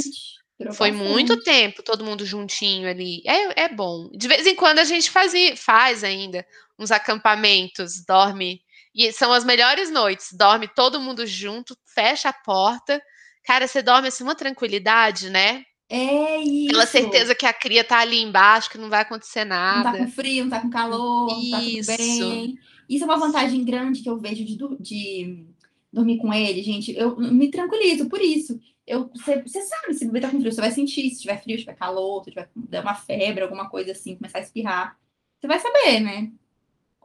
Foi 0.74 0.90
muito 0.90 1.42
tempo, 1.42 1.82
todo 1.82 2.04
mundo 2.04 2.24
juntinho 2.24 2.88
ali. 2.88 3.22
É, 3.26 3.64
é 3.64 3.68
bom. 3.68 4.10
De 4.12 4.28
vez 4.28 4.46
em 4.46 4.54
quando 4.54 4.78
a 4.78 4.84
gente 4.84 5.10
faz, 5.10 5.32
faz 5.58 6.04
ainda 6.04 6.46
uns 6.78 6.90
acampamentos, 6.90 8.04
dorme. 8.06 8.60
E 8.94 9.12
são 9.12 9.32
as 9.32 9.44
melhores 9.44 9.90
noites. 9.90 10.28
Dorme 10.32 10.68
todo 10.68 11.00
mundo 11.00 11.26
junto, 11.26 11.76
fecha 11.94 12.28
a 12.28 12.32
porta. 12.32 13.00
Cara, 13.44 13.66
você 13.66 13.82
dorme 13.82 14.08
assim, 14.08 14.22
uma 14.22 14.34
tranquilidade, 14.34 15.30
né? 15.30 15.64
É 15.90 16.40
isso. 16.40 16.70
Pela 16.70 16.86
certeza 16.86 17.34
que 17.34 17.44
a 17.44 17.52
cria 17.52 17.82
tá 17.82 17.98
ali 17.98 18.22
embaixo, 18.22 18.70
que 18.70 18.78
não 18.78 18.88
vai 18.88 19.00
acontecer 19.00 19.44
nada. 19.44 19.90
Não 19.90 19.98
tá 19.98 19.98
com 19.98 20.10
frio, 20.12 20.44
não 20.44 20.50
tá 20.50 20.60
com 20.60 20.70
calor, 20.70 21.36
isso. 21.36 21.50
tá 21.50 21.96
tudo 21.96 21.98
bem. 21.98 22.58
Isso 22.88 23.04
é 23.04 23.06
uma 23.06 23.18
vantagem 23.18 23.64
grande 23.64 24.00
que 24.00 24.08
eu 24.08 24.16
vejo 24.16 24.44
de, 24.44 24.56
de 24.78 25.44
dormir 25.92 26.18
com 26.18 26.32
ele, 26.32 26.62
gente. 26.62 26.96
Eu 26.96 27.16
me 27.16 27.50
tranquilizo 27.50 28.08
por 28.08 28.20
isso. 28.20 28.60
Eu, 28.86 29.10
você, 29.12 29.42
você 29.42 29.62
sabe, 29.62 29.94
se 29.94 30.04
o 30.04 30.06
bebê 30.06 30.20
tá 30.20 30.30
com 30.30 30.38
frio, 30.38 30.52
você 30.52 30.60
vai 30.60 30.70
sentir. 30.70 31.10
Se 31.10 31.22
tiver 31.22 31.42
frio, 31.42 31.58
se 31.58 31.64
tiver 31.64 31.76
calor, 31.76 32.22
se 32.22 32.30
tiver 32.30 32.48
der 32.54 32.82
uma 32.82 32.94
febre, 32.94 33.42
alguma 33.42 33.68
coisa 33.68 33.90
assim, 33.90 34.14
começar 34.14 34.38
a 34.38 34.42
espirrar. 34.42 34.96
Você 35.40 35.48
vai 35.48 35.58
saber, 35.58 36.00
né? 36.00 36.30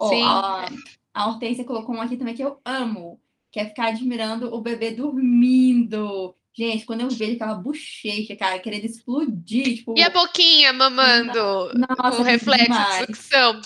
Sim. 0.10 0.22
a, 0.24 0.70
a 1.12 1.28
Hortência 1.28 1.64
colocou 1.64 1.96
um 1.96 2.02
aqui 2.02 2.18
também 2.18 2.36
que 2.36 2.44
eu 2.44 2.60
amo, 2.64 3.20
que 3.52 3.60
é 3.60 3.66
ficar 3.66 3.88
admirando 3.88 4.54
o 4.54 4.62
bebê 4.62 4.92
dormindo. 4.92 6.36
Gente, 6.58 6.86
quando 6.86 7.02
eu 7.02 7.10
vejo 7.10 7.34
aquela 7.34 7.56
bochecha, 7.56 8.36
cara, 8.36 8.58
querendo 8.60 8.86
explodir, 8.86 9.76
tipo... 9.76 9.94
E 9.98 10.02
a 10.02 10.10
boquinha 10.10 10.72
mamando 10.72 11.72
Nossa, 11.74 12.18
com 12.18 12.24
reflexo 12.24 12.64
demais. 12.64 13.08
de 13.08 13.14
sucção. 13.14 13.62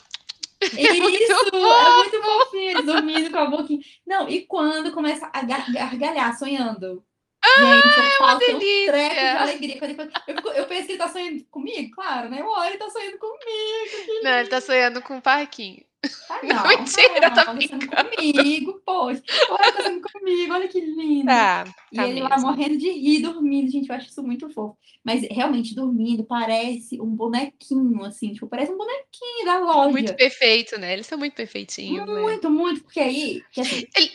Isso, 0.59 0.77
é 0.77 0.99
muito, 0.99 1.55
é 1.55 1.95
muito 1.97 2.21
fofinho, 2.21 2.85
dormindo 2.85 3.31
com 3.31 3.37
a 3.37 3.45
boquinha. 3.45 3.79
Não, 4.05 4.27
e 4.27 4.41
quando 4.41 4.91
começa 4.91 5.29
a 5.31 5.43
gargalhar, 5.43 6.37
sonhando. 6.37 7.05
Ah, 7.41 7.81
Gente, 7.81 7.97
eu 7.97 8.03
é 8.03 8.09
faço 8.17 8.35
um 8.35 8.39
treco 8.39 8.59
de 8.59 8.89
alegria. 8.89 9.77
Eu, 10.27 10.35
eu, 10.35 10.53
eu, 10.53 10.65
penso 10.65 10.87
que 10.87 10.91
ele 10.91 10.97
tá 10.97 11.07
sonhando 11.07 11.45
comigo, 11.45 11.95
claro, 11.95 12.27
né? 12.27 12.43
Olha, 12.43 12.69
ele 12.69 12.77
tá 12.77 12.89
sonhando 12.89 13.17
comigo. 13.17 14.23
Não, 14.23 14.39
ele 14.39 14.49
tá 14.49 14.59
sonhando 14.59 15.01
com 15.01 15.17
o 15.17 15.21
parquinho. 15.21 15.85
Ah, 16.29 16.39
não, 16.43 16.67
Mentira, 16.67 17.31
tá, 17.31 17.45
tá 17.45 17.53
brincando. 17.53 18.09
comigo, 18.15 18.81
poxa. 18.85 19.21
Olha, 19.49 19.71
tá 19.73 20.09
comigo, 20.13 20.53
olha 20.53 20.67
que 20.67 20.79
lindo. 20.79 21.25
Tá, 21.25 21.65
tá 21.65 21.73
e 21.91 21.99
ele 21.99 22.21
mesmo. 22.21 22.29
lá 22.29 22.39
morrendo 22.39 22.77
de 22.77 22.89
rir, 22.89 23.21
dormindo, 23.21 23.69
gente, 23.69 23.89
eu 23.89 23.95
acho 23.95 24.07
isso 24.07 24.23
muito 24.23 24.49
fofo. 24.49 24.77
Mas 25.03 25.21
realmente, 25.29 25.75
dormindo, 25.75 26.23
parece 26.23 27.01
um 27.01 27.07
bonequinho, 27.07 28.03
assim, 28.03 28.33
tipo, 28.33 28.47
parece 28.47 28.71
um 28.71 28.77
bonequinho 28.77 29.45
da 29.45 29.59
loja. 29.59 29.89
Muito 29.89 30.15
perfeito, 30.15 30.79
né? 30.79 30.93
Eles 30.93 31.07
são 31.07 31.17
muito 31.17 31.33
perfeitinhos. 31.33 32.07
Né? 32.07 32.21
Muito, 32.21 32.49
né? 32.49 32.55
muito, 32.55 32.83
porque 32.83 32.99
aí. 32.99 33.43
Que 33.51 33.61
assim, 33.61 33.85
ele... 33.97 34.11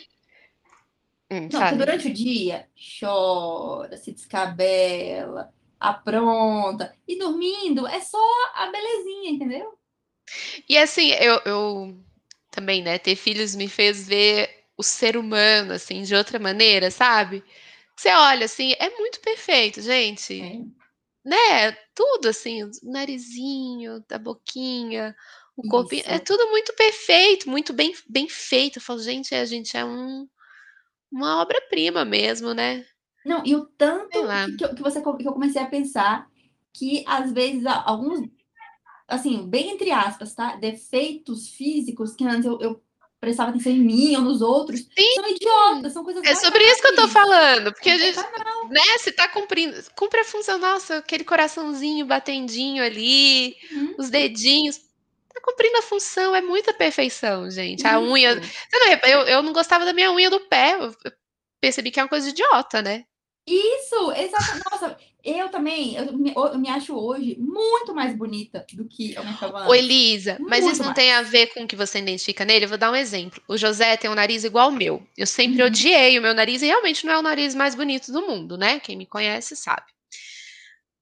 hum, 1.31 1.49
não, 1.51 1.77
durante 1.77 2.07
o 2.07 2.13
dia 2.13 2.67
chora, 2.99 3.95
se 3.97 4.11
descabela, 4.11 5.53
apronta. 5.79 6.95
E 7.07 7.19
dormindo 7.19 7.85
é 7.85 7.99
só 7.99 8.17
a 8.55 8.71
belezinha, 8.71 9.29
entendeu? 9.29 9.77
E 10.67 10.77
assim, 10.77 11.11
eu, 11.11 11.41
eu 11.45 12.05
também, 12.51 12.81
né, 12.81 12.97
ter 12.97 13.15
filhos 13.15 13.55
me 13.55 13.67
fez 13.67 14.07
ver 14.07 14.49
o 14.77 14.83
ser 14.83 15.17
humano, 15.17 15.73
assim, 15.73 16.01
de 16.03 16.15
outra 16.15 16.39
maneira, 16.39 16.91
sabe? 16.91 17.43
Você 17.95 18.09
olha, 18.09 18.45
assim, 18.45 18.73
é 18.79 18.89
muito 18.97 19.19
perfeito, 19.21 19.81
gente. 19.81 20.41
É. 20.41 20.59
Né? 21.23 21.71
Tudo, 21.93 22.27
assim, 22.27 22.63
o 22.63 22.69
narizinho, 22.83 24.03
da 24.07 24.17
boquinha, 24.17 25.15
o 25.55 25.67
corpinho, 25.67 26.03
é 26.05 26.19
tudo 26.19 26.47
muito 26.49 26.73
perfeito, 26.73 27.49
muito 27.49 27.71
bem, 27.71 27.95
bem 28.07 28.27
feito. 28.27 28.77
Eu 28.77 28.81
falo, 28.81 28.99
gente, 28.99 29.33
a 29.33 29.45
gente 29.45 29.77
é 29.77 29.85
um, 29.85 30.27
uma 31.11 31.41
obra-prima 31.41 32.03
mesmo, 32.03 32.53
né? 32.53 32.85
Não, 33.25 33.41
e 33.45 33.55
o 33.55 33.65
tanto 33.65 34.09
que, 34.57 34.75
que, 34.75 34.81
você, 34.81 35.01
que 35.01 35.27
eu 35.27 35.33
comecei 35.33 35.61
a 35.61 35.65
pensar 35.65 36.27
que, 36.73 37.03
às 37.07 37.31
vezes, 37.31 37.65
alguns 37.65 38.19
assim, 39.07 39.47
bem 39.47 39.71
entre 39.71 39.91
aspas, 39.91 40.33
tá? 40.33 40.55
Defeitos 40.55 41.49
físicos 41.49 42.15
que 42.15 42.25
antes 42.25 42.45
eu, 42.45 42.59
eu 42.59 42.81
prestava 43.19 43.49
atenção 43.49 43.71
em 43.71 43.79
mim 43.79 44.15
ou 44.15 44.21
nos 44.21 44.41
outros, 44.41 44.81
Sim. 44.81 45.15
são 45.15 45.29
idiotas, 45.29 45.93
são 45.93 46.03
coisas 46.03 46.23
É 46.23 46.35
sobre 46.35 46.63
isso 46.63 46.81
que 46.81 46.87
eu 46.87 46.95
tô 46.95 47.07
falando, 47.07 47.73
porque 47.73 47.89
a 47.89 47.97
gente, 47.97 48.17
né, 48.69 48.97
se 48.99 49.11
tá 49.11 49.27
cumprindo, 49.27 49.75
cumpre 49.95 50.19
a 50.19 50.25
função, 50.25 50.59
nossa, 50.59 50.97
aquele 50.97 51.23
coraçãozinho 51.23 52.05
batendinho 52.05 52.83
ali, 52.83 53.55
hum. 53.71 53.95
os 53.97 54.09
dedinhos, 54.09 54.77
tá 55.33 55.41
cumprindo 55.41 55.77
a 55.77 55.81
função, 55.81 56.35
é 56.35 56.41
muita 56.41 56.73
perfeição, 56.73 57.49
gente. 57.49 57.85
A 57.87 57.99
unha, 57.99 58.39
você 58.39 58.79
não, 58.79 59.09
eu, 59.09 59.21
eu 59.21 59.43
não 59.43 59.53
gostava 59.53 59.85
da 59.85 59.93
minha 59.93 60.11
unha 60.11 60.29
do 60.29 60.41
pé, 60.41 60.77
eu 60.79 60.93
percebi 61.59 61.89
que 61.89 61.99
é 61.99 62.03
uma 62.03 62.09
coisa 62.09 62.29
idiota, 62.29 62.81
né? 62.81 63.05
Isso, 63.47 64.11
exatamente. 64.11 64.65
Nossa, 64.71 64.97
eu 65.25 65.49
também, 65.49 65.95
eu 65.95 66.13
me, 66.13 66.31
eu 66.35 66.59
me, 66.59 66.69
acho 66.69 66.95
hoje 66.95 67.35
muito 67.39 67.95
mais 67.95 68.15
bonita 68.15 68.65
do 68.73 68.85
que 68.85 69.15
eu 69.15 69.23
me 69.23 69.31
achava 69.31 69.59
antes. 69.59 69.69
Ô, 69.69 69.73
Elisa, 69.73 70.35
muito 70.37 70.49
mas 70.49 70.59
isso 70.59 70.77
mais. 70.77 70.87
não 70.87 70.93
tem 70.93 71.11
a 71.13 71.23
ver 71.23 71.47
com 71.47 71.63
o 71.63 71.67
que 71.67 71.75
você 71.75 71.97
identifica 71.99 72.45
nele? 72.45 72.65
Eu 72.65 72.69
vou 72.69 72.77
dar 72.77 72.91
um 72.91 72.95
exemplo. 72.95 73.41
O 73.47 73.57
José 73.57 73.97
tem 73.97 74.09
um 74.09 74.15
nariz 74.15 74.43
igual 74.43 74.65
ao 74.65 74.71
meu. 74.71 75.01
Eu 75.17 75.25
sempre 75.25 75.61
uhum. 75.61 75.67
odiei 75.67 76.19
o 76.19 76.21
meu 76.21 76.33
nariz 76.33 76.61
e 76.61 76.67
realmente 76.67 77.05
não 77.05 77.13
é 77.13 77.17
o 77.17 77.23
nariz 77.23 77.55
mais 77.55 77.73
bonito 77.73 78.11
do 78.11 78.21
mundo, 78.21 78.57
né? 78.57 78.79
Quem 78.79 78.95
me 78.95 79.05
conhece 79.05 79.55
sabe. 79.55 79.85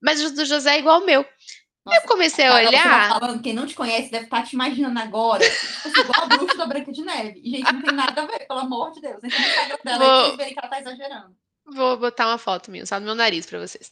Mas 0.01 0.21
o 0.21 0.33
do 0.33 0.45
José 0.45 0.75
é 0.75 0.79
igual 0.79 1.01
ao 1.01 1.05
meu. 1.05 1.25
Nossa, 1.85 1.97
eu 1.97 2.07
comecei 2.07 2.45
a 2.45 2.55
olhar. 2.55 3.09
Tá 3.09 3.19
falando, 3.19 3.41
quem 3.41 3.53
não 3.53 3.67
te 3.67 3.75
conhece 3.75 4.09
deve 4.09 4.25
estar 4.25 4.37
tá 4.37 4.43
te 4.43 4.53
imaginando 4.53 4.99
agora. 4.99 5.43
Tipo, 5.83 5.99
igual 5.99 6.23
a 6.23 6.27
bruxa 6.27 6.57
da 6.57 6.65
Branca 6.65 6.91
de 6.93 7.01
Neve. 7.03 7.41
E, 7.43 7.49
gente, 7.49 7.73
não 7.73 7.81
tem 7.81 7.93
nada 7.93 8.21
a 8.21 8.25
ver, 8.25 8.47
pelo 8.47 8.59
amor 8.59 8.91
de 8.91 9.01
Deus. 9.01 9.21
Entra 9.21 9.39
no 9.39 9.45
Instagram 9.45 9.77
dela 9.83 10.05
vou... 10.05 10.07
e 10.07 10.21
vocês 10.23 10.37
verem 10.37 10.53
que 10.53 10.59
ela 10.59 10.69
tá 10.69 10.79
exagerando. 10.79 11.35
Vou 11.65 11.97
botar 11.97 12.27
uma 12.27 12.37
foto 12.37 12.69
minha, 12.69 12.85
só 12.85 12.99
do 12.99 13.05
meu 13.05 13.15
nariz 13.15 13.45
para 13.45 13.59
vocês. 13.59 13.91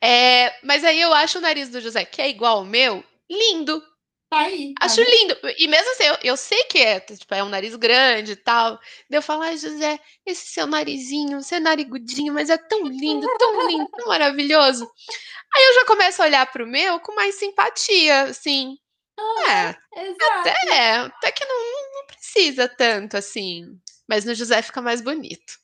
É, 0.00 0.54
mas 0.62 0.84
aí 0.84 1.00
eu 1.00 1.12
acho 1.12 1.38
o 1.38 1.40
nariz 1.40 1.70
do 1.70 1.80
José, 1.80 2.04
que 2.04 2.20
é 2.20 2.28
igual 2.28 2.58
ao 2.58 2.64
meu, 2.64 3.02
lindo. 3.30 3.82
Tá 4.30 4.40
aí. 4.40 4.74
Tá 4.74 4.84
acho 4.84 5.00
lindo. 5.00 5.36
E 5.56 5.66
mesmo 5.66 5.90
assim, 5.92 6.04
eu, 6.04 6.18
eu, 6.22 6.36
sei 6.36 6.64
que 6.64 6.78
é, 6.78 7.00
tipo, 7.00 7.34
é 7.34 7.42
um 7.42 7.48
nariz 7.48 7.74
grande 7.76 8.32
e 8.32 8.36
tal. 8.36 8.78
Daí 9.08 9.18
eu 9.18 9.22
falo, 9.22 9.42
ai, 9.42 9.56
José, 9.56 9.98
esse 10.26 10.48
seu 10.48 10.66
narizinho, 10.66 11.42
seu 11.42 11.60
narigudinho, 11.60 12.34
mas 12.34 12.50
é 12.50 12.58
tão 12.58 12.82
lindo, 12.86 13.26
tão 13.38 13.66
lindo, 13.66 13.88
tão 13.96 14.08
maravilhoso. 14.08 14.90
Aí 15.54 15.64
eu 15.64 15.74
já 15.76 15.84
começo 15.86 16.20
a 16.20 16.26
olhar 16.26 16.52
pro 16.52 16.66
meu 16.66 17.00
com 17.00 17.14
mais 17.14 17.36
simpatia, 17.36 18.24
assim. 18.24 18.76
Ah, 19.18 19.76
é, 19.96 20.10
até, 20.10 20.96
até 21.00 21.32
que 21.32 21.44
não, 21.44 21.94
não 21.94 22.06
precisa 22.06 22.68
tanto, 22.68 23.16
assim. 23.16 23.64
Mas 24.06 24.26
no 24.26 24.34
José 24.34 24.60
fica 24.60 24.82
mais 24.82 25.00
bonito. 25.00 25.54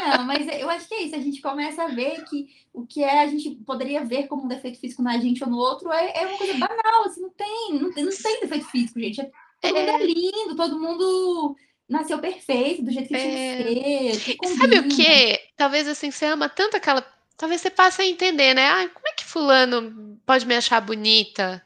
Não, 0.00 0.24
mas 0.24 0.46
eu 0.60 0.68
acho 0.70 0.88
que 0.88 0.94
é 0.94 1.02
isso. 1.02 1.14
A 1.14 1.20
gente 1.20 1.40
começa 1.40 1.84
a 1.84 1.88
ver 1.88 2.24
que 2.24 2.48
o 2.72 2.86
que 2.86 3.02
é 3.02 3.22
a 3.22 3.26
gente 3.26 3.50
poderia 3.66 4.04
ver 4.04 4.26
como 4.26 4.44
um 4.44 4.48
defeito 4.48 4.78
físico 4.78 5.02
na 5.02 5.18
gente 5.18 5.42
ou 5.42 5.50
no 5.50 5.56
outro 5.56 5.92
é, 5.92 6.12
é 6.14 6.26
uma 6.26 6.38
coisa 6.38 6.54
banal. 6.54 7.04
Assim, 7.04 7.20
não 7.20 7.30
tem, 7.30 7.74
não 7.74 7.92
tem, 7.92 8.04
não 8.04 8.12
tem 8.12 8.40
defeito 8.40 8.66
físico, 8.66 9.00
gente. 9.00 9.20
É, 9.20 9.30
todo 9.60 9.76
é... 9.76 9.92
mundo 9.92 10.02
é 10.02 10.06
lindo, 10.06 10.56
todo 10.56 10.80
mundo 10.80 11.56
nasceu 11.88 12.18
perfeito, 12.18 12.82
do 12.82 12.90
jeito 12.90 13.08
que 13.08 13.14
é... 13.14 14.10
tinha 14.12 14.36
que 14.36 14.48
ser. 14.48 14.56
Sabe 14.56 14.78
o 14.78 14.88
que? 14.88 15.40
Talvez 15.56 15.88
assim, 15.88 16.10
você 16.10 16.26
ama 16.26 16.48
tanto 16.48 16.76
aquela. 16.76 17.02
Talvez 17.36 17.60
você 17.60 17.70
passe 17.70 18.00
a 18.00 18.06
entender, 18.06 18.54
né? 18.54 18.66
Ah, 18.66 18.88
como 18.88 19.08
é 19.08 19.12
que 19.12 19.24
fulano 19.24 20.18
pode 20.24 20.46
me 20.46 20.56
achar 20.56 20.80
bonita? 20.80 21.62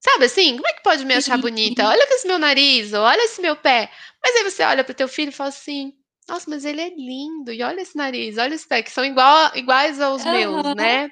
Sabe 0.00 0.24
assim? 0.24 0.56
Como 0.56 0.66
é 0.66 0.72
que 0.72 0.82
pode 0.82 1.04
me 1.04 1.14
achar 1.14 1.38
bonita? 1.38 1.88
Olha 1.88 2.06
esse 2.10 2.26
meu 2.26 2.38
nariz, 2.38 2.92
olha 2.92 3.24
esse 3.24 3.40
meu 3.40 3.54
pé. 3.54 3.90
Mas 4.22 4.36
aí 4.36 4.44
você 4.44 4.62
olha 4.64 4.84
pro 4.84 4.94
teu 4.94 5.08
filho 5.08 5.28
e 5.28 5.32
fala 5.32 5.48
assim: 5.48 5.94
nossa, 6.28 6.48
mas 6.48 6.64
ele 6.64 6.80
é 6.80 6.94
lindo. 6.94 7.52
E 7.52 7.62
olha 7.62 7.80
esse 7.80 7.96
nariz, 7.96 8.38
olha 8.38 8.54
esse 8.54 8.66
pé, 8.66 8.82
que 8.82 8.90
são 8.90 9.04
igual, 9.04 9.50
iguais 9.54 10.00
aos 10.00 10.24
uhum. 10.24 10.32
meus, 10.32 10.74
né? 10.74 11.10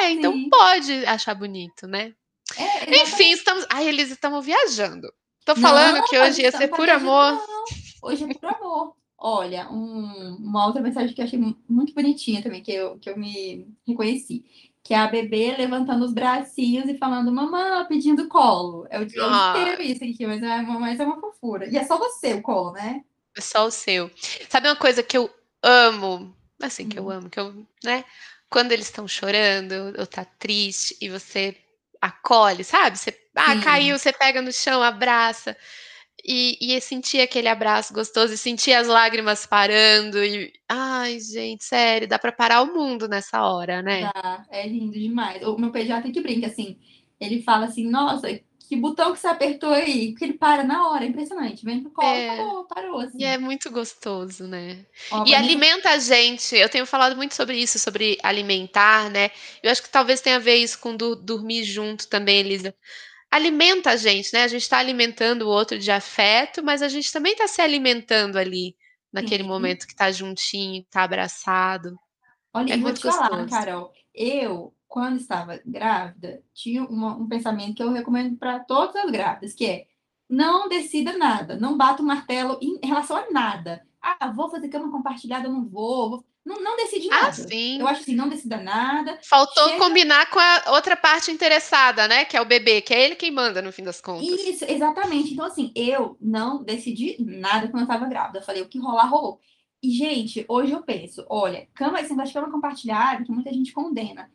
É, 0.00 0.10
então 0.10 0.32
Sim. 0.32 0.48
pode 0.48 1.06
achar 1.06 1.34
bonito, 1.34 1.86
né? 1.86 2.12
É, 2.56 3.02
Enfim, 3.02 3.30
estamos. 3.30 3.66
Ai, 3.70 3.88
eles 3.88 4.10
estamos 4.10 4.44
viajando. 4.44 5.08
Tô 5.44 5.54
falando 5.56 5.96
não, 5.96 6.04
que 6.06 6.18
hoje 6.18 6.42
ia 6.42 6.52
ser 6.52 6.68
por 6.68 6.88
amor. 6.88 7.32
Não. 7.32 7.64
Hoje 8.02 8.24
é 8.24 8.34
por 8.34 8.48
amor. 8.48 8.96
Olha, 9.18 9.70
um, 9.70 10.36
uma 10.38 10.66
outra 10.66 10.82
mensagem 10.82 11.14
que 11.14 11.20
eu 11.20 11.24
achei 11.24 11.38
muito 11.68 11.94
bonitinha 11.94 12.42
também, 12.42 12.62
que 12.62 12.72
eu, 12.72 12.98
que 12.98 13.08
eu 13.08 13.16
me 13.16 13.66
reconheci. 13.86 14.44
Que 14.82 14.92
é 14.92 14.98
a 14.98 15.06
bebê 15.06 15.54
levantando 15.56 16.04
os 16.04 16.12
bracinhos 16.12 16.86
e 16.88 16.98
falando, 16.98 17.32
mamãe, 17.32 17.86
pedindo 17.86 18.28
colo. 18.28 18.86
É 18.90 19.00
o 19.00 19.06
dia 19.06 19.22
ah. 19.22 19.54
isso 19.80 20.04
aqui, 20.04 20.26
mas 20.26 20.42
é, 20.42 20.62
mas 20.62 21.00
é 21.00 21.04
uma 21.04 21.20
fofura. 21.20 21.66
E 21.66 21.76
é 21.76 21.84
só 21.84 21.96
você 21.96 22.34
o 22.34 22.42
colo, 22.42 22.72
né? 22.72 23.02
É 23.36 23.40
só 23.40 23.66
o 23.66 23.70
seu. 23.70 24.10
Sabe 24.48 24.68
uma 24.68 24.76
coisa 24.76 25.02
que 25.02 25.16
eu 25.16 25.30
amo? 25.62 26.34
Assim, 26.62 26.88
que 26.88 26.98
eu 26.98 27.06
hum. 27.06 27.10
amo, 27.10 27.30
que 27.30 27.38
eu, 27.38 27.66
né? 27.82 28.04
Quando 28.48 28.72
eles 28.72 28.86
estão 28.86 29.08
chorando, 29.08 29.94
ou 29.98 30.06
tá 30.06 30.24
triste, 30.24 30.96
e 31.00 31.08
você 31.08 31.56
acolhe, 32.00 32.62
sabe? 32.62 32.98
Você, 32.98 33.18
ah, 33.34 33.60
caiu, 33.62 33.98
você 33.98 34.12
pega 34.12 34.40
no 34.40 34.52
chão, 34.52 34.82
abraça. 34.82 35.56
E, 36.26 36.56
e 36.60 36.80
sentir 36.80 37.20
aquele 37.20 37.48
abraço 37.48 37.92
gostoso 37.92 38.32
e 38.32 38.38
sentir 38.38 38.72
as 38.72 38.86
lágrimas 38.86 39.44
parando. 39.44 40.22
E, 40.24 40.52
ai, 40.68 41.18
gente, 41.20 41.64
sério, 41.64 42.08
dá 42.08 42.18
para 42.18 42.32
parar 42.32 42.62
o 42.62 42.72
mundo 42.72 43.08
nessa 43.08 43.42
hora, 43.42 43.82
né? 43.82 44.10
Dá, 44.14 44.46
é 44.50 44.66
lindo 44.66 44.92
demais. 44.92 45.42
O 45.42 45.58
meu 45.58 45.70
pediatra 45.70 46.10
que 46.10 46.22
brinca 46.22 46.46
assim, 46.46 46.78
ele 47.20 47.42
fala 47.42 47.66
assim, 47.66 47.90
nossa, 47.90 48.28
que 48.74 48.80
botão 48.80 49.12
que 49.12 49.20
você 49.20 49.28
apertou 49.28 49.70
aí? 49.70 50.10
Porque 50.10 50.24
ele 50.24 50.34
para 50.34 50.64
na 50.64 50.88
hora, 50.88 51.04
é 51.04 51.08
impressionante. 51.08 51.64
Vem 51.64 51.80
pro 51.80 51.90
colo, 51.92 52.08
é, 52.08 52.30
acabou, 52.30 52.64
parou. 52.64 53.00
Assim. 53.00 53.18
E 53.18 53.24
é 53.24 53.38
muito 53.38 53.70
gostoso, 53.70 54.46
né? 54.46 54.84
Ó, 55.10 55.24
e 55.26 55.34
alimenta 55.34 55.90
a 55.90 55.98
gente. 55.98 56.56
Eu 56.56 56.68
tenho 56.68 56.84
falado 56.84 57.16
muito 57.16 57.34
sobre 57.34 57.56
isso, 57.56 57.78
sobre 57.78 58.18
alimentar, 58.22 59.08
né? 59.10 59.30
Eu 59.62 59.70
acho 59.70 59.82
que 59.82 59.88
talvez 59.88 60.20
tenha 60.20 60.36
a 60.36 60.40
ver 60.40 60.56
isso 60.56 60.78
com 60.78 60.96
do, 60.96 61.14
dormir 61.14 61.64
junto 61.64 62.08
também, 62.08 62.38
Elisa. 62.38 62.74
Alimenta 63.30 63.90
a 63.90 63.96
gente, 63.96 64.32
né? 64.32 64.42
A 64.42 64.48
gente 64.48 64.62
está 64.62 64.78
alimentando 64.78 65.42
o 65.42 65.48
outro 65.48 65.78
de 65.78 65.90
afeto, 65.90 66.62
mas 66.62 66.82
a 66.82 66.88
gente 66.88 67.12
também 67.12 67.32
está 67.32 67.46
se 67.46 67.60
alimentando 67.60 68.36
ali, 68.36 68.76
naquele 69.12 69.42
uhum. 69.42 69.48
momento 69.48 69.86
que 69.86 69.92
está 69.92 70.10
juntinho, 70.10 70.82
está 70.82 71.02
abraçado. 71.02 71.96
Olha, 72.52 72.74
é 72.74 72.76
muito 72.76 73.00
vou 73.00 73.12
te 73.12 73.16
gostoso. 73.16 73.28
falar, 73.28 73.48
Carol, 73.48 73.92
eu 74.14 74.72
quando 74.94 75.16
estava 75.16 75.60
grávida, 75.66 76.40
tinha 76.54 76.84
uma, 76.84 77.16
um 77.16 77.26
pensamento 77.26 77.74
que 77.74 77.82
eu 77.82 77.90
recomendo 77.90 78.36
para 78.36 78.60
todas 78.60 78.94
as 78.94 79.10
grávidas, 79.10 79.52
que 79.52 79.66
é 79.66 79.86
não 80.30 80.68
decida 80.68 81.18
nada, 81.18 81.56
não 81.56 81.76
bata 81.76 82.00
o 82.00 82.06
martelo 82.06 82.56
em 82.62 82.78
relação 82.80 83.16
a 83.16 83.28
nada. 83.28 83.84
Ah, 84.00 84.30
vou 84.30 84.48
fazer 84.48 84.68
cama 84.68 84.92
compartilhada, 84.92 85.48
não 85.48 85.64
vou. 85.68 86.24
Não, 86.44 86.62
não 86.62 86.76
decide 86.76 87.08
ah, 87.10 87.22
nada. 87.22 87.26
Ah, 87.26 87.32
sim. 87.32 87.80
Eu 87.80 87.88
acho 87.88 88.02
assim, 88.02 88.14
não 88.14 88.28
decida 88.28 88.58
nada. 88.58 89.18
Faltou 89.24 89.64
chega... 89.70 89.84
combinar 89.84 90.30
com 90.30 90.38
a 90.38 90.62
outra 90.68 90.96
parte 90.96 91.32
interessada, 91.32 92.06
né? 92.06 92.24
Que 92.24 92.36
é 92.36 92.40
o 92.40 92.44
bebê, 92.46 92.80
que 92.80 92.94
é 92.94 93.04
ele 93.04 93.16
quem 93.16 93.32
manda, 93.32 93.60
no 93.60 93.72
fim 93.72 93.82
das 93.82 94.00
contas. 94.00 94.28
Isso, 94.28 94.64
exatamente. 94.64 95.32
Então, 95.32 95.44
assim, 95.44 95.72
eu 95.74 96.16
não 96.20 96.62
decidi 96.62 97.16
nada 97.18 97.66
quando 97.66 97.80
eu 97.80 97.92
estava 97.92 98.06
grávida. 98.06 98.38
Eu 98.38 98.44
falei, 98.44 98.62
o 98.62 98.68
que 98.68 98.78
rolar, 98.78 99.06
rolou. 99.06 99.40
E, 99.82 99.90
gente, 99.90 100.44
hoje 100.46 100.70
eu 100.70 100.84
penso, 100.84 101.26
olha, 101.28 101.66
cama, 101.74 102.00
esse 102.00 102.10
negócio 102.10 102.28
de 102.28 102.34
cama 102.34 102.52
compartilhada, 102.52 103.24
que 103.24 103.32
muita 103.32 103.52
gente 103.52 103.72
condena. 103.72 104.30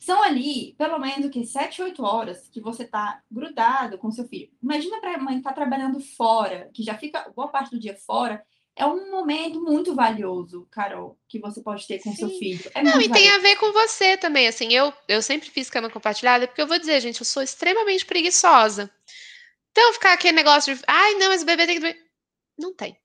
São 0.00 0.22
ali, 0.22 0.74
pelo 0.78 0.98
menos, 0.98 1.26
o 1.26 1.30
que? 1.30 1.44
7, 1.44 1.82
8 1.82 2.02
horas 2.02 2.48
que 2.48 2.58
você 2.58 2.84
está 2.84 3.20
grudado 3.30 3.98
com 3.98 4.10
seu 4.10 4.26
filho. 4.26 4.50
Imagina 4.62 4.98
para 4.98 5.14
a 5.14 5.18
mãe 5.18 5.36
estar 5.36 5.50
tá 5.50 5.56
trabalhando 5.56 6.00
fora, 6.00 6.70
que 6.72 6.82
já 6.82 6.96
fica 6.96 7.30
boa 7.36 7.48
parte 7.48 7.70
do 7.70 7.78
dia 7.78 7.94
fora. 7.94 8.42
É 8.74 8.86
um 8.86 9.10
momento 9.10 9.60
muito 9.60 9.94
valioso, 9.94 10.66
Carol, 10.70 11.18
que 11.28 11.38
você 11.38 11.62
pode 11.62 11.86
ter 11.86 11.98
com 12.02 12.10
Sim. 12.12 12.16
seu 12.16 12.30
filho. 12.30 12.70
É 12.74 12.82
não, 12.82 12.92
e 12.92 13.08
valioso. 13.08 13.12
tem 13.12 13.28
a 13.28 13.38
ver 13.40 13.56
com 13.56 13.72
você 13.74 14.16
também. 14.16 14.48
Assim, 14.48 14.72
eu, 14.72 14.90
eu 15.06 15.20
sempre 15.20 15.50
fiz 15.50 15.68
cama 15.68 15.90
compartilhada, 15.90 16.46
porque 16.46 16.62
eu 16.62 16.66
vou 16.66 16.78
dizer, 16.78 16.98
gente, 17.00 17.20
eu 17.20 17.26
sou 17.26 17.42
extremamente 17.42 18.06
preguiçosa. 18.06 18.90
Então, 19.70 19.92
ficar 19.92 20.14
aquele 20.14 20.34
negócio 20.34 20.74
de, 20.74 20.82
ai, 20.86 21.14
não, 21.16 21.28
mas 21.28 21.42
o 21.42 21.46
bebê 21.46 21.66
tem 21.66 21.74
que 21.74 21.80
dormir. 21.82 22.02
Não 22.58 22.74
tem. 22.74 22.96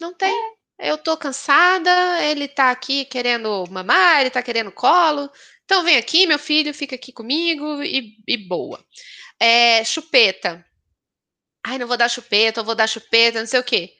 Não 0.00 0.14
tem. 0.14 0.32
É. 0.80 0.92
Eu 0.92 0.96
tô 0.96 1.16
cansada, 1.16 1.90
ele 2.22 2.46
tá 2.46 2.70
aqui 2.70 3.04
querendo 3.06 3.64
mamar, 3.68 4.20
ele 4.20 4.30
tá 4.30 4.40
querendo 4.40 4.70
colo. 4.70 5.28
Então 5.68 5.84
vem 5.84 5.98
aqui, 5.98 6.26
meu 6.26 6.38
filho, 6.38 6.72
fica 6.72 6.94
aqui 6.94 7.12
comigo 7.12 7.82
e, 7.82 8.16
e 8.26 8.38
boa. 8.38 8.82
É, 9.38 9.84
chupeta. 9.84 10.64
Ai, 11.62 11.76
não 11.76 11.86
vou 11.86 11.98
dar 11.98 12.08
chupeta, 12.08 12.60
eu 12.60 12.64
vou 12.64 12.74
dar 12.74 12.86
chupeta, 12.86 13.40
não 13.40 13.46
sei 13.46 13.60
o 13.60 13.64
quê. 13.64 13.92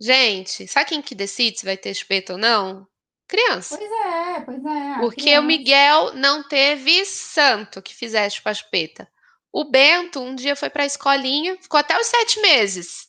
Gente, 0.00 0.66
sabe 0.66 0.88
quem 0.88 1.00
que 1.00 1.14
decide 1.14 1.60
se 1.60 1.64
vai 1.64 1.76
ter 1.76 1.94
chupeta 1.94 2.32
ou 2.32 2.38
não? 2.38 2.84
Criança. 3.28 3.78
Pois 3.78 3.90
é, 3.92 4.40
pois 4.40 4.64
é. 4.64 4.98
Porque 4.98 5.22
criança. 5.22 5.40
o 5.40 5.44
Miguel 5.44 6.14
não 6.14 6.42
teve 6.48 7.04
santo 7.04 7.80
que 7.80 7.94
fizesse 7.94 8.40
a 8.44 8.52
chupeta. 8.52 9.08
O 9.52 9.70
Bento 9.70 10.20
um 10.20 10.34
dia 10.34 10.56
foi 10.56 10.68
para 10.68 10.82
a 10.82 10.86
escolinha, 10.86 11.56
ficou 11.62 11.78
até 11.78 11.96
os 11.96 12.08
sete 12.08 12.40
meses. 12.40 13.06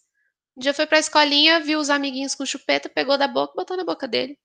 Um 0.55 0.61
dia 0.61 0.75
foi 0.75 0.85
para 0.85 0.99
a 0.99 0.99
escolinha, 0.99 1.59
viu 1.59 1.79
os 1.79 1.89
amiguinhos 1.89 2.35
com 2.35 2.45
chupeta, 2.45 2.87
pegou 2.87 3.17
da 3.17 3.27
boca, 3.27 3.53
botou 3.55 3.75
na 3.75 3.83
boca 3.83 4.07
dele. 4.07 4.37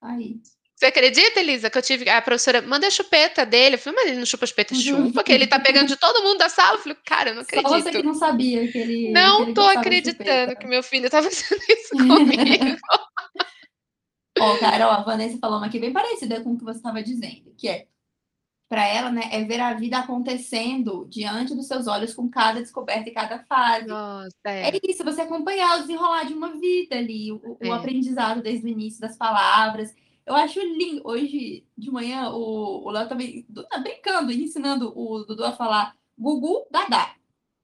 Aí. 0.00 0.40
Você 0.80 0.86
acredita, 0.86 1.40
Elisa, 1.40 1.68
que 1.68 1.76
eu 1.76 1.82
tive. 1.82 2.08
A 2.08 2.22
professora 2.22 2.62
manda 2.62 2.86
a 2.86 2.90
chupeta 2.90 3.44
dele. 3.44 3.74
Eu 3.74 3.78
falei, 3.78 3.98
mas 3.98 4.08
ele 4.08 4.18
não 4.18 4.24
chupa 4.24 4.46
chupeta, 4.46 4.74
chupa, 4.74 5.22
que 5.22 5.30
ele 5.30 5.46
tá 5.46 5.60
pegando 5.60 5.88
de 5.88 5.96
todo 5.96 6.22
mundo 6.22 6.38
da 6.38 6.48
sala. 6.48 6.78
Eu 6.78 6.82
falei, 6.82 6.96
cara, 7.04 7.30
eu 7.30 7.34
não 7.34 7.42
acredito. 7.42 7.68
Só 7.68 7.80
você 7.80 7.90
que 7.90 8.02
não 8.02 8.14
sabia 8.14 8.66
que 8.72 8.78
ele. 8.78 9.12
Não 9.12 9.36
que 9.36 9.42
ele 9.42 9.54
tô 9.54 9.60
acreditando 9.60 10.56
que 10.56 10.66
meu 10.66 10.82
filho 10.82 11.10
tá 11.10 11.22
fazendo 11.22 11.60
isso 11.68 11.90
comigo. 11.90 12.78
Ó, 14.38 14.54
oh, 14.54 14.58
Carol, 14.58 14.90
a 14.90 15.02
Vanessa 15.02 15.36
falou 15.36 15.58
uma 15.58 15.66
aqui 15.66 15.78
bem 15.78 15.92
parecida 15.92 16.40
com 16.40 16.52
o 16.52 16.56
que 16.56 16.64
você 16.64 16.78
estava 16.78 17.02
dizendo, 17.02 17.52
que 17.58 17.68
é 17.68 17.86
para 18.66 18.86
ela, 18.86 19.10
né, 19.10 19.28
é 19.32 19.44
ver 19.44 19.60
a 19.60 19.74
vida 19.74 19.98
acontecendo 19.98 21.04
diante 21.10 21.54
dos 21.54 21.66
seus 21.66 21.86
olhos 21.88 22.14
com 22.14 22.30
cada 22.30 22.60
descoberta 22.60 23.06
e 23.10 23.12
cada 23.12 23.40
fase. 23.40 23.86
Nossa, 23.86 24.34
é. 24.46 24.70
é 24.70 24.80
isso, 24.88 25.04
você 25.04 25.20
acompanhar 25.20 25.76
o 25.76 25.80
desenrolar 25.80 26.24
de 26.24 26.32
uma 26.32 26.58
vida 26.58 26.96
ali, 26.96 27.32
o, 27.32 27.58
é. 27.60 27.68
o 27.68 27.72
aprendizado 27.74 28.40
desde 28.40 28.64
o 28.64 28.68
início 28.68 28.98
das 28.98 29.16
palavras. 29.18 29.92
Eu 30.26 30.34
acho 30.34 30.60
lindo. 30.60 31.02
Hoje 31.04 31.64
de 31.76 31.90
manhã 31.90 32.30
o, 32.30 32.86
o 32.86 32.90
Léo 32.90 33.08
tá, 33.08 33.16
tá 33.68 33.78
brincando, 33.78 34.32
ensinando 34.32 34.92
o 34.96 35.24
Dudu 35.24 35.44
a 35.44 35.52
falar 35.52 35.94
Gugu 36.18 36.66
Dadá. 36.70 37.14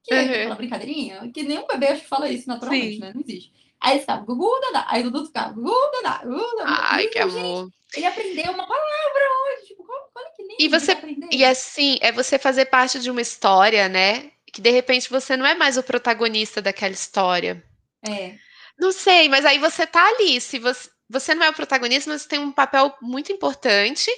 Que 0.02 0.14
uhum. 0.14 0.20
é 0.20 0.40
aquela 0.40 0.54
brincadeirinha, 0.54 1.30
que 1.32 1.42
nenhum 1.42 1.66
bebê 1.66 1.88
acho 1.88 2.02
que 2.02 2.08
fala 2.08 2.28
isso 2.30 2.48
naturalmente, 2.48 2.94
Sim. 2.94 3.00
né? 3.00 3.12
Não 3.12 3.20
existe. 3.20 3.52
Aí 3.80 3.92
ele 3.92 4.00
ficava 4.00 4.24
Gugu 4.24 4.60
Dadá. 4.60 4.86
Aí 4.88 5.02
o 5.02 5.10
Dudu 5.10 5.26
ficava 5.26 5.52
Gugu 5.52 5.74
Dadá. 6.02 6.22
Gugu 6.24 6.56
Dadá. 6.56 6.88
Ai, 6.90 7.06
que 7.08 7.18
amor. 7.18 7.68
Ele 7.94 8.06
aprendeu 8.06 8.52
uma 8.52 8.66
palavra 8.66 9.22
hoje. 9.44 9.66
Tipo, 9.68 9.84
olha 10.14 10.30
que 10.36 10.42
lindo. 10.42 10.56
E 10.58 10.68
você. 10.68 10.96
E 11.30 11.44
assim, 11.44 11.98
é 12.00 12.12
você 12.12 12.38
fazer 12.38 12.66
parte 12.66 12.98
de 12.98 13.10
uma 13.10 13.20
história, 13.20 13.88
né? 13.88 14.30
Que 14.52 14.60
de 14.60 14.70
repente 14.70 15.10
você 15.10 15.36
não 15.36 15.46
é 15.46 15.54
mais 15.54 15.76
o 15.76 15.82
protagonista 15.82 16.62
daquela 16.62 16.92
história. 16.92 17.62
É. 18.08 18.34
Não 18.78 18.92
sei, 18.92 19.28
mas 19.28 19.44
aí 19.44 19.58
você 19.58 19.86
tá 19.86 20.06
ali. 20.08 20.40
Se 20.40 20.58
você, 20.58 20.90
você 21.08 21.34
não 21.34 21.44
é 21.44 21.50
o 21.50 21.54
protagonista, 21.54 22.10
mas 22.10 22.26
tem 22.26 22.38
um 22.38 22.52
papel 22.52 22.96
muito 23.02 23.32
importante. 23.32 24.10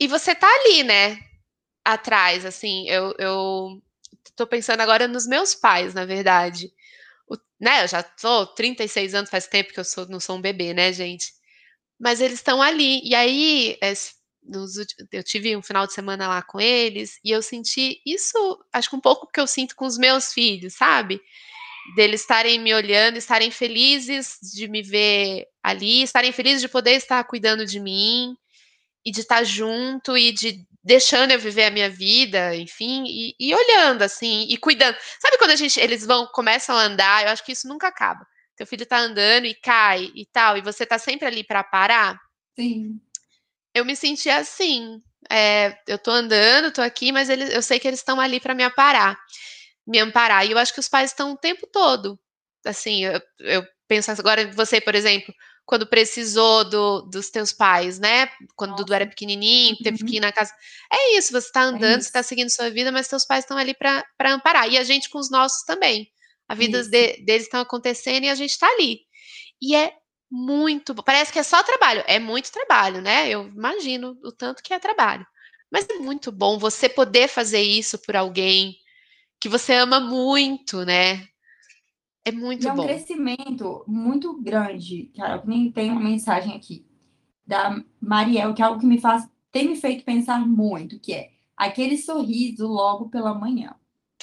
E 0.00 0.06
você 0.06 0.34
tá 0.34 0.48
ali, 0.48 0.82
né? 0.82 1.18
Atrás, 1.84 2.44
assim. 2.44 2.88
Eu, 2.88 3.14
eu 3.18 3.82
tô 4.36 4.46
pensando 4.46 4.80
agora 4.80 5.08
nos 5.08 5.26
meus 5.26 5.54
pais, 5.54 5.94
na 5.94 6.04
verdade. 6.04 6.72
O, 7.28 7.36
né, 7.60 7.84
eu 7.84 7.88
já 7.88 8.02
tô 8.02 8.46
36 8.46 9.14
anos, 9.14 9.30
faz 9.30 9.46
tempo 9.46 9.72
que 9.72 9.80
eu 9.80 9.84
sou, 9.84 10.06
não 10.08 10.20
sou 10.20 10.36
um 10.36 10.40
bebê, 10.40 10.74
né, 10.74 10.92
gente? 10.92 11.32
mas 12.02 12.20
eles 12.20 12.34
estão 12.40 12.60
ali. 12.60 13.00
E 13.04 13.14
aí, 13.14 13.78
nos, 14.42 14.74
eu 15.12 15.22
tive 15.22 15.56
um 15.56 15.62
final 15.62 15.86
de 15.86 15.92
semana 15.94 16.26
lá 16.26 16.42
com 16.42 16.60
eles 16.60 17.20
e 17.24 17.30
eu 17.30 17.40
senti 17.40 18.02
isso, 18.04 18.36
acho 18.72 18.90
que 18.90 18.96
um 18.96 19.00
pouco 19.00 19.28
que 19.28 19.40
eu 19.40 19.46
sinto 19.46 19.76
com 19.76 19.86
os 19.86 19.96
meus 19.96 20.32
filhos, 20.32 20.74
sabe? 20.74 21.20
Deles 21.94 22.22
estarem 22.22 22.58
me 22.58 22.74
olhando, 22.74 23.16
estarem 23.16 23.52
felizes 23.52 24.38
de 24.42 24.66
me 24.66 24.82
ver 24.82 25.46
ali, 25.62 26.02
estarem 26.02 26.32
felizes 26.32 26.60
de 26.60 26.68
poder 26.68 26.92
estar 26.92 27.22
cuidando 27.24 27.64
de 27.64 27.78
mim 27.78 28.36
e 29.04 29.10
de 29.10 29.20
estar 29.20 29.44
junto 29.44 30.16
e 30.16 30.32
de 30.32 30.66
deixando 30.84 31.30
eu 31.30 31.38
viver 31.38 31.64
a 31.64 31.70
minha 31.70 31.88
vida, 31.88 32.56
enfim, 32.56 33.04
e, 33.06 33.36
e 33.38 33.54
olhando 33.54 34.02
assim 34.02 34.46
e 34.48 34.56
cuidando. 34.56 34.96
Sabe 35.20 35.38
quando 35.38 35.52
a 35.52 35.56
gente 35.56 35.78
eles 35.78 36.04
vão 36.04 36.26
começam 36.26 36.76
a 36.76 36.82
andar? 36.82 37.24
Eu 37.24 37.30
acho 37.30 37.44
que 37.44 37.52
isso 37.52 37.68
nunca 37.68 37.88
acaba. 37.88 38.26
Teu 38.56 38.66
filho 38.66 38.84
tá 38.86 38.98
andando 38.98 39.46
e 39.46 39.54
cai 39.54 40.10
e 40.14 40.26
tal, 40.26 40.56
e 40.56 40.62
você 40.62 40.84
tá 40.84 40.98
sempre 40.98 41.26
ali 41.26 41.44
para 41.44 41.62
parar. 41.62 42.18
Sim 42.58 43.00
eu 43.74 43.84
me 43.84 43.96
senti 43.96 44.28
assim. 44.30 45.02
É, 45.30 45.76
eu 45.86 45.98
tô 45.98 46.10
andando, 46.10 46.72
tô 46.72 46.82
aqui, 46.82 47.12
mas 47.12 47.28
eles, 47.28 47.50
eu 47.50 47.62
sei 47.62 47.78
que 47.78 47.86
eles 47.88 48.00
estão 48.00 48.20
ali 48.20 48.40
para 48.40 48.54
me 48.54 48.64
amparar, 48.64 49.18
me 49.86 49.98
amparar. 49.98 50.46
E 50.46 50.52
eu 50.52 50.58
acho 50.58 50.74
que 50.74 50.80
os 50.80 50.88
pais 50.88 51.10
estão 51.10 51.32
o 51.32 51.36
tempo 51.36 51.66
todo. 51.66 52.18
Assim, 52.64 53.04
eu, 53.04 53.20
eu 53.40 53.66
penso 53.88 54.10
agora 54.10 54.50
você, 54.52 54.80
por 54.80 54.94
exemplo, 54.94 55.34
quando 55.64 55.86
precisou 55.86 56.64
do, 56.68 57.02
dos 57.02 57.30
teus 57.30 57.52
pais, 57.52 57.98
né? 57.98 58.28
Quando. 58.56 58.76
Dudu 58.76 58.92
era 58.92 59.06
pequenininho, 59.06 59.76
teve 59.78 60.02
uhum. 60.02 60.08
que 60.08 60.16
ir 60.16 60.20
na 60.20 60.32
casa. 60.32 60.52
É 60.92 61.16
isso, 61.16 61.32
você 61.32 61.50
tá 61.50 61.62
é 61.62 61.64
andando, 61.64 61.98
é 61.98 62.00
você 62.00 62.12
tá 62.12 62.22
seguindo 62.22 62.50
sua 62.50 62.70
vida, 62.70 62.90
mas 62.90 63.08
teus 63.08 63.24
pais 63.24 63.44
estão 63.44 63.56
ali 63.56 63.74
para 63.74 64.04
amparar. 64.26 64.68
E 64.70 64.76
a 64.76 64.84
gente 64.84 65.08
com 65.08 65.18
os 65.18 65.30
nossos 65.30 65.64
também. 65.64 66.10
A 66.48 66.54
vida 66.54 66.82
de, 66.82 67.24
deles 67.24 67.44
estão 67.44 67.60
acontecendo 67.60 68.24
e 68.24 68.28
a 68.28 68.34
gente 68.34 68.58
tá 68.58 68.68
ali. 68.68 69.00
E 69.60 69.74
é 69.74 69.94
muito. 70.30 70.94
Parece 70.94 71.32
que 71.32 71.38
é 71.38 71.42
só 71.42 71.62
trabalho. 71.62 72.02
É 72.06 72.18
muito 72.18 72.50
trabalho, 72.50 73.00
né? 73.00 73.28
Eu 73.30 73.46
imagino 73.48 74.18
o 74.24 74.32
tanto 74.32 74.62
que 74.62 74.74
é 74.74 74.78
trabalho. 74.78 75.26
Mas 75.70 75.88
é 75.88 75.94
muito 75.94 76.30
bom 76.30 76.58
você 76.58 76.88
poder 76.88 77.28
fazer 77.28 77.62
isso 77.62 77.98
por 77.98 78.16
alguém 78.16 78.76
que 79.40 79.48
você 79.48 79.72
ama 79.74 79.98
muito, 79.98 80.84
né? 80.84 81.26
É 82.24 82.32
muito 82.32 82.64
e 82.64 82.68
é 82.68 82.72
um 82.72 82.76
bom. 82.76 82.84
crescimento 82.84 83.84
muito 83.86 84.40
grande, 84.40 85.10
cara. 85.16 85.42
Nem 85.44 85.70
tem 85.70 85.90
uma 85.90 86.00
mensagem 86.00 86.54
aqui 86.54 86.86
da 87.46 87.82
Mariel, 88.00 88.54
que 88.54 88.62
é 88.62 88.64
algo 88.64 88.80
que 88.80 88.86
me 88.86 89.00
faz, 89.00 89.28
tem 89.50 89.68
me 89.68 89.76
feito 89.76 90.04
pensar 90.04 90.38
muito, 90.46 91.00
que 91.00 91.12
é 91.12 91.30
aquele 91.56 91.98
sorriso 91.98 92.66
logo 92.66 93.08
pela 93.08 93.34
manhã. 93.34 93.74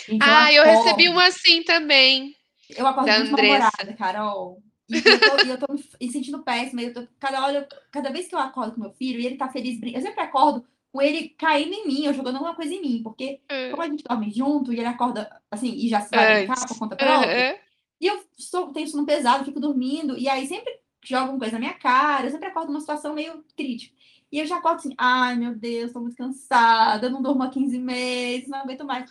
Gente, 0.07 0.23
ah, 0.23 0.51
eu, 0.51 0.63
eu 0.63 0.77
recebi 0.77 1.09
uma 1.09 1.27
assim 1.27 1.63
também. 1.63 2.33
Eu 2.75 2.88
acordo 2.88 3.12
muito 3.12 3.35
namorada, 3.35 3.93
Carol. 3.97 4.62
E 4.89 4.97
eu 4.97 5.19
tô, 5.19 5.45
e 5.45 5.49
eu 5.49 5.57
tô 5.57 5.73
me 5.73 6.12
sentindo 6.12 6.43
péssima. 6.43 6.81
Eu 6.81 6.93
tô, 6.93 7.07
cada, 7.19 7.45
hora, 7.45 7.67
cada 7.91 8.12
vez 8.12 8.27
que 8.27 8.35
eu 8.35 8.39
acordo 8.39 8.73
com 8.73 8.81
meu 8.81 8.91
filho 8.91 9.19
e 9.19 9.25
ele 9.25 9.38
tá 9.38 9.49
feliz, 9.49 9.79
eu 9.81 10.01
sempre 10.01 10.21
acordo 10.21 10.65
com 10.91 11.01
ele 11.01 11.29
caindo 11.38 11.73
em 11.73 11.88
mim, 11.88 12.07
ou 12.07 12.13
jogando 12.13 12.38
alguma 12.38 12.55
coisa 12.55 12.73
em 12.73 12.81
mim, 12.81 13.01
porque 13.03 13.39
uhum. 13.51 13.71
como 13.71 13.83
a 13.83 13.88
gente 13.88 14.03
dorme 14.03 14.31
junto 14.31 14.73
e 14.73 14.77
ele 14.77 14.88
acorda 14.88 15.29
assim 15.51 15.71
e 15.75 15.88
já 15.88 16.01
se 16.01 16.09
vai 16.09 16.45
brincar 16.45 16.67
por 16.67 16.79
conta 16.79 16.95
própria, 16.95 17.51
uhum. 17.51 17.57
E 17.99 18.07
eu 18.07 18.23
sou, 18.38 18.71
tenho 18.71 18.88
sono 18.88 19.05
pesado, 19.05 19.45
fico 19.45 19.59
dormindo, 19.59 20.17
e 20.17 20.27
aí 20.29 20.47
sempre 20.47 20.79
joga 21.03 21.23
alguma 21.23 21.39
coisa 21.39 21.53
na 21.53 21.59
minha 21.59 21.73
cara, 21.73 22.27
eu 22.27 22.31
sempre 22.31 22.47
acordo 22.47 22.71
numa 22.71 22.79
situação 22.79 23.13
meio 23.13 23.43
crítica. 23.55 23.95
E 24.31 24.39
eu 24.39 24.45
já 24.45 24.57
acordo 24.57 24.77
assim, 24.77 24.93
ai 24.97 25.35
meu 25.35 25.55
Deus, 25.55 25.91
tô 25.91 25.99
muito 25.99 26.15
cansada, 26.15 27.09
não 27.09 27.21
durmo 27.21 27.43
há 27.43 27.49
15 27.49 27.79
meses, 27.79 28.47
não 28.47 28.59
aguento 28.59 28.85
mais. 28.85 29.09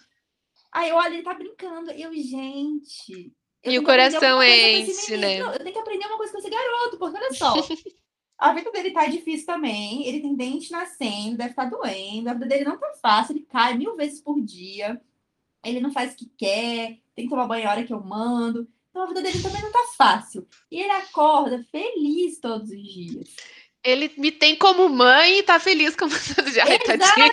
Aí 0.70 0.90
eu 0.90 0.96
olho, 0.96 1.14
ele 1.14 1.22
tá 1.22 1.34
brincando, 1.34 1.90
eu, 1.90 2.14
gente, 2.14 3.32
eu 3.62 3.72
e 3.72 3.78
o 3.78 3.82
coração 3.82 4.42
enche, 4.42 5.16
né? 5.16 5.40
Eu 5.40 5.58
tenho 5.58 5.72
que 5.72 5.78
aprender 5.78 6.06
uma 6.06 6.16
coisa 6.16 6.32
com 6.32 6.38
esse 6.38 6.50
garoto, 6.50 6.98
porque 6.98 7.16
olha 7.16 7.34
só. 7.34 7.54
a 8.38 8.52
vida 8.52 8.70
dele 8.70 8.92
tá 8.92 9.06
difícil 9.06 9.46
também. 9.46 10.06
Ele 10.06 10.20
tem 10.20 10.36
dente 10.36 10.70
nascendo, 10.70 11.36
deve 11.36 11.50
estar 11.50 11.68
tá 11.68 11.76
doendo. 11.76 12.30
A 12.30 12.34
vida 12.34 12.46
dele 12.46 12.64
não 12.64 12.78
tá 12.78 12.92
fácil. 13.02 13.34
Ele 13.34 13.46
cai 13.46 13.76
mil 13.76 13.96
vezes 13.96 14.20
por 14.20 14.40
dia. 14.40 15.00
Ele 15.64 15.80
não 15.80 15.92
faz 15.92 16.12
o 16.12 16.16
que 16.16 16.26
quer. 16.36 16.98
Tem 17.14 17.24
que 17.24 17.30
tomar 17.30 17.46
banho 17.46 17.66
a 17.66 17.72
hora 17.72 17.84
que 17.84 17.92
eu 17.92 18.00
mando. 18.00 18.68
Então 18.98 19.04
a 19.04 19.08
vida 19.10 19.22
dele 19.22 19.40
também 19.40 19.62
não 19.62 19.70
tá 19.70 19.84
fácil. 19.96 20.44
E 20.68 20.80
ele 20.80 20.90
acorda 20.90 21.64
feliz 21.70 22.40
todos 22.40 22.68
os 22.68 22.82
dias. 22.82 23.36
Ele 23.84 24.12
me 24.18 24.32
tem 24.32 24.56
como 24.56 24.88
mãe 24.88 25.38
e 25.38 25.42
tá 25.44 25.60
feliz 25.60 25.94
como 25.94 26.10
todo 26.34 26.50
dia. 26.50 26.64
Exato, 26.64 26.90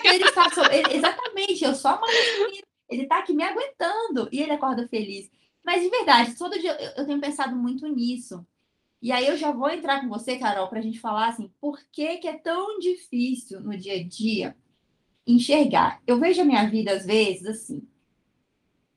ele 0.07 0.31
tá, 0.31 0.51
ele, 0.71 0.95
exatamente, 0.95 1.63
eu 1.63 1.73
sou 1.73 1.89
a 1.89 1.99
mãe 1.99 2.11
dele. 2.11 2.63
Ele 2.87 3.07
tá 3.07 3.17
aqui 3.17 3.33
me 3.33 3.41
aguentando 3.41 4.29
e 4.31 4.43
ele 4.43 4.51
acorda 4.51 4.87
feliz. 4.87 5.27
Mas 5.65 5.81
de 5.81 5.89
verdade, 5.89 6.37
todo 6.37 6.59
dia 6.59 6.77
eu, 6.79 6.91
eu 6.97 7.05
tenho 7.07 7.19
pensado 7.19 7.55
muito 7.55 7.87
nisso. 7.87 8.45
E 9.01 9.11
aí 9.11 9.25
eu 9.25 9.35
já 9.35 9.49
vou 9.49 9.71
entrar 9.71 10.01
com 10.01 10.07
você, 10.07 10.37
Carol, 10.37 10.67
para 10.67 10.77
a 10.77 10.83
gente 10.83 10.99
falar 10.99 11.29
assim, 11.29 11.51
por 11.59 11.79
que, 11.91 12.17
que 12.17 12.27
é 12.27 12.37
tão 12.37 12.77
difícil 12.77 13.59
no 13.59 13.75
dia 13.75 13.95
a 13.95 14.03
dia 14.03 14.55
enxergar? 15.25 15.99
Eu 16.05 16.19
vejo 16.19 16.43
a 16.43 16.45
minha 16.45 16.69
vida, 16.69 16.91
às 16.91 17.07
vezes, 17.07 17.47
assim, 17.47 17.87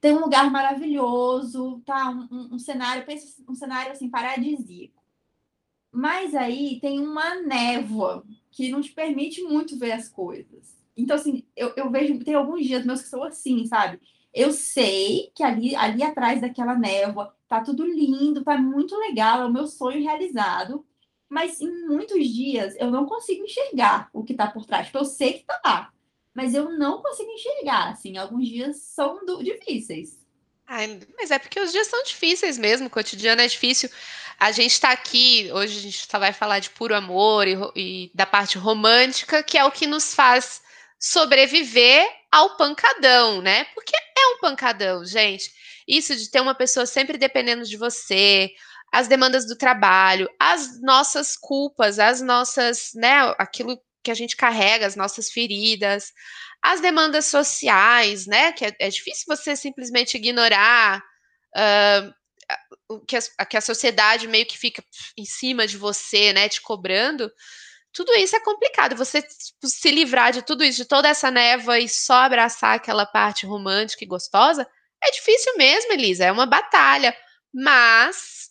tem 0.00 0.12
um 0.12 0.20
lugar 0.20 0.50
maravilhoso, 0.50 1.82
tá? 1.84 2.10
Um, 2.10 2.28
um, 2.30 2.54
um 2.54 2.58
cenário, 2.58 3.04
pensa 3.04 3.42
um 3.48 3.54
cenário 3.54 3.92
assim, 3.92 4.08
paradisíaco. 4.08 5.02
Mas 5.90 6.34
aí 6.34 6.78
tem 6.80 7.00
uma 7.00 7.36
névoa 7.36 8.24
que 8.50 8.70
não 8.70 8.80
te 8.80 8.92
permite 8.92 9.42
muito 9.42 9.78
ver 9.78 9.92
as 9.92 10.08
coisas. 10.08 10.76
Então, 10.96 11.16
assim, 11.16 11.44
eu, 11.56 11.72
eu 11.76 11.90
vejo, 11.90 12.22
tem 12.24 12.34
alguns 12.34 12.66
dias 12.66 12.84
meus 12.84 13.02
que 13.02 13.08
são 13.08 13.22
assim, 13.22 13.66
sabe? 13.66 14.00
Eu 14.32 14.52
sei 14.52 15.32
que 15.34 15.42
ali, 15.42 15.74
ali 15.74 16.02
atrás 16.02 16.40
daquela 16.40 16.74
névoa 16.74 17.34
tá 17.48 17.62
tudo 17.62 17.84
lindo, 17.86 18.44
tá 18.44 18.58
muito 18.58 18.96
legal, 18.96 19.42
é 19.42 19.46
o 19.46 19.52
meu 19.52 19.66
sonho 19.66 20.02
realizado. 20.02 20.84
Mas 21.28 21.60
em 21.60 21.86
muitos 21.86 22.26
dias 22.28 22.74
eu 22.78 22.90
não 22.90 23.06
consigo 23.06 23.44
enxergar 23.44 24.08
o 24.12 24.24
que 24.24 24.34
tá 24.34 24.46
por 24.50 24.64
trás, 24.66 24.86
porque 24.86 24.98
eu 24.98 25.04
sei 25.04 25.34
que 25.34 25.44
tá 25.44 25.60
lá. 25.64 25.92
Mas 26.38 26.54
eu 26.54 26.70
não 26.70 27.02
consigo 27.02 27.32
enxergar, 27.32 27.88
assim, 27.88 28.16
alguns 28.16 28.46
dias 28.46 28.76
são 28.76 29.26
do, 29.26 29.42
difíceis. 29.42 30.24
Ai, 30.68 31.00
mas 31.16 31.32
é 31.32 31.38
porque 31.38 31.58
os 31.58 31.72
dias 31.72 31.88
são 31.88 32.00
difíceis 32.04 32.56
mesmo, 32.56 32.86
o 32.86 32.90
cotidiano 32.90 33.40
é 33.40 33.46
difícil. 33.48 33.90
A 34.38 34.52
gente 34.52 34.70
está 34.70 34.90
aqui, 34.92 35.50
hoje 35.52 35.76
a 35.76 35.82
gente 35.82 36.06
só 36.08 36.16
vai 36.16 36.32
falar 36.32 36.60
de 36.60 36.70
puro 36.70 36.94
amor 36.94 37.48
e, 37.48 37.56
e 37.74 38.10
da 38.14 38.24
parte 38.24 38.56
romântica, 38.56 39.42
que 39.42 39.58
é 39.58 39.64
o 39.64 39.72
que 39.72 39.84
nos 39.84 40.14
faz 40.14 40.62
sobreviver 40.96 42.08
ao 42.30 42.56
pancadão, 42.56 43.42
né? 43.42 43.64
Porque 43.74 43.96
é 43.96 44.26
um 44.36 44.38
pancadão, 44.38 45.04
gente. 45.04 45.50
Isso 45.88 46.14
de 46.14 46.30
ter 46.30 46.40
uma 46.40 46.54
pessoa 46.54 46.86
sempre 46.86 47.18
dependendo 47.18 47.64
de 47.64 47.76
você, 47.76 48.52
as 48.92 49.08
demandas 49.08 49.44
do 49.44 49.56
trabalho, 49.56 50.30
as 50.38 50.80
nossas 50.80 51.36
culpas, 51.36 51.98
as 51.98 52.22
nossas, 52.22 52.92
né, 52.94 53.34
aquilo 53.38 53.76
que 54.08 54.12
a 54.12 54.14
gente 54.14 54.36
carrega, 54.36 54.86
as 54.86 54.96
nossas 54.96 55.30
feridas, 55.30 56.14
as 56.62 56.80
demandas 56.80 57.26
sociais, 57.26 58.26
né, 58.26 58.52
que 58.52 58.64
é, 58.64 58.74
é 58.80 58.88
difícil 58.88 59.26
você 59.28 59.54
simplesmente 59.54 60.16
ignorar 60.16 61.04
uh, 61.54 62.98
que 63.06 63.16
a, 63.16 63.44
que 63.44 63.56
a 63.58 63.60
sociedade 63.60 64.26
meio 64.26 64.46
que 64.46 64.56
fica 64.56 64.82
em 65.14 65.26
cima 65.26 65.66
de 65.66 65.76
você, 65.76 66.32
né, 66.32 66.48
te 66.48 66.62
cobrando 66.62 67.30
tudo 67.92 68.14
isso 68.14 68.36
é 68.36 68.40
complicado. 68.40 68.96
Você 68.96 69.26
se 69.64 69.90
livrar 69.90 70.32
de 70.32 70.42
tudo 70.42 70.62
isso, 70.62 70.78
de 70.78 70.84
toda 70.84 71.08
essa 71.08 71.30
névoa 71.30 71.80
e 71.80 71.88
só 71.88 72.22
abraçar 72.22 72.76
aquela 72.76 73.04
parte 73.04 73.44
romântica 73.44 74.04
e 74.04 74.06
gostosa, 74.06 74.66
é 75.02 75.10
difícil 75.10 75.56
mesmo, 75.56 75.92
Elisa. 75.92 76.24
É 76.24 76.30
uma 76.30 76.46
batalha. 76.46 77.16
Mas 77.52 78.47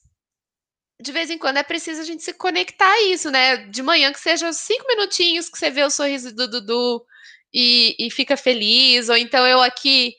de 1.00 1.12
vez 1.12 1.30
em 1.30 1.38
quando 1.38 1.58
é 1.58 1.64
preciso 1.64 2.02
a 2.02 2.04
gente 2.04 2.24
se 2.24 2.34
conectar 2.34 2.92
a 2.92 3.04
isso, 3.04 3.30
né? 3.30 3.58
De 3.68 3.84
manhã 3.84 4.12
que 4.12 4.20
seja 4.20 4.52
cinco 4.54 4.88
minutinhos 4.88 5.50
que 5.50 5.58
você 5.58 5.70
vê 5.70 5.84
o 5.84 5.90
sorriso 5.90 6.34
do 6.34 6.48
Dudu 6.48 7.06
e, 7.54 7.96
e 8.00 8.12
fica 8.12 8.36
feliz, 8.36 9.10
ou 9.10 9.18
então 9.18 9.46
eu 9.46 9.62
aqui 9.62 10.16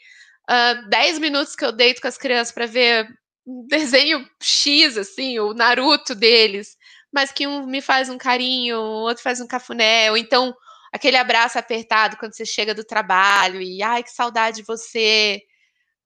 uh, 0.50 0.88
dez 0.88 1.18
minutos 1.18 1.54
que 1.56 1.64
eu 1.64 1.72
deito 1.72 2.00
com 2.00 2.08
as 2.08 2.18
crianças 2.18 2.52
para 2.52 2.66
ver 2.66 3.08
um 3.46 3.66
desenho 3.66 4.28
X, 4.42 4.96
assim, 4.96 5.38
o 5.38 5.54
Naruto 5.54 6.14
deles 6.14 6.78
mas 7.12 7.32
que 7.32 7.46
um 7.46 7.66
me 7.66 7.80
faz 7.80 8.08
um 8.08 8.18
carinho, 8.18 8.78
o 8.78 9.02
outro 9.02 9.22
faz 9.22 9.40
um 9.40 9.46
cafuné, 9.46 10.10
ou 10.10 10.16
então 10.16 10.54
aquele 10.92 11.16
abraço 11.16 11.58
apertado 11.58 12.16
quando 12.16 12.34
você 12.34 12.44
chega 12.46 12.74
do 12.74 12.84
trabalho 12.84 13.60
e 13.60 13.82
ai 13.82 14.02
que 14.02 14.10
saudade 14.10 14.58
de 14.58 14.62
você. 14.62 15.40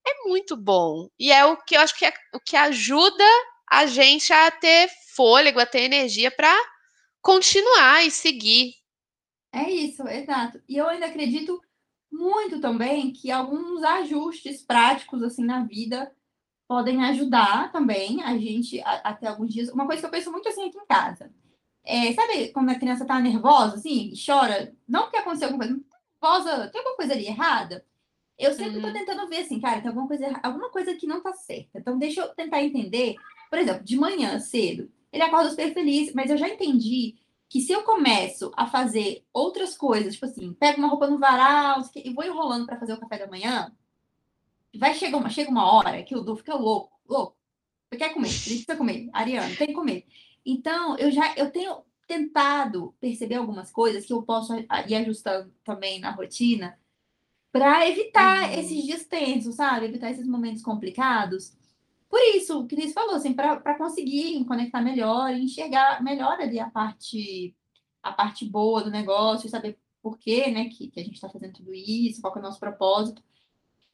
É 0.06 0.28
muito 0.28 0.56
bom. 0.56 1.08
E 1.18 1.30
é 1.32 1.44
o 1.44 1.56
que 1.56 1.76
eu 1.76 1.80
acho 1.80 1.96
que 1.96 2.04
é 2.06 2.12
o 2.34 2.40
que 2.40 2.56
ajuda 2.56 3.24
a 3.72 3.86
gente 3.86 4.30
a 4.34 4.50
ter 4.50 4.90
fôlego, 5.16 5.58
a 5.58 5.64
ter 5.64 5.80
energia 5.80 6.30
para 6.30 6.54
continuar 7.22 8.04
e 8.04 8.10
seguir. 8.10 8.74
É 9.50 9.70
isso, 9.70 10.06
exato. 10.06 10.60
E 10.68 10.76
eu 10.76 10.86
ainda 10.86 11.06
acredito 11.06 11.58
muito 12.10 12.60
também 12.60 13.10
que 13.14 13.30
alguns 13.30 13.82
ajustes 13.82 14.62
práticos 14.62 15.22
assim 15.22 15.42
na 15.42 15.64
vida 15.64 16.14
podem 16.68 17.02
ajudar 17.04 17.72
também 17.72 18.22
a 18.22 18.36
gente 18.36 18.78
até 18.84 19.28
alguns 19.28 19.54
dias. 19.54 19.70
Uma 19.70 19.86
coisa 19.86 20.02
que 20.02 20.06
eu 20.06 20.10
penso 20.10 20.30
muito 20.30 20.50
assim 20.50 20.68
aqui 20.68 20.76
em 20.76 20.86
casa. 20.86 21.32
É, 21.82 22.12
sabe 22.12 22.48
quando 22.48 22.68
a 22.68 22.78
criança 22.78 23.06
tá 23.06 23.18
nervosa, 23.18 23.76
assim, 23.76 24.12
chora, 24.14 24.76
não 24.86 25.04
porque 25.04 25.16
aconteceu 25.16 25.48
alguma 25.48 25.66
coisa, 25.66 25.82
nervosa, 26.22 26.68
tem 26.68 26.78
alguma 26.78 26.96
coisa 26.96 27.14
ali 27.14 27.26
errada? 27.26 27.86
Eu 28.38 28.52
sempre 28.52 28.76
estou 28.76 28.90
uhum. 28.90 28.92
tentando 28.92 29.28
ver 29.28 29.38
assim, 29.38 29.60
cara, 29.60 29.80
tem 29.80 29.88
alguma 29.88 30.06
coisa, 30.06 30.40
alguma 30.42 30.70
coisa 30.70 30.94
que 30.94 31.06
não 31.06 31.22
tá 31.22 31.32
certa. 31.32 31.78
Então, 31.78 31.98
deixa 31.98 32.20
eu 32.20 32.28
tentar 32.34 32.62
entender. 32.62 33.16
Por 33.52 33.58
exemplo, 33.58 33.84
de 33.84 33.98
manhã 33.98 34.40
cedo, 34.40 34.90
ele 35.12 35.22
acorda 35.22 35.50
super 35.50 35.74
feliz, 35.74 36.14
mas 36.14 36.30
eu 36.30 36.38
já 36.38 36.48
entendi 36.48 37.16
que 37.50 37.60
se 37.60 37.70
eu 37.70 37.82
começo 37.82 38.50
a 38.56 38.66
fazer 38.66 39.26
outras 39.30 39.76
coisas, 39.76 40.14
tipo 40.14 40.24
assim, 40.24 40.54
pego 40.54 40.78
uma 40.78 40.88
roupa 40.88 41.06
no 41.06 41.18
varal 41.18 41.82
e 41.94 42.14
vou 42.14 42.24
enrolando 42.24 42.64
para 42.64 42.78
fazer 42.78 42.94
o 42.94 42.98
café 42.98 43.18
da 43.18 43.26
manhã, 43.26 43.70
vai 44.74 44.94
chegar 44.94 45.18
uma, 45.18 45.28
chega 45.28 45.50
uma 45.50 45.70
hora 45.70 46.02
que 46.02 46.16
o 46.16 46.22
Du 46.22 46.34
fica 46.34 46.54
louco, 46.54 46.98
louco. 47.06 47.36
Quer 47.90 48.14
comer? 48.14 48.28
Precisa 48.28 48.74
comer. 48.74 49.10
Ariana, 49.12 49.54
tem 49.54 49.66
que 49.66 49.74
comer. 49.74 50.06
Então, 50.46 50.96
eu 50.96 51.10
já 51.10 51.34
eu 51.36 51.50
tenho 51.50 51.82
tentado 52.06 52.94
perceber 52.98 53.34
algumas 53.34 53.70
coisas 53.70 54.06
que 54.06 54.14
eu 54.14 54.22
posso 54.22 54.54
ir 54.56 54.94
ajustando 54.94 55.52
também 55.62 56.00
na 56.00 56.10
rotina 56.10 56.80
para 57.52 57.86
evitar 57.86 58.48
uhum. 58.48 58.60
esses 58.60 58.82
dias 58.82 59.04
tensos, 59.04 59.56
sabe? 59.56 59.84
Evitar 59.84 60.10
esses 60.10 60.26
momentos 60.26 60.62
complicados. 60.62 61.52
Por 62.12 62.20
isso, 62.36 62.60
o 62.60 62.66
que 62.66 62.76
Cris 62.76 62.92
falou, 62.92 63.14
assim, 63.14 63.32
para 63.32 63.74
conseguir 63.78 64.44
conectar 64.44 64.82
melhor, 64.82 65.30
enxergar 65.30 66.04
melhor 66.04 66.38
ali 66.38 66.60
a 66.60 66.68
parte, 66.68 67.56
a 68.02 68.12
parte 68.12 68.44
boa 68.44 68.82
do 68.82 68.90
negócio, 68.90 69.48
saber 69.48 69.78
por 70.02 70.18
quê, 70.18 70.50
né, 70.50 70.66
que, 70.66 70.88
que 70.88 71.00
a 71.00 71.02
gente 71.02 71.14
está 71.14 71.30
fazendo 71.30 71.54
tudo 71.54 71.72
isso, 71.72 72.20
qual 72.20 72.36
é 72.36 72.38
o 72.38 72.42
nosso 72.42 72.60
propósito. 72.60 73.22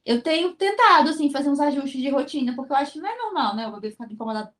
Eu 0.05 0.21
tenho 0.21 0.53
tentado, 0.57 1.11
assim, 1.11 1.31
fazer 1.31 1.49
uns 1.49 1.61
ajustes 1.61 2.03
de 2.03 2.09
rotina, 2.09 2.57
porque 2.57 2.73
eu 2.73 2.77
acho 2.77 2.95
que 2.95 2.99
não 2.99 3.09
é 3.09 3.16
normal, 3.16 3.55
né, 3.55 3.69
o 3.69 3.73
bebê 3.75 3.93
ficar 3.93 4.11
incomodado, 4.11 4.53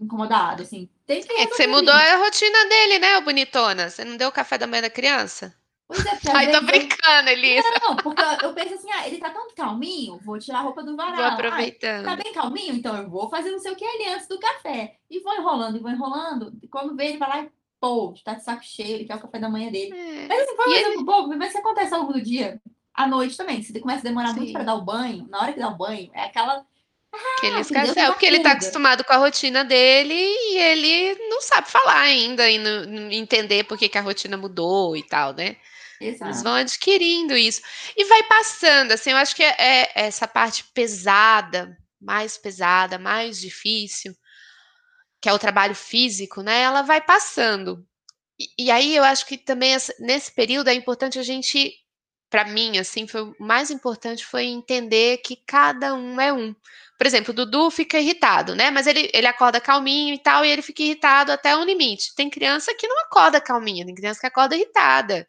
incomodado 0.00 0.62
assim. 0.62 0.88
Tem 1.04 1.20
que 1.20 1.30
é 1.34 1.46
que 1.46 1.54
você 1.54 1.66
mudou 1.66 1.92
a 1.92 2.16
rotina 2.16 2.66
dele, 2.66 2.98
né, 2.98 3.20
bonitona? 3.20 3.90
Você 3.90 4.06
não 4.06 4.16
deu 4.16 4.30
o 4.30 4.32
café 4.32 4.56
da 4.56 4.66
manhã 4.66 4.80
da 4.80 4.88
criança? 4.88 5.54
Pois 5.88 6.04
é, 6.04 6.10
porque 6.10 6.28
Ai, 6.30 6.50
tô 6.50 6.60
brincando, 6.62 7.28
Elisa. 7.28 7.68
Não, 7.80 7.94
porque 7.96 8.44
eu 8.44 8.52
penso 8.52 8.74
assim, 8.74 8.90
ah, 8.90 9.06
ele 9.06 9.18
tá 9.18 9.30
tão 9.30 9.46
calminho, 9.54 10.20
vou 10.24 10.38
tirar 10.38 10.58
a 10.58 10.62
roupa 10.62 10.82
do 10.82 10.96
varal. 10.96 11.14
Vou 11.14 11.24
aproveitando. 11.24 12.08
Ai, 12.08 12.16
tá 12.16 12.22
bem 12.22 12.32
calminho? 12.32 12.74
Então 12.74 12.96
eu 12.96 13.08
vou 13.08 13.30
fazer 13.30 13.52
não 13.52 13.60
sei 13.60 13.70
o 13.70 13.76
que 13.76 13.84
ali 13.84 14.08
antes 14.08 14.26
do 14.26 14.38
café. 14.38 14.96
E 15.08 15.20
vou 15.20 15.34
enrolando, 15.34 15.76
e 15.76 15.80
vou 15.80 15.90
enrolando. 15.90 16.52
E 16.60 16.66
quando 16.66 16.96
vê, 16.96 17.06
ele 17.06 17.18
vai 17.18 17.28
lá 17.28 17.42
e, 17.42 17.50
pô, 17.80 18.12
tá 18.24 18.34
de 18.34 18.42
saco 18.42 18.64
cheio, 18.64 19.06
quer 19.06 19.14
o 19.14 19.20
café 19.20 19.38
da 19.38 19.48
manhã 19.48 19.70
dele. 19.70 19.96
É. 19.96 20.26
Mas 20.26 20.40
assim, 20.40 20.56
foi 20.56 20.68
um 20.68 20.72
exemplo 20.72 20.92
ele... 20.92 21.04
bobo, 21.04 21.36
mas 21.36 21.52
se 21.52 21.58
acontece 21.58 21.94
ao 21.94 22.00
longo 22.00 22.14
do 22.14 22.20
dia, 22.20 22.60
à 22.92 23.06
noite 23.06 23.36
também, 23.36 23.62
se 23.62 23.70
ele 23.70 23.80
começa 23.80 24.00
a 24.00 24.08
demorar 24.08 24.30
Sim. 24.30 24.40
muito 24.40 24.52
para 24.52 24.64
dar 24.64 24.74
o 24.74 24.82
banho, 24.82 25.28
na 25.28 25.40
hora 25.40 25.52
que 25.52 25.60
dá 25.60 25.68
o 25.68 25.76
banho, 25.76 26.10
é 26.12 26.24
aquela... 26.24 26.66
Ah, 27.12 27.40
que 27.40 27.46
ele 27.46 27.60
esqueceu, 27.60 28.12
porque 28.12 28.26
ele 28.26 28.40
tá 28.40 28.52
acostumado 28.52 29.04
com 29.04 29.12
a 29.12 29.18
rotina 29.18 29.64
dele 29.64 30.14
e 30.14 30.58
ele 30.58 31.14
não 31.30 31.40
sabe 31.40 31.70
falar 31.70 32.00
ainda 32.00 32.50
e 32.50 32.58
não, 32.58 32.84
não 32.84 33.12
entender 33.12 33.64
por 33.64 33.78
que, 33.78 33.88
que 33.88 33.96
a 33.96 34.02
rotina 34.02 34.36
mudou 34.36 34.96
e 34.96 35.02
tal, 35.02 35.32
né? 35.32 35.56
Exato. 36.00 36.30
Eles 36.30 36.42
vão 36.42 36.54
adquirindo 36.54 37.36
isso. 37.36 37.60
E 37.96 38.04
vai 38.04 38.22
passando, 38.24 38.92
assim, 38.92 39.10
eu 39.10 39.16
acho 39.16 39.34
que 39.34 39.42
é, 39.42 39.54
é 39.58 39.90
essa 39.94 40.28
parte 40.28 40.64
pesada, 40.74 41.76
mais 42.00 42.36
pesada, 42.36 42.98
mais 42.98 43.40
difícil, 43.40 44.14
que 45.20 45.28
é 45.28 45.32
o 45.32 45.38
trabalho 45.38 45.74
físico, 45.74 46.42
né? 46.42 46.62
Ela 46.62 46.82
vai 46.82 47.00
passando. 47.00 47.86
E, 48.38 48.66
e 48.66 48.70
aí 48.70 48.94
eu 48.94 49.04
acho 49.04 49.26
que 49.26 49.38
também 49.38 49.76
nesse 50.00 50.32
período 50.34 50.68
é 50.68 50.74
importante 50.74 51.18
a 51.18 51.22
gente, 51.22 51.72
para 52.30 52.44
mim, 52.44 52.78
assim, 52.78 53.06
foi 53.06 53.22
o 53.22 53.34
mais 53.40 53.70
importante 53.70 54.24
foi 54.24 54.44
entender 54.44 55.18
que 55.18 55.36
cada 55.46 55.94
um 55.94 56.20
é 56.20 56.32
um. 56.32 56.54
Por 56.98 57.06
exemplo, 57.06 57.32
o 57.32 57.34
Dudu 57.34 57.70
fica 57.70 57.98
irritado, 57.98 58.54
né? 58.54 58.70
Mas 58.70 58.86
ele, 58.86 59.10
ele 59.12 59.26
acorda 59.26 59.60
calminho 59.60 60.14
e 60.14 60.18
tal, 60.18 60.44
e 60.44 60.48
ele 60.50 60.62
fica 60.62 60.82
irritado 60.82 61.32
até 61.32 61.56
um 61.56 61.64
limite. 61.64 62.14
Tem 62.14 62.30
criança 62.30 62.74
que 62.74 62.88
não 62.88 62.98
acorda 63.02 63.40
calminha, 63.40 63.84
tem 63.84 63.94
criança 63.94 64.20
que 64.20 64.26
acorda 64.26 64.56
irritada 64.56 65.26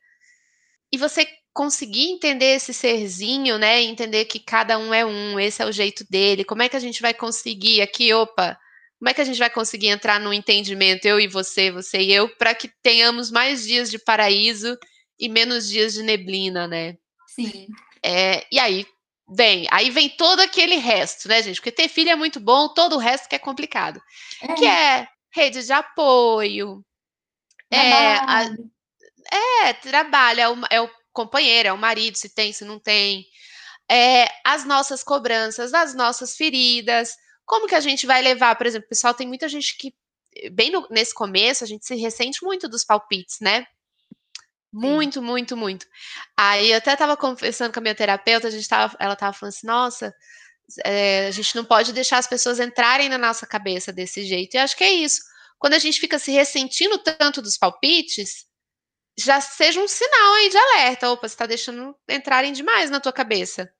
e 0.91 0.97
você 0.97 1.27
conseguir 1.53 2.11
entender 2.11 2.55
esse 2.55 2.73
serzinho, 2.73 3.57
né? 3.57 3.81
Entender 3.81 4.25
que 4.25 4.39
cada 4.39 4.77
um 4.77 4.93
é 4.93 5.03
um, 5.03 5.39
esse 5.39 5.61
é 5.61 5.65
o 5.65 5.71
jeito 5.71 6.05
dele. 6.09 6.43
Como 6.43 6.61
é 6.61 6.69
que 6.69 6.75
a 6.75 6.79
gente 6.79 7.01
vai 7.01 7.13
conseguir 7.13 7.81
aqui, 7.81 8.13
opa? 8.13 8.57
Como 8.99 9.09
é 9.09 9.13
que 9.13 9.21
a 9.21 9.23
gente 9.23 9.39
vai 9.39 9.49
conseguir 9.49 9.88
entrar 9.88 10.19
no 10.19 10.33
entendimento, 10.33 11.05
eu 11.05 11.19
e 11.19 11.27
você, 11.27 11.71
você 11.71 11.99
e 11.99 12.13
eu, 12.13 12.29
para 12.29 12.53
que 12.53 12.71
tenhamos 12.81 13.31
mais 13.31 13.65
dias 13.65 13.89
de 13.89 13.99
paraíso 13.99 14.77
e 15.19 15.27
menos 15.29 15.67
dias 15.67 15.93
de 15.93 16.03
neblina, 16.03 16.67
né? 16.67 16.95
Sim. 17.27 17.67
É, 18.03 18.45
e 18.51 18.59
aí 18.59 18.85
vem, 19.29 19.67
aí 19.71 19.89
vem 19.89 20.09
todo 20.09 20.39
aquele 20.39 20.75
resto, 20.75 21.27
né, 21.27 21.41
gente? 21.41 21.57
Porque 21.57 21.71
ter 21.71 21.88
filho 21.89 22.09
é 22.09 22.15
muito 22.15 22.39
bom, 22.39 22.73
todo 22.73 22.95
o 22.95 22.99
resto 22.99 23.27
que 23.27 23.35
é 23.35 23.39
complicado. 23.39 24.01
É. 24.41 24.53
Que 24.53 24.65
é 24.65 25.07
rede 25.33 25.63
de 25.63 25.73
apoio, 25.73 26.83
é, 27.69 28.15
a, 28.15 28.49
é, 29.32 29.73
trabalho, 29.73 30.39
é 30.39 30.49
o, 30.49 30.61
é 30.71 30.82
o 30.82 30.89
companheiro, 31.13 31.69
é 31.69 31.73
o 31.73 31.78
marido, 31.78 32.15
se 32.15 32.30
tem, 32.30 32.53
se 32.53 32.63
não 32.65 32.80
tem. 32.80 33.25
É, 33.89 34.28
as 34.45 34.65
nossas 34.65 35.03
cobranças, 35.03 35.73
as 35.73 35.95
nossas 35.95 36.36
feridas. 36.36 37.15
Como 37.45 37.67
que 37.67 37.75
a 37.75 37.80
gente 37.80 38.05
vai 38.05 38.21
levar, 38.21 38.55
por 38.55 38.67
exemplo, 38.67 38.89
pessoal, 38.89 39.13
tem 39.13 39.28
muita 39.28 39.47
gente 39.47 39.78
que, 39.78 39.93
bem 40.51 40.71
no, 40.71 40.88
nesse 40.89 41.13
começo, 41.13 41.63
a 41.63 41.67
gente 41.67 41.86
se 41.86 41.95
ressente 41.95 42.43
muito 42.43 42.67
dos 42.67 42.84
palpites, 42.84 43.38
né? 43.39 43.65
Muito, 44.71 45.21
muito, 45.21 45.55
muito. 45.55 45.88
Aí 46.38 46.71
eu 46.71 46.78
até 46.78 46.93
estava 46.93 47.15
conversando 47.15 47.73
com 47.73 47.80
a 47.80 47.82
minha 47.82 47.95
terapeuta, 47.95 48.47
a 48.47 48.51
gente 48.51 48.67
tava, 48.67 48.95
ela 48.99 49.13
estava 49.13 49.34
falando 49.34 49.53
assim, 49.53 49.65
nossa, 49.65 50.13
é, 50.86 51.28
a 51.28 51.32
gente 51.32 51.55
não 51.55 51.63
pode 51.63 51.93
deixar 51.93 52.17
as 52.17 52.28
pessoas 52.28 52.59
entrarem 52.59 53.09
na 53.09 53.17
nossa 53.17 53.47
cabeça 53.47 53.93
desse 53.93 54.25
jeito. 54.25 54.55
E 54.55 54.57
acho 54.57 54.75
que 54.75 54.84
é 54.84 54.91
isso. 54.91 55.21
Quando 55.57 55.73
a 55.73 55.80
gente 55.80 55.99
fica 55.99 56.19
se 56.19 56.32
ressentindo 56.32 56.97
tanto 56.99 57.41
dos 57.41 57.57
palpites, 57.57 58.45
já 59.18 59.41
seja 59.41 59.82
um 59.82 59.88
sinal 59.88 60.34
aí 60.36 60.49
de 60.49 60.57
alerta. 60.57 61.09
Opa, 61.09 61.28
você 61.28 61.34
está 61.34 61.45
deixando 61.45 61.95
entrarem 62.07 62.53
demais 62.53 62.89
na 62.89 62.99
tua 62.99 63.11
cabeça. 63.11 63.72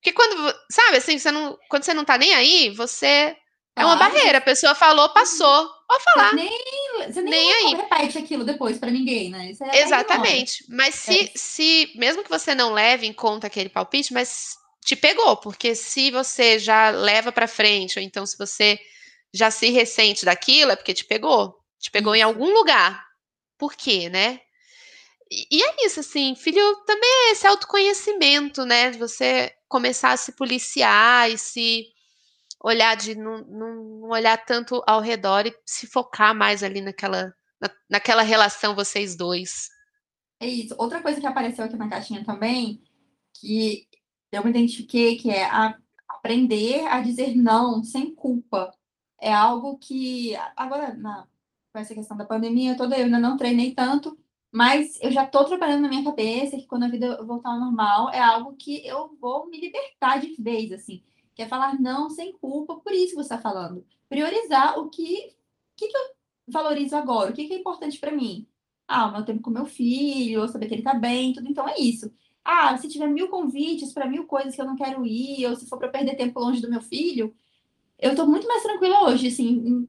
Porque 0.00 0.12
quando, 0.12 0.54
sabe, 0.70 0.96
assim, 0.96 1.18
você 1.18 1.30
não, 1.30 1.58
quando 1.68 1.84
você 1.84 1.92
não 1.92 2.04
tá 2.04 2.16
nem 2.16 2.34
aí, 2.34 2.70
você 2.70 3.36
é 3.76 3.84
uma 3.84 3.96
barreira. 3.96 4.38
A 4.38 4.42
pessoa 4.42 4.74
falou, 4.74 5.08
passou. 5.10 5.68
Pode 5.86 6.04
falar. 6.04 6.30
Você 6.30 6.36
nem, 6.36 7.06
você 7.06 7.22
nem, 7.22 7.30
nem 7.30 7.52
aí. 7.52 7.74
repete 7.74 8.18
aquilo 8.18 8.44
depois 8.44 8.78
para 8.78 8.90
ninguém, 8.90 9.30
né? 9.30 9.52
É 9.72 9.82
Exatamente. 9.82 10.64
Mas 10.68 10.94
se, 10.94 11.24
é. 11.24 11.32
se, 11.36 11.92
mesmo 11.96 12.24
que 12.24 12.30
você 12.30 12.54
não 12.54 12.72
leve 12.72 13.06
em 13.06 13.12
conta 13.12 13.46
aquele 13.46 13.68
palpite, 13.68 14.12
mas 14.12 14.56
te 14.84 14.96
pegou, 14.96 15.36
porque 15.36 15.74
se 15.74 16.10
você 16.10 16.58
já 16.58 16.90
leva 16.90 17.30
para 17.30 17.46
frente, 17.46 17.98
ou 17.98 18.04
então 18.04 18.24
se 18.24 18.38
você 18.38 18.78
já 19.34 19.50
se 19.50 19.68
ressente 19.70 20.24
daquilo, 20.24 20.72
é 20.72 20.76
porque 20.76 20.94
te 20.94 21.04
pegou. 21.04 21.54
Te 21.78 21.90
pegou 21.90 22.14
isso. 22.14 22.20
em 22.20 22.24
algum 22.24 22.52
lugar. 22.52 23.04
Por 23.58 23.74
quê, 23.74 24.08
né? 24.08 24.40
E 25.30 25.62
é 25.62 25.86
isso, 25.86 26.00
assim, 26.00 26.34
filho 26.36 26.62
também 26.86 27.10
é 27.28 27.32
esse 27.32 27.46
autoconhecimento, 27.46 28.64
né? 28.64 28.90
De 28.90 28.98
você 28.98 29.52
começar 29.68 30.12
a 30.12 30.16
se 30.16 30.32
policiar 30.32 31.30
e 31.30 31.36
se 31.36 31.86
olhar 32.62 32.96
de 32.96 33.14
não, 33.14 33.38
não 33.44 34.02
olhar 34.08 34.36
tanto 34.44 34.82
ao 34.86 35.00
redor 35.00 35.46
e 35.46 35.54
se 35.64 35.86
focar 35.86 36.34
mais 36.34 36.62
ali 36.62 36.80
naquela, 36.80 37.34
na, 37.60 37.70
naquela 37.90 38.22
relação 38.22 38.74
vocês 38.74 39.16
dois. 39.16 39.68
É 40.40 40.46
isso. 40.46 40.74
Outra 40.78 41.02
coisa 41.02 41.20
que 41.20 41.26
apareceu 41.26 41.64
aqui 41.64 41.76
na 41.76 41.88
caixinha 41.88 42.24
também, 42.24 42.82
que 43.40 43.88
eu 44.30 44.44
me 44.44 44.50
identifiquei, 44.50 45.16
que 45.16 45.30
é 45.30 45.44
a, 45.44 45.76
aprender 46.08 46.86
a 46.86 47.00
dizer 47.00 47.34
não 47.34 47.82
sem 47.82 48.14
culpa. 48.14 48.72
É 49.20 49.32
algo 49.32 49.78
que 49.78 50.36
agora 50.56 50.94
na, 50.94 51.26
com 51.72 51.78
essa 51.78 51.94
questão 51.94 52.16
da 52.16 52.24
pandemia 52.24 52.76
toda 52.76 52.96
eu 52.96 53.04
ainda 53.04 53.18
não 53.18 53.36
treinei 53.36 53.74
tanto, 53.74 54.18
mas 54.56 54.98
eu 55.02 55.12
já 55.12 55.24
estou 55.24 55.44
trabalhando 55.44 55.82
na 55.82 55.88
minha 55.90 56.02
cabeça 56.02 56.56
que 56.56 56.66
quando 56.66 56.84
a 56.84 56.88
vida 56.88 57.22
voltar 57.22 57.50
ao 57.50 57.60
normal 57.60 58.08
é 58.08 58.18
algo 58.18 58.56
que 58.56 58.86
eu 58.86 59.14
vou 59.20 59.50
me 59.50 59.60
libertar 59.60 60.18
de 60.18 60.34
vez, 60.40 60.72
assim. 60.72 61.02
Que 61.34 61.42
é 61.42 61.46
falar 61.46 61.78
não 61.78 62.08
sem 62.08 62.32
culpa, 62.32 62.76
por 62.76 62.90
isso 62.90 63.10
que 63.10 63.16
você 63.16 63.34
está 63.34 63.38
falando. 63.38 63.86
Priorizar 64.08 64.78
o 64.78 64.88
que, 64.88 65.36
que, 65.76 65.88
que 65.88 65.94
eu 65.94 66.00
valorizo 66.48 66.96
agora, 66.96 67.30
o 67.30 67.34
que, 67.34 67.46
que 67.46 67.52
é 67.52 67.58
importante 67.58 67.98
para 67.98 68.10
mim. 68.10 68.48
Ah, 68.88 69.08
o 69.08 69.12
meu 69.12 69.26
tempo 69.26 69.42
com 69.42 69.50
meu 69.50 69.66
filho, 69.66 70.48
saber 70.48 70.68
que 70.68 70.72
ele 70.72 70.80
está 70.80 70.94
bem, 70.94 71.34
tudo. 71.34 71.50
Então 71.50 71.68
é 71.68 71.78
isso. 71.78 72.10
Ah, 72.42 72.78
se 72.78 72.88
tiver 72.88 73.08
mil 73.08 73.28
convites 73.28 73.92
para 73.92 74.08
mil 74.08 74.24
coisas 74.24 74.54
que 74.54 74.62
eu 74.62 74.66
não 74.66 74.74
quero 74.74 75.04
ir, 75.04 75.46
ou 75.46 75.54
se 75.54 75.68
for 75.68 75.78
para 75.78 75.90
perder 75.90 76.16
tempo 76.16 76.40
longe 76.40 76.62
do 76.62 76.70
meu 76.70 76.80
filho, 76.80 77.36
eu 77.98 78.12
estou 78.12 78.26
muito 78.26 78.48
mais 78.48 78.62
tranquila 78.62 79.04
hoje, 79.10 79.26
assim, 79.28 79.86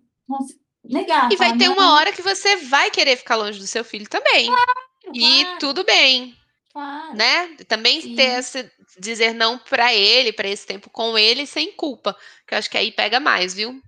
E 1.31 1.35
vai 1.35 1.57
ter 1.57 1.69
uma 1.69 1.93
hora 1.93 2.11
que 2.11 2.21
você 2.21 2.55
vai 2.57 2.89
querer 2.89 3.17
ficar 3.17 3.35
longe 3.35 3.59
do 3.59 3.67
seu 3.67 3.83
filho 3.83 4.07
também. 4.09 4.47
Claro, 4.47 4.71
e 5.13 5.43
claro. 5.43 5.59
tudo 5.59 5.83
bem. 5.83 6.35
Claro. 6.71 7.15
Né? 7.15 7.55
Também 7.67 8.01
Sim. 8.01 8.15
ter 8.15 8.39
esse, 8.39 8.71
dizer 8.99 9.33
não 9.33 9.57
para 9.57 9.93
ele, 9.93 10.31
para 10.31 10.47
esse 10.47 10.65
tempo 10.65 10.89
com 10.89 11.17
ele, 11.17 11.45
sem 11.45 11.71
culpa. 11.71 12.15
Que 12.45 12.53
eu 12.53 12.57
acho 12.59 12.69
que 12.69 12.77
aí 12.77 12.91
pega 12.91 13.19
mais, 13.19 13.53
viu? 13.53 13.81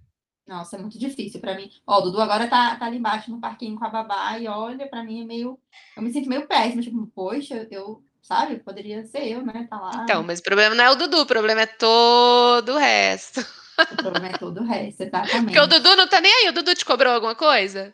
Nossa, 0.47 0.75
é 0.75 0.79
muito 0.79 0.97
difícil 0.97 1.39
para 1.39 1.55
mim. 1.55 1.69
Ó, 1.85 1.99
o 1.99 2.01
Dudu 2.01 2.19
agora 2.19 2.47
tá, 2.47 2.75
tá 2.75 2.87
ali 2.87 2.97
embaixo 2.97 3.29
no 3.29 3.39
parquinho 3.39 3.77
com 3.77 3.85
a 3.85 3.89
babá 3.89 4.37
e 4.39 4.47
olha, 4.47 4.87
para 4.87 5.03
mim 5.03 5.21
é 5.21 5.25
meio. 5.25 5.59
Eu 5.95 6.01
me 6.01 6.11
sinto 6.11 6.27
meio 6.27 6.47
péssima, 6.47 6.81
tipo, 6.81 7.05
poxa, 7.13 7.67
eu, 7.69 8.03
sabe, 8.23 8.57
poderia 8.57 9.05
ser 9.05 9.27
eu, 9.27 9.45
né? 9.45 9.67
Tá 9.69 9.79
lá. 9.79 9.91
Então, 10.03 10.23
mas 10.23 10.39
o 10.39 10.43
problema 10.43 10.73
não 10.73 10.83
é 10.83 10.89
o 10.89 10.95
Dudu, 10.95 11.21
o 11.21 11.25
problema 11.27 11.61
é 11.61 11.67
todo 11.67 12.73
o 12.73 12.77
resto. 12.77 13.45
O 13.91 13.95
problema 13.97 14.27
é 14.27 14.37
todo 14.37 14.61
o 14.61 14.65
resto, 14.65 15.03
exatamente. 15.03 15.45
Porque 15.45 15.59
o 15.59 15.67
Dudu 15.67 15.95
não 15.95 16.07
tá 16.07 16.21
nem 16.21 16.33
aí. 16.33 16.49
O 16.49 16.53
Dudu 16.53 16.75
te 16.75 16.85
cobrou 16.85 17.13
alguma 17.13 17.35
coisa? 17.35 17.93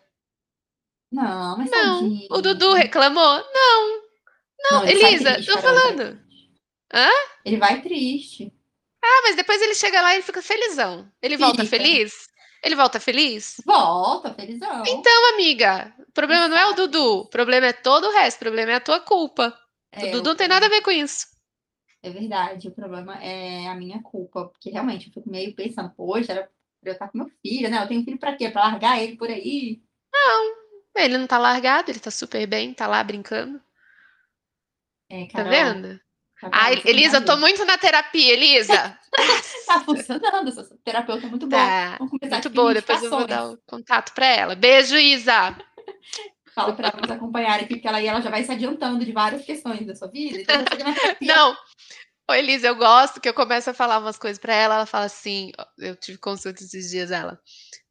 Não, 1.11 1.57
mas 1.57 1.71
Não. 1.71 2.01
Tadinho. 2.01 2.27
O 2.31 2.41
Dudu 2.41 2.73
reclamou? 2.73 3.43
Não. 3.53 4.01
Não, 4.71 4.79
não 4.79 4.87
Elisa, 4.87 5.33
triste, 5.33 5.51
tô 5.51 5.59
falando. 5.59 6.19
Hã? 6.93 7.09
Ele 7.43 7.57
vai 7.57 7.81
triste. 7.81 8.51
Ah, 9.03 9.21
mas 9.23 9.35
depois 9.35 9.61
ele 9.61 9.75
chega 9.75 10.01
lá 10.01 10.13
e 10.13 10.15
ele 10.17 10.23
fica 10.23 10.41
felizão. 10.41 11.07
Ele 11.21 11.37
volta 11.37 11.63
feliz? 11.63 12.27
Ele 12.63 12.75
volta 12.75 12.99
feliz? 12.99 13.61
Volta, 13.63 14.33
felizão. 14.33 14.83
Então, 14.87 15.33
amiga, 15.33 15.93
o 15.99 16.11
problema 16.11 16.47
não 16.47 16.57
é 16.57 16.65
o 16.67 16.73
Dudu, 16.73 17.19
o 17.19 17.25
problema 17.29 17.67
é 17.67 17.73
todo 17.73 18.07
o 18.07 18.11
resto, 18.11 18.37
o 18.37 18.39
problema 18.39 18.71
é 18.71 18.75
a 18.75 18.79
tua 18.79 18.99
culpa. 18.99 19.55
É, 19.91 20.05
o 20.05 20.11
Dudu 20.13 20.29
não 20.29 20.35
tem 20.35 20.47
nada 20.47 20.65
a 20.65 20.69
ver 20.69 20.81
com 20.81 20.89
isso. 20.89 21.27
É 22.05 22.09
verdade, 22.11 22.67
o 22.67 22.71
problema 22.71 23.15
é 23.15 23.67
a 23.67 23.73
minha 23.73 23.99
culpa, 23.99 24.45
porque 24.45 24.69
realmente 24.69 25.07
eu 25.07 25.13
fico 25.13 25.27
meio 25.27 25.55
pensando, 25.55 25.89
poxa, 25.89 26.33
era 26.33 26.43
pra 26.79 26.91
eu 26.91 26.93
estar 26.93 27.07
com 27.07 27.17
meu 27.17 27.31
filho, 27.41 27.67
né? 27.67 27.81
Eu 27.81 27.87
tenho 27.87 28.03
filho 28.03 28.19
pra 28.19 28.35
quê? 28.35 28.47
Pra 28.47 28.65
largar 28.65 29.01
ele 29.01 29.17
por 29.17 29.27
aí? 29.27 29.81
Não, 30.13 30.55
ele 30.95 31.17
não 31.17 31.25
tá 31.25 31.39
largado, 31.39 31.89
ele 31.89 31.99
tá 31.99 32.11
super 32.11 32.45
bem, 32.45 32.75
tá 32.75 32.85
lá 32.85 33.03
brincando. 33.03 33.59
É, 35.09 35.25
Tá 35.25 35.41
vendo? 35.41 35.99
Tá 36.39 36.49
Ai, 36.51 36.79
Elisa, 36.85 37.17
eu 37.17 37.25
tô 37.25 37.37
muito 37.37 37.65
na 37.65 37.75
terapia, 37.75 38.33
Elisa. 38.33 38.99
tá 39.65 39.79
funcionando, 39.79 40.51
sou 40.51 40.63
terapeuta 40.83 41.25
muito 41.25 41.49
tá. 41.49 41.97
boa. 41.97 42.09
Muito 42.11 42.49
boa, 42.51 42.71
depois 42.71 43.01
eu 43.01 43.09
vou 43.09 43.25
dar 43.25 43.49
o 43.49 43.57
contato 43.65 44.13
para 44.13 44.27
ela. 44.27 44.53
Beijo, 44.53 44.95
Isa. 44.95 45.57
Fala 46.55 46.73
para 46.73 46.87
ela 46.87 47.01
nos 47.01 47.11
acompanhar 47.11 47.59
aqui, 47.59 47.75
porque 47.75 47.87
ela, 47.87 48.01
ela 48.01 48.21
já 48.21 48.29
vai 48.29 48.43
se 48.43 48.51
adiantando 48.51 49.03
de 49.03 49.11
várias 49.11 49.43
questões 49.43 49.85
da 49.85 49.93
sua 49.93 50.07
vida. 50.07 50.39
Então 50.39 50.55
Não, 51.21 51.55
Ô, 52.27 52.33
Elisa, 52.33 52.67
eu 52.67 52.75
gosto 52.75 53.21
que 53.21 53.29
eu 53.29 53.35
começo 53.35 53.69
a 53.69 53.73
falar 53.73 53.99
umas 53.99 54.17
coisas 54.17 54.39
para 54.39 54.55
ela, 54.55 54.75
ela 54.75 54.85
fala 54.87 55.05
assim, 55.05 55.51
eu 55.77 55.95
tive 55.95 56.17
consulta 56.17 56.63
esses 56.63 56.89
dias, 56.89 57.11
ela, 57.11 57.39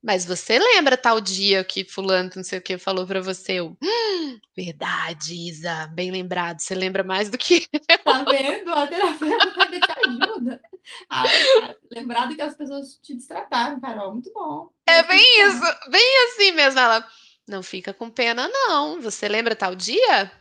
mas 0.03 0.27
você 0.27 0.59
lembra 0.59 0.97
tal 0.97 1.21
dia 1.21 1.63
que 1.63 1.85
fulano, 1.85 2.31
não 2.35 2.43
sei 2.43 2.59
o 2.59 2.63
que, 2.63 2.77
falou 2.77 3.07
para 3.07 3.23
você? 3.23 3.61
Eu, 3.61 3.77
hum, 3.81 4.41
verdade, 4.57 5.35
Isa, 5.35 5.87
bem 5.95 6.11
lembrado, 6.11 6.59
você 6.59 6.75
lembra 6.75 7.05
mais 7.05 7.31
do 7.31 7.39
que 7.39 7.67
eu. 7.89 7.99
Tá 7.99 8.25
vendo? 8.25 8.71
A 8.73 8.87
terapeuta 8.89 9.71
te 9.71 10.09
ajuda 10.09 10.61
a, 11.09 11.23
a 11.23 11.75
lembrar 11.93 12.27
do 12.27 12.35
que 12.35 12.43
as 12.43 12.57
pessoas 12.57 12.99
te 13.01 13.15
destrataram, 13.15 13.81
Carol, 13.81 14.13
muito 14.15 14.33
bom. 14.33 14.69
É 14.87 15.03
bem 15.05 15.43
isso, 15.43 15.63
bem 15.91 16.27
assim 16.27 16.51
mesmo, 16.53 16.81
ela, 16.81 17.07
não 17.47 17.63
fica 17.63 17.93
com 17.93 18.11
pena 18.11 18.49
não, 18.49 19.01
você 19.01 19.29
lembra 19.29 19.57
tal 19.57 19.75
dia? 19.75 20.33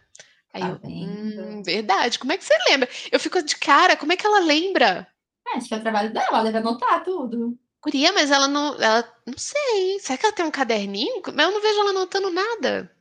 Aí 0.53 0.61
tá 0.61 0.69
eu, 0.69 0.79
hum, 0.83 1.63
verdade, 1.63 2.19
como 2.19 2.31
é 2.31 2.37
que 2.37 2.45
você 2.45 2.53
lembra? 2.69 2.87
Eu 3.11 3.19
fico 3.19 3.41
de 3.41 3.55
cara, 3.57 3.97
como 3.97 4.13
é 4.13 4.17
que 4.17 4.25
ela 4.25 4.39
lembra? 4.39 5.07
É, 5.47 5.57
acho 5.57 5.67
que 5.67 5.73
é 5.73 5.77
o 5.77 5.81
trabalho 5.81 6.13
dela, 6.13 6.27
ela 6.27 6.43
deve 6.43 6.57
anotar 6.59 7.03
tudo. 7.03 7.57
Curia, 7.81 8.13
mas 8.13 8.31
ela 8.31 8.47
não, 8.47 8.81
ela, 8.81 9.03
não 9.25 9.37
sei, 9.37 9.99
será 9.99 10.17
que 10.17 10.25
ela 10.25 10.35
tem 10.35 10.45
um 10.45 10.51
caderninho? 10.51 11.21
Mas 11.33 11.45
eu 11.45 11.51
não 11.51 11.61
vejo 11.61 11.79
ela 11.79 11.89
anotando 11.89 12.31
nada. 12.31 12.95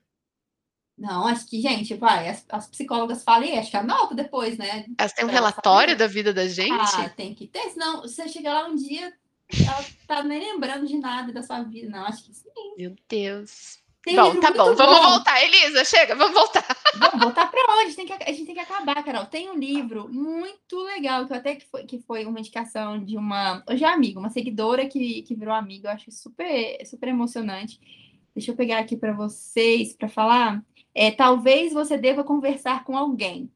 Não, 0.98 1.26
acho 1.26 1.48
que, 1.48 1.60
gente, 1.60 1.94
vai, 1.94 2.28
as, 2.28 2.44
as 2.48 2.68
psicólogas 2.68 3.22
falam 3.22 3.44
e 3.44 3.58
acho 3.58 3.70
que 3.70 3.76
anota 3.76 4.14
depois, 4.14 4.58
né? 4.58 4.86
Elas 4.98 5.12
têm 5.12 5.24
um 5.24 5.30
relatório 5.30 5.96
da 5.96 6.06
vida 6.06 6.32
da 6.32 6.46
gente? 6.46 6.72
Ah, 6.72 7.08
tem 7.08 7.34
que 7.34 7.46
ter, 7.46 7.70
senão 7.70 8.02
você 8.02 8.28
chega 8.28 8.52
lá 8.52 8.68
um 8.68 8.74
dia, 8.74 9.12
ela 9.66 9.84
tá 10.06 10.22
nem 10.22 10.40
lembrando 10.40 10.86
de 10.86 10.96
nada 10.98 11.32
da 11.32 11.42
sua 11.42 11.62
vida, 11.62 11.88
não, 11.88 12.04
acho 12.04 12.24
que 12.24 12.34
sim. 12.34 12.48
Meu 12.76 12.94
Deus. 13.08 13.81
Tem 14.02 14.16
bom, 14.16 14.40
tá 14.40 14.50
bom. 14.50 14.74
Vamos 14.74 15.10
voltar, 15.10 15.44
Elisa, 15.44 15.84
chega, 15.84 16.16
vamos 16.16 16.34
voltar. 16.34 16.64
Vamos 16.98 17.22
voltar 17.22 17.48
para 17.48 17.74
onde? 17.74 17.82
A 17.82 17.84
gente, 17.84 17.96
tem 17.96 18.06
que, 18.06 18.12
a 18.12 18.32
gente 18.32 18.46
tem 18.46 18.54
que 18.54 18.60
acabar, 18.60 19.02
Carol. 19.04 19.26
Tem 19.26 19.48
um 19.48 19.54
livro 19.54 20.08
muito 20.12 20.82
legal, 20.82 21.24
que 21.26 21.32
até 21.32 21.54
que 21.54 21.64
foi, 21.66 21.84
que 21.84 22.00
foi 22.00 22.24
uma 22.24 22.40
indicação 22.40 23.02
de 23.02 23.16
uma. 23.16 23.62
Hoje 23.70 23.84
é 23.84 23.88
amiga, 23.88 24.18
uma 24.18 24.30
seguidora 24.30 24.86
que, 24.88 25.22
que 25.22 25.36
virou 25.36 25.54
amiga. 25.54 25.88
Eu 25.88 25.92
acho 25.92 26.10
super, 26.10 26.84
super 26.84 27.08
emocionante. 27.08 27.78
Deixa 28.34 28.50
eu 28.50 28.56
pegar 28.56 28.78
aqui 28.78 28.96
para 28.96 29.12
vocês 29.12 29.94
para 29.94 30.08
falar. 30.08 30.64
É, 30.92 31.12
Talvez 31.12 31.72
você 31.72 31.96
deva 31.96 32.24
conversar 32.24 32.82
com 32.82 32.96
alguém. 32.96 33.52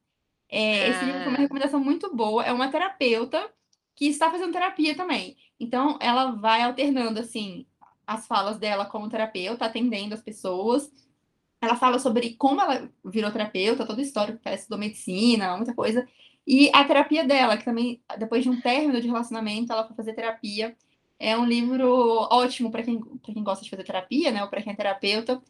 É, 0.49 0.85
ah. 0.85 0.89
Esse 0.91 1.05
livro 1.07 1.21
foi 1.23 1.29
uma 1.29 1.39
ah. 1.39 1.41
recomendação 1.41 1.81
muito 1.81 2.15
boa. 2.15 2.45
É 2.45 2.53
uma 2.53 2.71
terapeuta 2.71 3.51
que 3.97 4.07
está 4.07 4.31
fazendo 4.31 4.53
terapia 4.53 4.95
também. 4.95 5.37
Então, 5.59 5.99
ela 6.01 6.33
vai 6.33 6.63
alternando 6.63 7.19
assim 7.19 7.67
as 8.07 8.27
falas 8.27 8.59
dela 8.59 8.87
como 8.87 9.09
terapeuta, 9.09 9.65
atendendo 9.65 10.15
as 10.15 10.23
pessoas. 10.23 10.91
Ela 11.61 11.77
fala 11.77 11.99
sobre 11.99 12.35
como 12.35 12.61
ela 12.61 12.89
virou 13.05 13.31
terapeuta, 13.31 13.87
toda 13.87 14.01
a 14.01 14.05
história, 14.05 14.37
que 14.37 14.47
ela 14.47 14.57
estudou 14.57 14.79
medicina, 14.79 15.57
muita 15.57 15.75
coisa. 15.75 16.07
E 16.47 16.71
a 16.73 16.85
terapia 16.85 17.25
dela, 17.25 17.57
que 17.57 17.65
também, 17.65 18.01
depois 18.19 18.45
de 18.45 18.51
um 18.51 18.61
término 18.61 19.01
de 19.01 19.09
relacionamento, 19.09 19.73
ela 19.73 19.85
foi 19.85 19.97
fazer 19.97 20.13
terapia. 20.13 20.77
É 21.19 21.37
um 21.37 21.45
livro 21.45 21.89
ótimo 22.31 22.71
para 22.71 22.83
quem, 22.83 23.01
quem 23.23 23.43
gosta 23.43 23.65
de 23.65 23.71
fazer 23.71 23.83
terapia, 23.83 24.31
né? 24.31 24.43
Ou 24.43 24.49
para 24.49 24.63
quem 24.63 24.73
é 24.73 24.77
terapeuta. 24.77 25.43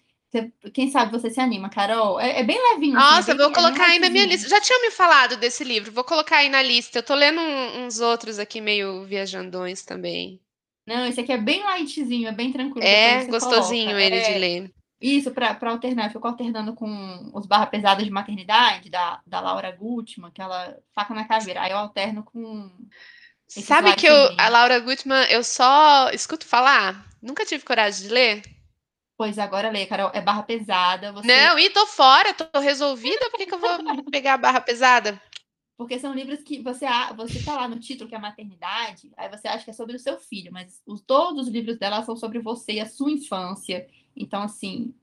Quem 0.72 0.90
sabe 0.90 1.12
você 1.12 1.30
se 1.30 1.40
anima, 1.40 1.68
Carol. 1.68 2.18
É, 2.18 2.40
é 2.40 2.44
bem 2.44 2.58
levinho. 2.72 2.96
Assim, 2.96 3.06
Nossa, 3.06 3.32
assim, 3.32 3.40
vou 3.40 3.52
colocar 3.52 3.86
aí 3.86 3.98
na 3.98 4.08
minha 4.08 4.26
lista. 4.26 4.48
Já 4.48 4.60
tinha 4.60 4.80
me 4.80 4.90
falado 4.90 5.36
desse 5.36 5.64
livro, 5.64 5.92
vou 5.92 6.04
colocar 6.04 6.38
aí 6.38 6.48
na 6.48 6.62
lista. 6.62 6.98
Eu 6.98 7.02
tô 7.02 7.14
lendo 7.14 7.40
uns 7.40 8.00
outros 8.00 8.38
aqui 8.38 8.60
meio 8.60 9.04
viajandões 9.04 9.82
também. 9.82 10.40
Não, 10.86 11.04
esse 11.06 11.20
aqui 11.20 11.32
é 11.32 11.38
bem 11.38 11.62
lightzinho, 11.64 12.28
é 12.28 12.32
bem 12.32 12.52
tranquilo. 12.52 12.86
É 12.86 13.24
gostosinho 13.24 13.86
coloca. 13.86 14.04
ele 14.04 14.16
é. 14.16 14.32
de 14.32 14.38
ler. 14.38 14.70
Isso, 15.00 15.30
para 15.30 15.58
alternar. 15.70 16.06
Eu 16.06 16.12
fico 16.12 16.26
alternando 16.26 16.74
com 16.74 17.30
os 17.34 17.44
barra 17.44 17.66
pesadas 17.66 18.04
de 18.04 18.10
maternidade, 18.10 18.88
da, 18.88 19.20
da 19.26 19.40
Laura 19.40 19.70
Gutman, 19.72 20.30
que 20.30 20.40
ela 20.40 20.76
faca 20.94 21.12
na 21.12 21.24
caveira. 21.24 21.62
Aí 21.62 21.70
eu 21.70 21.78
alterno 21.78 22.22
com. 22.22 22.70
Sabe 23.46 23.94
que 23.94 24.06
eu, 24.06 24.34
a 24.38 24.48
Laura 24.48 24.78
Gutman, 24.80 25.24
eu 25.28 25.44
só 25.44 26.10
escuto 26.10 26.46
falar? 26.46 27.06
Nunca 27.20 27.44
tive 27.44 27.64
coragem 27.64 28.06
de 28.08 28.12
ler. 28.12 28.42
Pois 29.18 29.38
agora 29.38 29.70
lê, 29.70 29.86
Carol. 29.86 30.10
É 30.14 30.20
barra 30.20 30.42
pesada. 30.42 31.12
Você... 31.12 31.26
Não, 31.26 31.58
e 31.58 31.70
tô 31.70 31.86
fora, 31.86 32.34
tô 32.34 32.58
resolvida. 32.58 33.30
Por 33.30 33.38
que, 33.38 33.46
que 33.46 33.54
eu 33.54 33.58
vou 33.58 33.70
pegar 34.10 34.34
a 34.34 34.38
barra 34.38 34.60
pesada? 34.60 35.20
Porque 35.76 35.98
são 35.98 36.14
livros 36.14 36.42
que 36.42 36.62
você 36.62 36.86
você 37.14 37.42
tá 37.42 37.54
lá 37.54 37.68
no 37.68 37.78
título 37.78 38.08
que 38.08 38.14
é 38.14 38.18
maternidade, 38.18 39.12
aí 39.16 39.28
você 39.28 39.46
acha 39.46 39.64
que 39.64 39.70
é 39.70 39.74
sobre 39.74 39.96
o 39.96 39.98
seu 39.98 40.18
filho, 40.18 40.50
mas 40.50 40.80
os, 40.86 41.02
todos 41.02 41.46
os 41.46 41.52
livros 41.52 41.78
dela 41.78 42.02
são 42.02 42.16
sobre 42.16 42.38
você 42.38 42.74
e 42.74 42.80
a 42.80 42.86
sua 42.86 43.10
infância. 43.10 43.86
Então, 44.16 44.42
assim, 44.42 44.94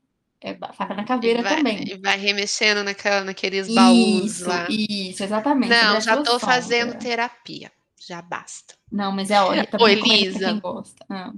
é 0.41 0.55
faca 0.73 0.95
na 0.95 1.03
caveira 1.03 1.39
e 1.39 1.43
vai, 1.43 1.55
também. 1.57 1.83
E 1.83 1.97
vai 1.97 2.17
remexendo 2.17 2.83
naquela, 2.83 3.23
naqueles 3.23 3.73
baús 3.73 4.39
lá. 4.41 4.67
Isso, 4.67 5.23
exatamente. 5.23 5.69
Não, 5.69 6.01
já 6.01 6.15
estou 6.15 6.39
fazendo 6.39 6.97
terapia. 6.97 7.71
Já 8.05 8.21
basta. 8.21 8.75
Não, 8.91 9.11
mas 9.11 9.29
é 9.29 9.39
hora 9.41 9.65
também. 9.67 9.99
Elisa, 9.99 10.47
quem 10.47 10.59
gosta. 10.59 11.05
Ah. 11.07 11.31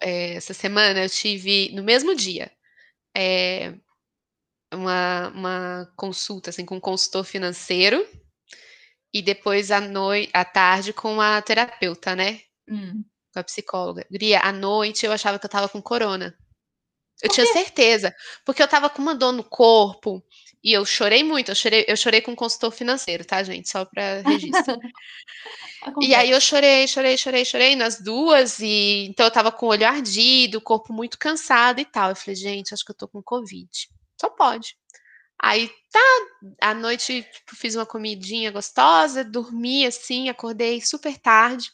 é, 0.00 0.34
essa 0.36 0.54
semana 0.54 1.02
eu 1.02 1.10
tive, 1.10 1.72
no 1.74 1.82
mesmo 1.82 2.14
dia, 2.14 2.50
é, 3.14 3.74
uma, 4.72 5.28
uma 5.34 5.92
consulta 5.96 6.50
assim, 6.50 6.64
com 6.64 6.76
um 6.76 6.80
consultor 6.80 7.24
financeiro 7.24 8.06
e 9.12 9.22
depois 9.22 9.70
à 9.70 9.80
noite, 9.80 10.30
à 10.32 10.44
tarde 10.44 10.92
com 10.92 11.20
a 11.20 11.42
terapeuta, 11.42 12.14
né? 12.14 12.40
Hum. 12.68 13.04
Com 13.32 13.40
a 13.40 13.44
psicóloga. 13.44 14.06
Guria, 14.10 14.40
à 14.40 14.52
noite 14.52 15.06
eu 15.06 15.12
achava 15.12 15.38
que 15.38 15.46
eu 15.46 15.50
tava 15.50 15.68
com 15.68 15.82
corona. 15.82 16.36
Eu 17.22 17.28
tinha 17.28 17.46
certeza, 17.46 18.14
porque 18.44 18.62
eu 18.62 18.68
tava 18.68 18.88
com 18.88 19.02
uma 19.02 19.14
dor 19.14 19.32
no 19.32 19.44
corpo 19.44 20.24
e 20.64 20.72
eu 20.72 20.84
chorei 20.86 21.22
muito. 21.22 21.50
Eu 21.50 21.54
chorei, 21.54 21.84
eu 21.86 21.96
chorei 21.96 22.20
com 22.20 22.32
um 22.32 22.36
consultor 22.36 22.72
financeiro, 22.72 23.24
tá, 23.24 23.42
gente? 23.42 23.68
Só 23.68 23.84
para 23.84 24.22
registro. 24.22 24.78
e 26.00 26.14
aí 26.14 26.30
eu 26.30 26.40
chorei, 26.40 26.86
chorei, 26.86 27.18
chorei, 27.18 27.44
chorei 27.44 27.76
nas 27.76 28.00
duas 28.00 28.58
e 28.58 29.06
então 29.08 29.26
eu 29.26 29.30
tava 29.30 29.52
com 29.52 29.66
o 29.66 29.68
olho 29.70 29.86
ardido, 29.86 30.58
o 30.58 30.62
corpo 30.62 30.92
muito 30.92 31.18
cansado 31.18 31.80
e 31.80 31.84
tal. 31.84 32.10
Eu 32.10 32.16
falei, 32.16 32.36
gente, 32.36 32.72
acho 32.72 32.84
que 32.84 32.90
eu 32.90 32.96
tô 32.96 33.06
com 33.06 33.22
covid. 33.22 33.68
Só 34.18 34.30
pode. 34.30 34.76
Aí 35.42 35.70
tá, 35.90 36.26
à 36.60 36.74
noite 36.74 37.22
tipo, 37.22 37.56
fiz 37.56 37.74
uma 37.74 37.86
comidinha 37.86 38.50
gostosa, 38.50 39.24
dormi 39.24 39.86
assim, 39.86 40.28
acordei 40.28 40.80
super 40.82 41.16
tarde. 41.16 41.70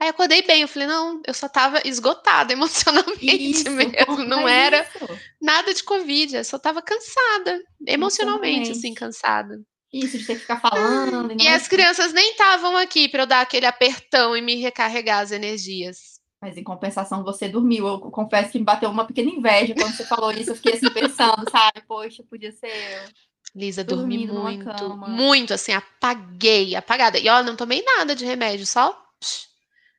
Aí 0.00 0.08
acordei 0.08 0.42
bem, 0.42 0.62
eu 0.62 0.68
falei, 0.68 0.88
não, 0.88 1.20
eu 1.26 1.34
só 1.34 1.48
tava 1.48 1.80
esgotada 1.84 2.52
emocionalmente 2.54 3.50
isso, 3.50 3.70
mesmo, 3.70 4.16
não 4.26 4.48
era 4.48 4.82
isso. 4.82 5.20
nada 5.40 5.72
de 5.72 5.84
Covid, 5.84 6.36
eu 6.36 6.44
só 6.44 6.58
tava 6.58 6.82
cansada, 6.82 7.62
emocionalmente, 7.86 8.72
assim, 8.72 8.94
cansada. 8.94 9.60
Isso, 9.92 10.18
de 10.18 10.26
ter 10.26 10.34
que 10.34 10.40
ficar 10.40 10.60
falando. 10.60 11.32
E, 11.32 11.44
e 11.44 11.48
as 11.48 11.66
crianças 11.66 12.12
nem 12.12 12.30
estavam 12.30 12.76
aqui 12.76 13.08
para 13.08 13.24
eu 13.24 13.26
dar 13.26 13.40
aquele 13.40 13.66
apertão 13.66 14.36
e 14.36 14.40
me 14.40 14.56
recarregar 14.56 15.20
as 15.20 15.32
energias. 15.32 16.09
Mas 16.40 16.56
em 16.56 16.64
compensação 16.64 17.22
você 17.22 17.48
dormiu. 17.48 17.86
Eu 17.86 17.98
confesso 17.98 18.52
que 18.52 18.58
me 18.58 18.64
bateu 18.64 18.88
uma 18.90 19.04
pequena 19.04 19.30
inveja 19.30 19.74
quando 19.74 19.94
você 19.94 20.04
falou 20.04 20.32
isso. 20.32 20.50
Eu 20.50 20.56
fiquei 20.56 20.74
assim 20.74 20.90
pensando, 20.90 21.44
sabe? 21.50 21.82
Poxa, 21.86 22.22
podia 22.22 22.50
ser 22.50 22.68
eu. 22.68 23.08
Lisa, 23.54 23.82
dormi 23.82 24.28
muito, 24.28 24.96
muito, 25.08 25.52
assim, 25.52 25.72
apaguei, 25.72 26.76
apagada. 26.76 27.18
E 27.18 27.28
olha, 27.28 27.42
não 27.42 27.56
tomei 27.56 27.82
nada 27.82 28.14
de 28.14 28.24
remédio, 28.24 28.64
só 28.64 28.92
psh, 29.20 29.48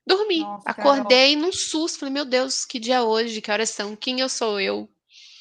dormi. 0.08 0.40
Nossa, 0.40 0.70
Acordei 0.70 1.34
Carol. 1.34 1.48
num 1.48 1.52
susto, 1.52 2.00
falei, 2.00 2.14
meu 2.14 2.24
Deus, 2.24 2.64
que 2.64 2.80
dia 2.80 2.96
é 2.96 3.02
hoje, 3.02 3.42
que 3.42 3.52
horas 3.52 3.70
são, 3.70 3.96
quem 3.96 4.22
eu 4.22 4.30
sou 4.30 4.60
eu? 4.60 4.90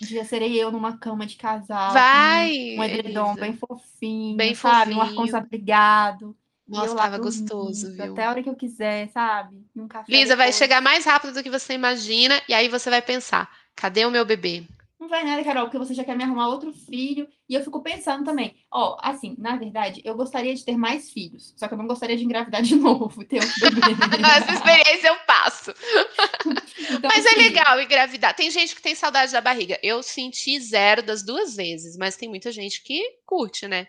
Um 0.02 0.06
dia 0.06 0.24
serei 0.24 0.60
eu 0.60 0.72
numa 0.72 0.98
cama 0.98 1.24
de 1.24 1.36
casal. 1.36 1.92
Vai! 1.92 2.74
Um 2.76 2.82
edredom 2.82 3.34
bem 3.36 3.56
fofinho, 3.56 4.36
bem 4.36 4.54
sabe? 4.56 4.92
Fofinho. 4.92 4.98
Um 4.98 5.02
ar-condicionado. 5.02 6.36
Nossa, 6.70 6.94
tava 6.94 7.18
gostoso, 7.18 7.92
viu? 7.92 8.12
Até 8.12 8.24
a 8.24 8.30
hora 8.30 8.42
que 8.42 8.48
eu 8.48 8.54
quiser, 8.54 9.08
sabe? 9.08 9.56
Um 9.76 9.88
café 9.88 10.10
Lisa, 10.10 10.30
depois. 10.30 10.38
vai 10.38 10.52
chegar 10.52 10.80
mais 10.80 11.04
rápido 11.04 11.34
do 11.34 11.42
que 11.42 11.50
você 11.50 11.74
imagina, 11.74 12.40
e 12.48 12.54
aí 12.54 12.68
você 12.68 12.88
vai 12.88 13.02
pensar: 13.02 13.50
cadê 13.74 14.04
o 14.04 14.10
meu 14.10 14.24
bebê? 14.24 14.64
Não 15.00 15.08
vai 15.08 15.24
nada, 15.24 15.42
Carol, 15.42 15.64
porque 15.64 15.78
você 15.78 15.94
já 15.94 16.04
quer 16.04 16.14
me 16.14 16.22
arrumar 16.22 16.48
outro 16.48 16.74
filho. 16.74 17.26
E 17.48 17.54
eu 17.54 17.64
fico 17.64 17.82
pensando 17.82 18.22
também, 18.22 18.54
ó, 18.70 18.98
assim, 19.00 19.34
na 19.38 19.56
verdade, 19.56 20.02
eu 20.04 20.14
gostaria 20.14 20.54
de 20.54 20.62
ter 20.62 20.76
mais 20.76 21.10
filhos, 21.10 21.54
só 21.56 21.66
que 21.66 21.72
eu 21.72 21.78
não 21.78 21.86
gostaria 21.86 22.16
de 22.16 22.22
engravidar 22.22 22.62
de 22.62 22.76
novo, 22.76 23.24
ter 23.24 23.40
um 23.42 23.70
bebê. 23.70 23.96
Essa 24.36 24.52
experiência 24.52 25.08
eu 25.08 25.16
passo. 25.26 25.70
então, 26.78 27.10
mas 27.12 27.24
é 27.24 27.30
assim, 27.30 27.40
é 27.40 27.42
legal 27.42 27.80
engravidar. 27.80 28.36
Tem 28.36 28.50
gente 28.50 28.76
que 28.76 28.82
tem 28.82 28.94
saudade 28.94 29.32
da 29.32 29.40
barriga. 29.40 29.80
Eu 29.82 30.02
senti 30.02 30.60
zero 30.60 31.02
das 31.02 31.24
duas 31.24 31.56
vezes, 31.56 31.96
mas 31.96 32.16
tem 32.16 32.28
muita 32.28 32.52
gente 32.52 32.82
que 32.82 33.02
curte, 33.24 33.66
né? 33.66 33.88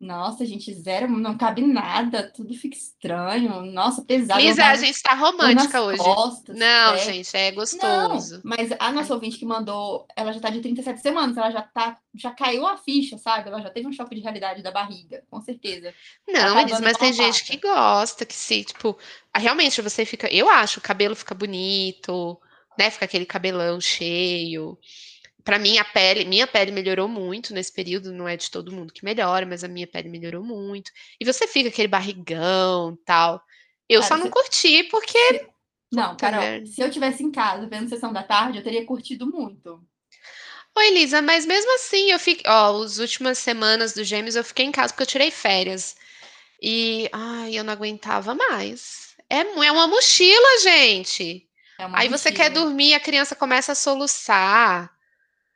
Nossa, 0.00 0.46
gente, 0.46 0.72
zero, 0.72 1.08
não 1.08 1.36
cabe 1.36 1.60
nada, 1.60 2.32
tudo 2.34 2.54
fica 2.54 2.74
estranho. 2.74 3.60
Nossa, 3.66 4.00
pesado. 4.02 4.40
Lisa, 4.40 4.64
a 4.64 4.74
gente 4.74 5.02
tá 5.02 5.14
romântica 5.14 5.82
hoje. 5.82 5.98
Costas, 5.98 6.56
não, 6.56 6.94
é. 6.94 6.98
gente, 6.98 7.36
é 7.36 7.52
gostoso. 7.52 8.36
Não, 8.36 8.40
mas 8.42 8.72
a 8.78 8.90
nossa 8.92 9.12
ouvinte 9.12 9.36
que 9.36 9.44
mandou, 9.44 10.06
ela 10.16 10.32
já 10.32 10.40
tá 10.40 10.48
de 10.48 10.60
37 10.60 11.02
semanas, 11.02 11.36
ela 11.36 11.50
já 11.50 11.60
tá, 11.60 11.98
já 12.14 12.30
caiu 12.30 12.66
a 12.66 12.78
ficha, 12.78 13.18
sabe? 13.18 13.50
Ela 13.50 13.60
já 13.60 13.68
teve 13.68 13.86
um 13.86 13.92
choque 13.92 14.14
de 14.14 14.22
realidade 14.22 14.62
da 14.62 14.70
barriga, 14.70 15.22
com 15.30 15.38
certeza. 15.42 15.92
Não, 16.26 16.54
tá 16.54 16.62
Elisa, 16.62 16.80
mas 16.80 16.96
tem 16.96 17.12
gente 17.12 17.44
que 17.44 17.58
gosta, 17.58 18.24
que 18.24 18.34
se, 18.34 18.64
tipo, 18.64 18.96
realmente 19.36 19.82
você 19.82 20.06
fica, 20.06 20.32
eu 20.32 20.48
acho, 20.48 20.78
o 20.78 20.82
cabelo 20.82 21.14
fica 21.14 21.34
bonito, 21.34 22.40
né? 22.78 22.90
Fica 22.90 23.04
aquele 23.04 23.26
cabelão 23.26 23.78
cheio 23.78 24.78
para 25.44 25.58
mim 25.58 25.78
a 25.78 25.84
pele, 25.84 26.24
minha 26.24 26.46
pele 26.46 26.70
melhorou 26.70 27.08
muito 27.08 27.54
nesse 27.54 27.72
período, 27.72 28.12
não 28.12 28.28
é 28.28 28.36
de 28.36 28.50
todo 28.50 28.72
mundo 28.72 28.92
que 28.92 29.04
melhora, 29.04 29.46
mas 29.46 29.64
a 29.64 29.68
minha 29.68 29.86
pele 29.86 30.08
melhorou 30.08 30.42
muito. 30.44 30.90
E 31.20 31.24
você 31.24 31.46
fica 31.46 31.68
aquele 31.68 31.88
barrigão, 31.88 32.98
tal. 33.04 33.42
Eu 33.88 34.00
Cara, 34.00 34.08
só 34.08 34.16
não 34.16 34.26
você... 34.26 34.30
curti 34.30 34.84
porque 34.84 35.46
Não, 35.92 36.16
Carol, 36.16 36.64
se 36.66 36.80
eu 36.80 36.90
tivesse 36.90 37.22
em 37.22 37.30
casa 37.30 37.66
vendo 37.68 37.88
sessão 37.88 38.12
da 38.12 38.22
tarde, 38.22 38.58
eu 38.58 38.64
teria 38.64 38.84
curtido 38.86 39.26
muito. 39.26 39.84
Oi, 40.76 40.86
Elisa, 40.88 41.20
mas 41.20 41.44
mesmo 41.44 41.74
assim 41.74 42.10
eu 42.12 42.18
fiquei, 42.18 42.50
ó, 42.50 42.82
as 42.82 42.98
últimas 42.98 43.38
semanas 43.38 43.92
do 43.92 44.04
Gêmeos 44.04 44.36
eu 44.36 44.44
fiquei 44.44 44.64
em 44.64 44.72
casa 44.72 44.92
porque 44.92 45.02
eu 45.02 45.06
tirei 45.06 45.30
férias. 45.30 45.96
E 46.62 47.08
ai, 47.12 47.54
eu 47.58 47.64
não 47.64 47.72
aguentava 47.72 48.34
mais. 48.34 49.16
É, 49.28 49.40
é 49.40 49.72
uma 49.72 49.86
mochila, 49.88 50.60
gente. 50.62 51.48
É 51.78 51.86
uma 51.86 51.98
Aí 51.98 52.08
mochila. 52.08 52.18
você 52.18 52.32
quer 52.32 52.50
dormir, 52.50 52.94
a 52.94 53.00
criança 53.00 53.34
começa 53.34 53.72
a 53.72 53.74
soluçar. 53.74 54.90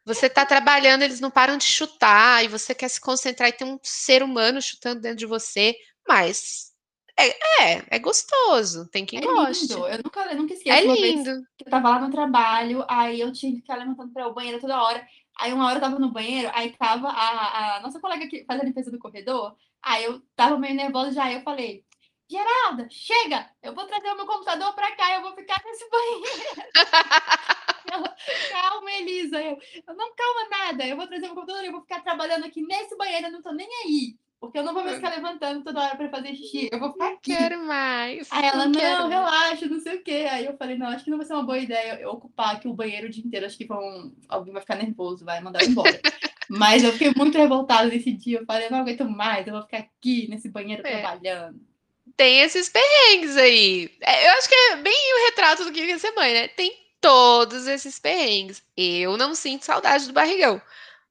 Você 0.04 0.26
está 0.26 0.44
trabalhando, 0.44 1.02
eles 1.02 1.20
não 1.20 1.30
param 1.30 1.56
de 1.56 1.64
chutar, 1.64 2.44
e 2.44 2.48
você 2.48 2.74
quer 2.74 2.88
se 2.88 3.00
concentrar 3.00 3.48
e 3.48 3.52
tem 3.52 3.66
um 3.66 3.78
ser 3.82 4.22
humano 4.22 4.60
chutando 4.60 5.00
dentro 5.00 5.18
de 5.18 5.26
você, 5.26 5.74
mas 6.06 6.74
é, 7.16 7.28
é, 7.62 7.86
é 7.90 7.98
gostoso, 7.98 8.88
tem 8.90 9.06
quem 9.06 9.20
é 9.20 9.22
goste. 9.22 9.66
Lindo. 9.66 9.86
Eu 9.86 9.98
nunca, 10.04 10.20
eu 10.20 10.36
nunca 10.36 10.54
esqueço. 10.54 10.76
É 10.76 10.84
lindo. 10.84 11.30
eu 11.30 11.70
tava 11.70 11.88
lá 11.88 12.00
no 12.00 12.10
trabalho, 12.10 12.84
aí 12.88 13.20
eu 13.20 13.32
tinha 13.32 13.52
que 13.52 13.60
ficar 13.60 13.76
levantando 13.76 14.12
para 14.12 14.28
o 14.28 14.34
banheiro 14.34 14.60
toda 14.60 14.82
hora. 14.82 15.06
Aí 15.38 15.52
uma 15.52 15.66
hora 15.66 15.76
eu 15.76 15.80
tava 15.80 15.98
no 15.98 16.12
banheiro, 16.12 16.50
aí 16.52 16.76
tava 16.76 17.08
a, 17.08 17.76
a 17.76 17.80
nossa 17.80 18.00
colega 18.00 18.28
que 18.28 18.44
faz 18.44 18.60
a 18.60 18.64
limpeza 18.64 18.90
do 18.90 18.98
corredor, 18.98 19.56
aí 19.82 20.04
eu 20.04 20.22
tava 20.36 20.58
meio 20.58 20.74
nervosa 20.74 21.12
já, 21.12 21.24
aí 21.24 21.34
eu 21.34 21.42
falei, 21.42 21.84
Geralda, 22.30 22.88
chega, 22.90 23.50
eu 23.62 23.74
vou 23.74 23.86
trazer 23.86 24.08
o 24.08 24.16
meu 24.16 24.26
computador 24.26 24.74
para 24.74 24.96
cá, 24.96 25.14
eu 25.14 25.22
vou 25.22 25.34
ficar 25.34 25.62
nesse 25.64 25.88
banheiro. 25.90 26.70
calma, 28.50 28.90
Elisa. 28.92 29.42
Eu, 29.42 29.58
eu, 29.86 29.94
não, 29.94 30.14
calma 30.14 30.48
nada. 30.50 30.86
Eu 30.86 30.96
vou 30.96 31.06
trazer 31.06 31.26
meu 31.26 31.34
computador, 31.34 31.64
eu 31.64 31.72
vou 31.72 31.82
ficar 31.82 32.00
trabalhando 32.00 32.46
aqui 32.46 32.62
nesse 32.62 32.96
banheiro, 32.96 33.26
eu 33.26 33.32
não 33.32 33.42
tô 33.42 33.52
nem 33.52 33.68
aí. 33.84 34.16
Porque 34.40 34.58
eu 34.58 34.62
não 34.62 34.74
vou 34.74 34.84
mais 34.84 34.96
ficar 34.96 35.10
levantando 35.10 35.64
toda 35.64 35.80
hora 35.80 35.96
para 35.96 36.10
fazer 36.10 36.34
xixi. 36.34 36.68
Eu 36.70 36.78
vou 36.78 36.92
ficar 36.92 37.12
aqui. 37.12 37.32
Não 37.32 37.38
quero 37.38 37.66
mais. 37.66 38.28
Aí 38.30 38.44
ela, 38.44 38.66
não, 38.66 38.72
não 38.72 39.08
relaxa, 39.08 39.66
não 39.66 39.80
sei 39.80 39.96
o 39.96 40.02
quê. 40.02 40.26
Aí 40.30 40.44
eu 40.44 40.56
falei, 40.56 40.76
não, 40.76 40.88
acho 40.88 41.04
que 41.04 41.10
não 41.10 41.16
vai 41.16 41.26
ser 41.26 41.32
uma 41.32 41.44
boa 41.44 41.58
ideia 41.58 41.98
eu 42.00 42.10
ocupar 42.10 42.54
aqui 42.54 42.68
o 42.68 42.74
banheiro 42.74 43.06
o 43.06 43.10
dia 43.10 43.24
inteiro. 43.24 43.46
Acho 43.46 43.56
que 43.56 43.66
vão... 43.66 44.12
alguém 44.28 44.52
vai 44.52 44.60
ficar 44.60 44.76
nervoso, 44.76 45.24
vai 45.24 45.40
mandar 45.40 45.64
embora. 45.64 45.98
Mas 46.48 46.84
eu 46.84 46.92
fiquei 46.92 47.10
muito 47.16 47.38
revoltada 47.38 47.88
nesse 47.88 48.12
dia. 48.12 48.40
Eu 48.40 48.44
falei, 48.44 48.68
não 48.68 48.80
aguento 48.80 49.08
mais, 49.08 49.46
eu 49.46 49.54
vou 49.54 49.62
ficar 49.62 49.78
aqui 49.78 50.28
nesse 50.28 50.50
banheiro 50.50 50.86
é. 50.86 51.00
trabalhando. 51.00 51.73
Tem 52.16 52.40
esses 52.40 52.68
perrengues 52.68 53.36
aí. 53.36 53.90
É, 54.00 54.28
eu 54.28 54.32
acho 54.32 54.48
que 54.48 54.54
é 54.54 54.76
bem 54.76 55.14
o 55.14 55.26
retrato 55.26 55.64
do 55.64 55.72
que 55.72 55.80
é 55.80 55.98
ser 55.98 56.12
mãe, 56.12 56.32
né? 56.32 56.48
Tem 56.48 56.72
todos 57.00 57.66
esses 57.66 57.98
perrengues. 57.98 58.62
Eu 58.76 59.16
não 59.16 59.34
sinto 59.34 59.64
saudade 59.64 60.06
do 60.06 60.12
barrigão. 60.12 60.60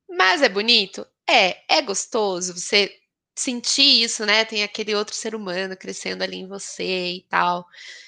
Mas 0.09 0.41
é 0.41 0.49
bonito? 0.49 1.05
É. 1.29 1.57
É 1.67 1.81
gostoso 1.81 2.53
você 2.53 2.91
sentir 3.35 4.03
isso, 4.03 4.25
né? 4.25 4.45
Tem 4.45 4.63
aquele 4.63 4.95
outro 4.95 5.15
ser 5.15 5.35
humano 5.35 5.75
crescendo 5.75 6.23
ali 6.23 6.37
em 6.37 6.47
você 6.47 7.15
e 7.15 7.21
tal. 7.29 7.65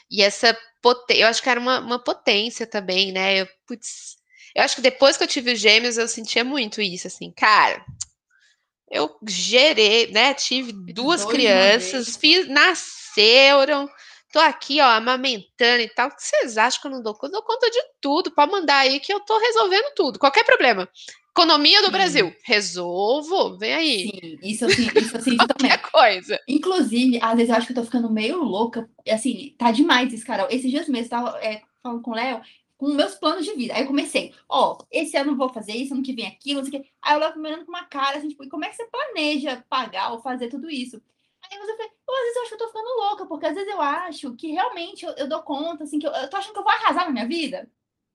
E 0.09 0.21
essa 0.21 0.57
potência, 0.81 1.23
eu 1.23 1.27
acho 1.27 1.41
que 1.41 1.49
era 1.49 1.59
uma, 1.59 1.79
uma 1.79 1.99
potência 1.99 2.67
também, 2.67 3.11
né? 3.11 3.41
Eu, 3.41 3.47
putz, 3.67 4.17
eu 4.55 4.63
acho 4.63 4.75
que 4.75 4.81
depois 4.81 5.17
que 5.17 5.23
eu 5.23 5.27
tive 5.27 5.53
os 5.53 5.59
gêmeos, 5.59 5.97
eu 5.97 6.07
sentia 6.07 6.43
muito 6.43 6.81
isso, 6.81 7.07
assim, 7.07 7.31
cara. 7.31 7.83
Eu 8.89 9.15
gerei, 9.27 10.11
né? 10.11 10.33
Tive 10.33 10.71
duas 10.71 11.25
crianças, 11.25 12.15
fiz, 12.15 12.47
nasceram 12.47 13.89
tô 14.35 14.39
aqui, 14.39 14.81
ó, 14.81 14.89
amamentando 14.89 15.81
e 15.81 15.87
tal. 15.87 16.09
O 16.09 16.11
que 16.11 16.21
vocês 16.21 16.57
acham 16.57 16.81
que 16.81 16.87
eu 16.87 16.91
não 16.91 17.01
dou 17.01 17.13
conta? 17.13 17.27
Eu 17.27 17.31
dou 17.31 17.43
conta 17.43 17.71
de 17.71 17.81
tudo. 18.01 18.31
Pode 18.31 18.51
mandar 18.51 18.79
aí 18.79 18.99
que 18.99 19.13
eu 19.13 19.21
tô 19.21 19.39
resolvendo 19.39 19.93
tudo. 19.95 20.19
Qualquer 20.19 20.43
problema. 20.43 20.89
Economia 21.31 21.79
do 21.79 21.85
Sim. 21.85 21.91
Brasil. 21.93 22.35
Resolvo. 22.43 23.57
Vem 23.57 23.73
aí. 23.73 24.09
Sim, 24.09 24.39
isso 24.43 24.65
assim, 24.65 24.89
isso 24.93 25.15
assim 25.15 25.37
também. 25.47 25.77
coisa. 25.89 26.37
Inclusive, 26.49 27.17
às 27.21 27.35
vezes 27.37 27.49
eu 27.49 27.55
acho 27.55 27.67
que 27.67 27.71
eu 27.71 27.77
tô 27.77 27.83
ficando 27.85 28.11
meio 28.11 28.43
louca. 28.43 28.89
Assim, 29.09 29.55
tá 29.57 29.71
demais 29.71 30.11
isso, 30.11 30.25
Carol. 30.25 30.47
Esses 30.49 30.69
dias 30.69 30.89
mesmo, 30.89 31.05
eu 31.05 31.09
tava 31.09 31.37
é, 31.41 31.61
falando 31.81 32.01
com 32.01 32.11
o 32.11 32.15
Léo, 32.15 32.41
com 32.77 32.93
meus 32.93 33.15
planos 33.15 33.45
de 33.45 33.53
vida. 33.53 33.73
Aí 33.73 33.81
eu 33.81 33.87
comecei, 33.87 34.33
ó, 34.49 34.77
esse 34.91 35.17
ano 35.17 35.31
eu 35.31 35.35
vou 35.35 35.49
fazer 35.49 35.73
isso, 35.73 35.93
ano 35.93 36.03
que 36.03 36.13
vem 36.13 36.27
aquilo, 36.27 36.61
não 36.61 36.69
sei 36.69 36.79
o 36.79 36.83
quê. 36.83 36.89
Aí 37.01 37.19
eu 37.19 37.37
me 37.37 37.49
olhando 37.49 37.65
com 37.65 37.71
uma 37.71 37.85
cara, 37.85 38.17
assim, 38.17 38.29
tipo, 38.29 38.43
e 38.43 38.49
como 38.49 38.65
é 38.65 38.69
que 38.69 38.75
você 38.75 38.85
planeja 38.85 39.63
pagar 39.69 40.11
ou 40.11 40.21
fazer 40.21 40.49
tudo 40.49 40.69
isso? 40.69 41.01
Aí 41.51 41.59
você 41.59 41.75
fala, 41.77 41.89
às 42.17 42.23
vezes 42.23 42.35
eu 42.35 42.41
acho 42.41 42.49
que 42.49 42.55
eu 42.55 42.59
tô 42.59 42.67
ficando 42.67 42.97
louca, 42.97 43.25
porque 43.25 43.45
às 43.45 43.55
vezes 43.55 43.71
eu 43.71 43.81
acho 43.81 44.35
que 44.35 44.51
realmente 44.51 45.05
eu, 45.05 45.11
eu 45.11 45.27
dou 45.27 45.41
conta, 45.43 45.83
assim, 45.83 45.99
que 45.99 46.07
eu, 46.07 46.11
eu 46.11 46.29
tô 46.29 46.37
achando 46.37 46.53
que 46.53 46.59
eu 46.59 46.63
vou 46.63 46.71
arrasar 46.71 47.05
na 47.05 47.11
minha 47.11 47.27
vida. 47.27 47.69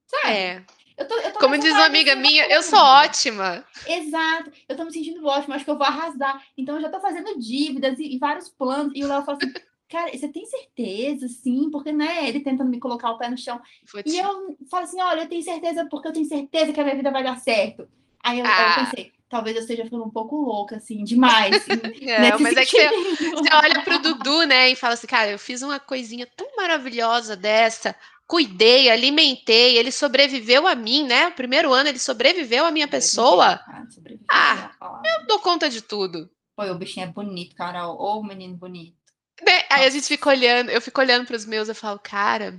Sabe? 0.07 0.35
É. 0.35 0.65
Eu 0.97 1.09
tô, 1.09 1.15
eu 1.17 1.33
tô 1.33 1.39
Como 1.39 1.57
diz 1.57 1.73
uma 1.73 1.87
amiga 1.87 2.15
minha, 2.15 2.47
eu 2.49 2.63
sou 2.63 2.79
ótima. 2.79 3.65
Exato. 3.87 4.53
Eu 4.69 4.77
tô 4.77 4.85
me 4.85 4.93
sentindo 4.93 5.25
ótima, 5.25 5.55
acho 5.55 5.65
que 5.65 5.71
eu 5.71 5.79
vou 5.79 5.87
arrasar. 5.87 6.45
Então 6.59 6.75
eu 6.75 6.83
já 6.83 6.91
tô 6.91 7.01
fazendo 7.01 7.39
dívidas 7.39 7.99
e, 7.99 8.15
e 8.15 8.19
vários 8.19 8.51
planos. 8.51 8.93
E 8.95 9.03
o 9.03 9.09
Léo 9.09 9.25
fala 9.25 9.39
assim, 9.39 9.51
cara, 9.91 10.16
você 10.16 10.28
tem 10.28 10.47
certeza, 10.47 11.28
sim? 11.28 11.68
Porque, 11.70 11.93
né, 11.93 12.28
ele 12.28 12.41
tentando 12.41 12.70
me 12.70 12.78
colocar 12.78 13.11
o 13.11 13.18
pé 13.18 13.28
no 13.28 13.36
chão. 13.36 13.61
E 14.07 14.16
eu 14.16 14.57
falo 14.70 14.84
assim, 14.84 15.01
olha, 15.01 15.22
eu 15.22 15.28
tenho 15.28 15.43
certeza 15.43 15.84
porque 15.91 16.09
eu 16.09 16.12
tenho 16.12 16.26
certeza 16.26 16.72
que 16.72 16.80
a 16.80 16.84
minha 16.84 16.97
vida 16.97 17.11
vai 17.11 17.24
dar 17.24 17.38
certo. 17.38 17.88
Aí 18.22 18.38
eu, 18.38 18.47
ah. 18.47 18.76
eu 18.78 18.84
pensei, 18.84 19.12
talvez 19.28 19.57
eu 19.57 19.62
esteja 19.62 19.84
ficando 19.84 20.05
um 20.05 20.11
pouco 20.11 20.36
louca, 20.36 20.76
assim, 20.76 21.03
demais. 21.03 21.57
Assim, 21.57 21.72
não, 22.30 22.38
mas 22.38 22.57
é 22.57 22.64
que 22.64 22.70
você, 22.70 23.30
você 23.30 23.55
olha 23.55 23.82
pro 23.82 23.99
Dudu, 23.99 24.45
né, 24.45 24.70
e 24.70 24.76
fala 24.76 24.95
assim, 24.95 25.07
cara, 25.09 25.30
eu 25.30 25.38
fiz 25.38 25.61
uma 25.61 25.80
coisinha 25.80 26.26
tão 26.36 26.47
maravilhosa 26.57 27.34
dessa, 27.34 27.97
cuidei, 28.28 28.88
alimentei, 28.88 29.76
ele 29.76 29.91
sobreviveu 29.91 30.68
a 30.68 30.74
mim, 30.76 31.05
né? 31.05 31.28
O 31.28 31.32
primeiro 31.32 31.72
ano 31.72 31.88
ele 31.88 31.99
sobreviveu 31.99 32.64
à 32.64 32.70
minha 32.70 32.86
pessoa. 32.86 33.61
Sobreviveu, 33.91 34.26
ah, 34.30 34.70
eu 35.05 35.26
dou 35.26 35.41
conta 35.41 35.68
de 35.68 35.82
tudo. 35.82 36.30
Pô, 36.55 36.62
o 36.64 36.74
bichinho 36.76 37.05
é 37.05 37.09
bonito, 37.09 37.57
Carol. 37.57 37.97
Ô, 38.01 38.18
oh, 38.18 38.22
menino 38.22 38.55
bonito. 38.55 38.99
Né? 39.43 39.64
Aí 39.70 39.84
a 39.84 39.91
gente 39.91 40.07
fica 40.07 40.28
olhando, 40.28 40.70
eu 40.70 40.80
fico 40.80 41.01
olhando 41.01 41.26
para 41.26 41.36
os 41.36 41.47
meus, 41.47 41.68
eu 41.68 41.74
falo, 41.74 41.99
cara, 41.99 42.59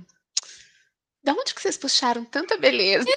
da 1.22 1.32
onde 1.32 1.54
que 1.54 1.62
vocês 1.62 1.76
puxaram 1.76 2.24
tanta 2.24 2.56
beleza? 2.56 3.06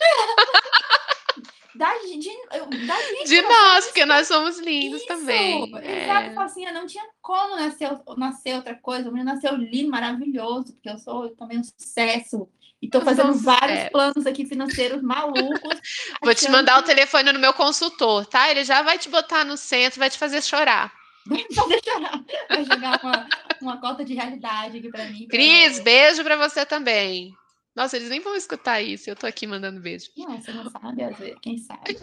da, 1.75 1.93
de, 1.97 2.87
da 2.87 3.01
gente. 3.01 3.25
De 3.27 3.41
nós, 3.41 3.85
porque 3.85 4.05
nós 4.05 4.27
somos 4.27 4.57
lindos 4.59 4.99
Isso. 4.99 5.07
também. 5.07 5.63
Exato, 5.75 6.39
é. 6.39 6.43
assim, 6.43 6.71
não 6.71 6.87
tinha 6.87 7.03
como 7.21 7.55
nascer, 7.57 7.89
nascer 8.17 8.55
outra 8.55 8.75
coisa. 8.75 9.09
O 9.09 9.11
menino 9.11 9.33
nasceu 9.33 9.55
lindo, 9.55 9.91
maravilhoso, 9.91 10.73
porque 10.73 10.89
eu 10.89 10.97
sou 10.97 11.29
também 11.35 11.59
um 11.59 11.63
sucesso. 11.63 12.49
E 12.81 12.89
tô 12.89 13.01
fazendo 13.01 13.33
vários 13.33 13.89
planos 13.89 14.25
aqui 14.25 14.45
financeiros 14.45 15.01
malucos. 15.01 15.79
Vou 16.21 16.35
te 16.35 16.49
mandar 16.49 16.75
que... 16.75 16.79
o 16.81 16.83
telefone 16.83 17.31
no 17.31 17.39
meu 17.39 17.53
consultor, 17.53 18.25
tá? 18.25 18.49
Ele 18.51 18.63
já 18.63 18.81
vai 18.81 18.97
te 18.97 19.09
botar 19.09 19.43
no 19.43 19.57
centro, 19.57 19.99
vai 19.99 20.09
te 20.09 20.17
fazer 20.17 20.41
chorar. 20.43 20.93
Vai 21.27 21.43
fazer 21.55 21.81
chorar. 21.83 22.23
Vai 22.47 22.63
jogar 22.63 22.99
uma, 23.01 23.27
uma 23.61 23.79
cota 23.79 24.03
de 24.03 24.13
realidade 24.13 24.77
aqui 24.77 24.89
para 24.89 25.05
mim. 25.09 25.27
Cris, 25.27 25.79
beijo 25.79 26.23
para 26.23 26.37
você 26.37 26.65
também. 26.65 27.35
Nossa, 27.75 27.97
eles 27.97 28.09
nem 28.09 28.21
vão 28.21 28.35
escutar 28.35 28.81
isso. 28.81 29.09
Eu 29.09 29.17
tô 29.17 29.27
aqui 29.27 29.45
mandando 29.45 29.81
beijo. 29.81 30.09
Não, 30.15 30.39
você 30.39 30.51
não 30.53 30.69
sabe, 30.69 31.03
às 31.03 31.17
vezes, 31.17 31.35
quem 31.41 31.57
sabe. 31.57 31.99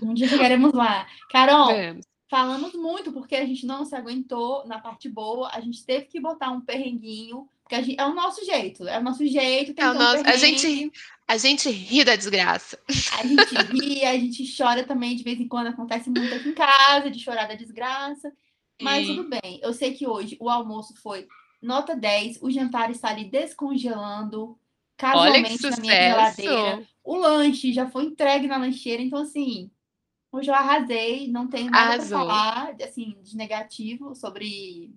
um 0.00 0.14
dia 0.14 0.26
chegaremos 0.26 0.72
lá. 0.72 1.06
Carol, 1.30 1.66
Vemos. 1.66 2.06
falamos 2.30 2.72
muito 2.72 3.12
porque 3.12 3.36
a 3.36 3.44
gente 3.44 3.66
não 3.66 3.84
se 3.84 3.94
aguentou 3.94 4.66
na 4.66 4.78
parte 4.78 5.06
boa. 5.06 5.50
A 5.52 5.60
gente 5.60 5.84
teve 5.84 6.06
que 6.06 6.18
botar 6.18 6.50
um 6.50 6.62
perrenguinho. 6.62 7.46
Porque 7.62 7.82
gente, 7.82 8.00
é 8.00 8.06
o 8.06 8.14
nosso 8.14 8.42
jeito. 8.46 8.88
É 8.88 8.98
o 8.98 9.02
nosso 9.02 9.26
jeito. 9.26 9.74
É 9.76 9.90
o 9.90 9.94
nosso, 9.94 10.22
um 10.22 10.26
a, 10.26 10.36
gente, 10.36 10.90
a 11.28 11.36
gente 11.36 11.68
ri 11.68 12.02
da 12.02 12.16
desgraça. 12.16 12.78
A 13.18 13.26
gente 13.26 13.54
ri, 13.54 14.02
a 14.02 14.14
gente 14.14 14.56
chora 14.56 14.82
também. 14.82 15.14
De 15.14 15.22
vez 15.22 15.38
em 15.38 15.46
quando 15.46 15.66
acontece 15.66 16.08
muito 16.08 16.34
aqui 16.34 16.48
em 16.48 16.54
casa, 16.54 17.10
de 17.10 17.18
chorar 17.18 17.46
da 17.46 17.54
desgraça. 17.54 18.32
Mas 18.80 19.06
tudo 19.06 19.24
bem. 19.28 19.60
Eu 19.62 19.72
sei 19.72 19.94
que 19.94 20.06
hoje 20.06 20.36
o 20.40 20.48
almoço 20.50 20.94
foi 21.02 21.26
nota 21.62 21.94
10. 21.96 22.38
O 22.42 22.50
jantar 22.50 22.90
está 22.90 23.08
ali 23.10 23.24
descongelando 23.24 24.58
casualmente 24.96 25.62
na 25.62 25.76
minha 25.78 25.94
geladeira. 26.10 26.82
O 27.02 27.16
lanche 27.16 27.72
já 27.72 27.88
foi 27.88 28.04
entregue 28.04 28.46
na 28.46 28.56
lancheira, 28.58 29.02
então 29.02 29.20
assim, 29.20 29.70
hoje 30.32 30.50
eu 30.50 30.54
arrasei, 30.54 31.28
não 31.28 31.46
tenho 31.48 31.70
nada 31.70 31.94
Arrasou. 31.94 32.08
pra 32.18 32.18
falar, 32.26 32.74
assim, 32.82 33.16
de 33.22 33.36
negativo 33.36 34.14
sobre 34.14 34.90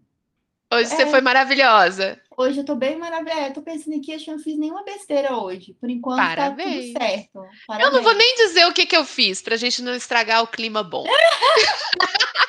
Hoje 0.72 0.86
você 0.90 1.02
É. 1.02 1.08
foi 1.08 1.20
maravilhosa. 1.20 2.22
Hoje 2.38 2.60
eu 2.60 2.64
tô 2.64 2.76
bem 2.76 2.96
maravilhosa. 2.96 3.48
Eu 3.48 3.54
tô 3.54 3.62
pensando 3.64 3.98
aqui, 3.98 4.14
acho 4.14 4.26
que 4.26 4.30
eu 4.30 4.36
não 4.38 4.44
fiz 4.44 4.56
nenhuma 4.56 4.84
besteira 4.84 5.36
hoje. 5.36 5.74
Por 5.82 5.90
enquanto 5.90 6.18
Parabéns. 6.18 6.94
tá 6.94 7.00
tudo 7.00 7.10
certo. 7.10 7.36
Eu 7.38 7.42
não 7.42 7.50
Parabéns. 7.68 8.04
vou 8.04 8.14
nem 8.14 8.36
dizer 8.36 8.66
o 8.68 8.74
que, 8.74 8.86
que 8.86 8.96
eu 8.96 9.04
fiz 9.04 9.42
pra 9.42 9.58
gente 9.58 9.82
não 9.82 9.96
estragar 9.96 10.44
o 10.44 10.48
clima 10.48 10.84
bom. 10.84 11.06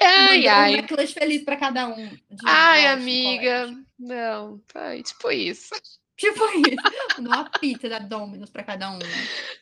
ai, 0.00 0.46
ai. 0.48 0.76
necklace 0.76 1.12
feliz 1.12 1.44
pra 1.44 1.56
cada 1.56 1.88
um. 1.88 2.16
Ai, 2.44 2.86
amiga. 2.86 3.70
Não, 3.98 4.60
ai, 4.74 5.02
tipo 5.02 5.30
isso. 5.30 5.74
Tipo 6.16 6.44
isso. 6.58 7.18
Uma 7.18 7.48
pizza 7.48 7.88
da 7.88 7.98
Domino's 7.98 8.50
pra 8.50 8.62
cada 8.62 8.90
um. 8.90 8.98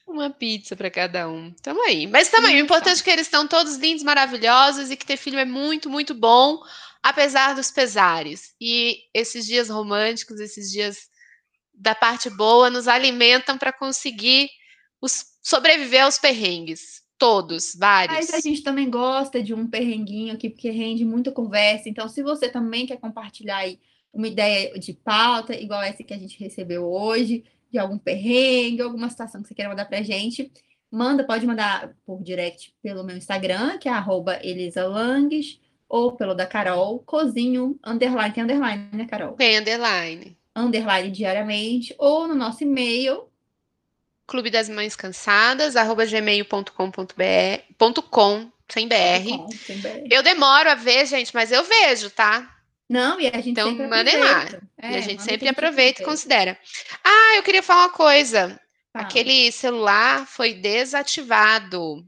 Uma 0.07 0.29
pizza 0.31 0.75
pra 0.75 0.91
cada 0.91 1.29
um. 1.29 1.53
Tamo 1.63 1.83
aí. 1.85 2.07
Mas 2.09 2.29
tamo 2.29 2.49
aí. 2.49 2.57
O 2.57 2.65
importante 2.65 3.01
é 3.01 3.05
que 3.05 3.11
eles 3.11 3.27
estão 3.27 3.47
todos 3.47 3.77
lindos, 3.77 4.03
maravilhosos 4.03 4.91
e 4.91 4.97
que 4.97 5.07
ter 5.07 5.17
filho 5.17 5.39
é 5.39 5.45
muito, 5.45 5.89
muito 5.89 6.15
bom, 6.15 6.61
apesar 7.03 7.55
dos 7.55 7.71
pesares. 7.71 8.55
E 8.61 8.99
esses 9.15 9.47
dias 9.47 9.69
românticos, 9.69 10.41
esses 10.41 10.71
dias 10.71 11.09
da 11.73 11.95
parte 11.95 12.29
boa, 12.31 12.69
nos 12.71 12.89
alimentam 12.89 13.57
para 13.57 13.73
conseguir 13.73 14.51
os- 15.01 15.27
sobreviver 15.43 16.03
aos 16.05 16.19
perrengues. 16.19 17.03
Todos, 17.19 17.75
vários. 17.77 18.17
Mas 18.17 18.33
a 18.33 18.41
gente 18.41 18.63
também 18.63 18.89
gosta 18.89 19.43
de 19.43 19.53
um 19.53 19.67
perrenguinho 19.67 20.35
aqui, 20.35 20.49
porque 20.49 20.71
rende 20.71 21.05
muita 21.05 21.33
conversa. 21.33 21.89
Então, 21.89 22.09
se 22.09 22.23
você 22.23 22.49
também 22.49 22.87
quer 22.87 22.97
compartilhar 22.99 23.59
aí 23.59 23.81
uma 24.13 24.29
ideia 24.29 24.79
de 24.79 24.93
pauta, 24.93 25.55
igual 25.55 25.83
essa 25.83 26.05
que 26.05 26.15
a 26.15 26.19
gente 26.19 26.39
recebeu 26.39 26.85
hoje, 26.85 27.45
de 27.71 27.79
algum 27.79 27.99
perrengue, 27.99 28.83
alguma 28.83 29.11
situação 29.11 29.43
que 29.43 29.49
você 29.49 29.55
queira 29.55 29.69
mandar 29.69 29.87
pra 29.87 30.03
gente, 30.03 30.51
manda, 30.91 31.25
pode 31.25 31.47
mandar 31.47 31.95
por 32.07 32.23
direct 32.23 32.73
pelo 32.83 33.05
meu 33.05 33.17
Instagram, 33.17 33.79
que 33.79 33.89
é 33.89 33.93
arroba 33.93 34.39
elisalanges, 34.43 35.61
ou 35.89 36.13
pelo 36.13 36.35
da 36.35 36.47
Carol, 36.47 37.01
cozinho, 37.01 37.79
underline, 37.85 38.33
tem 38.33 38.45
underline, 38.45 38.89
né, 38.93 39.07
Carol? 39.07 39.33
Tem 39.33 39.59
underline. 39.59 40.37
Underline 40.55 41.11
diariamente, 41.11 41.95
ou 41.99 42.29
no 42.29 42.35
nosso 42.35 42.63
e-mail, 42.63 43.28
Clube 44.29 44.51
das 44.51 44.69
Mães 44.69 44.95
Cansadas, 44.95 45.75
arroba 45.75 46.05
gmail.com.br, 46.07 48.03
com, 48.11 48.53
sem 48.69 48.87
BR. 48.87 49.27
com, 49.39 49.51
sem 49.51 49.79
BR. 49.79 50.07
Eu 50.11 50.23
demoro 50.23 50.71
a 50.71 50.75
ver, 50.75 51.07
gente, 51.07 51.35
mas 51.35 51.51
eu 51.51 51.65
vejo, 51.65 52.11
tá? 52.11 52.55
Não, 52.89 53.19
e 53.21 53.27
a 53.27 53.33
gente 53.37 53.51
Então, 53.51 53.71
sempre 53.71 53.87
mandem 53.89 54.17
lá. 54.19 54.43
aproveita. 54.43 54.63
e 54.83 54.87
a 54.87 54.99
É, 54.99 55.03
gente 55.03 55.23
sempre 55.23 55.49
aproveita 55.49 56.03
e 56.03 56.05
considera. 56.05 56.59
Ah, 57.03 57.37
eu 57.37 57.43
queria 57.43 57.63
falar 57.63 57.87
uma 57.87 57.93
coisa. 57.93 58.61
Fala. 58.93 59.05
Aquele 59.07 59.51
celular 59.51 60.27
foi 60.27 60.55
desativado. 60.55 62.05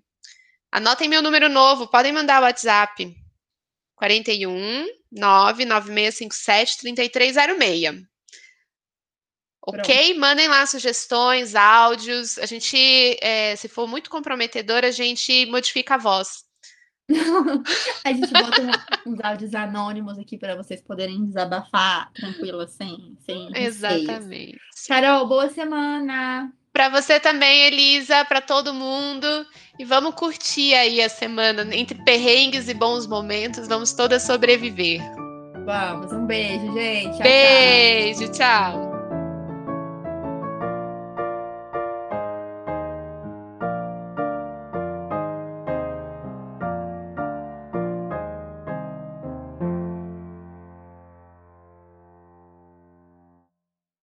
Anotem 0.71 1.09
meu 1.09 1.23
número 1.23 1.49
novo, 1.49 1.89
podem 1.89 2.13
mandar 2.13 2.41
o 2.41 2.45
WhatsApp. 2.45 3.15
41 3.97 4.87
99657 5.11 6.79
3306. 6.79 8.03
Ok? 9.67 10.15
Mandem 10.19 10.49
lá 10.49 10.65
sugestões, 10.67 11.55
áudios. 11.55 12.39
A 12.39 12.47
gente, 12.47 12.77
eh, 13.21 13.55
se 13.57 13.69
for 13.69 13.87
muito 13.87 14.09
comprometedor, 14.11 14.85
a 14.85 14.91
gente 14.91 15.47
modifica 15.47 15.95
a 15.95 15.99
voz. 15.99 16.45
A 18.05 18.13
gente 18.13 18.33
bota 18.33 18.63
um- 18.63 19.13
uns 19.13 19.21
áudios 19.21 19.53
anônimos 19.55 20.17
aqui 20.17 20.39
para 20.39 20.55
vocês 20.55 20.81
poderem 20.81 21.27
desabafar 21.27 22.09
tranquilo, 22.13 22.67
sem, 22.69 23.17
sem 23.27 23.49
receios. 23.53 23.77
Exatamente. 24.07 24.61
Carol, 24.87 25.27
boa 25.27 25.49
semana! 25.51 26.53
Para 26.73 26.89
você 26.89 27.19
também, 27.19 27.63
Elisa, 27.67 28.25
para 28.25 28.41
todo 28.41 28.73
mundo. 28.73 29.27
E 29.77 29.85
vamos 29.85 30.15
curtir 30.15 30.73
aí 30.75 31.03
a 31.03 31.09
semana. 31.09 31.67
Entre 31.75 32.01
perrengues 32.05 32.69
e 32.69 32.75
bons 32.75 33.09
momentos, 33.09 33.67
vamos 33.67 33.93
todas 33.93 34.23
sobreviver. 34.23 35.01
Vamos, 35.67 36.13
um 36.13 36.25
beijo, 36.27 36.73
gente. 36.73 37.09
Tchau, 37.09 37.17
tchau. 37.17 37.23
Beijo, 37.25 38.29
tchau. 38.33 38.90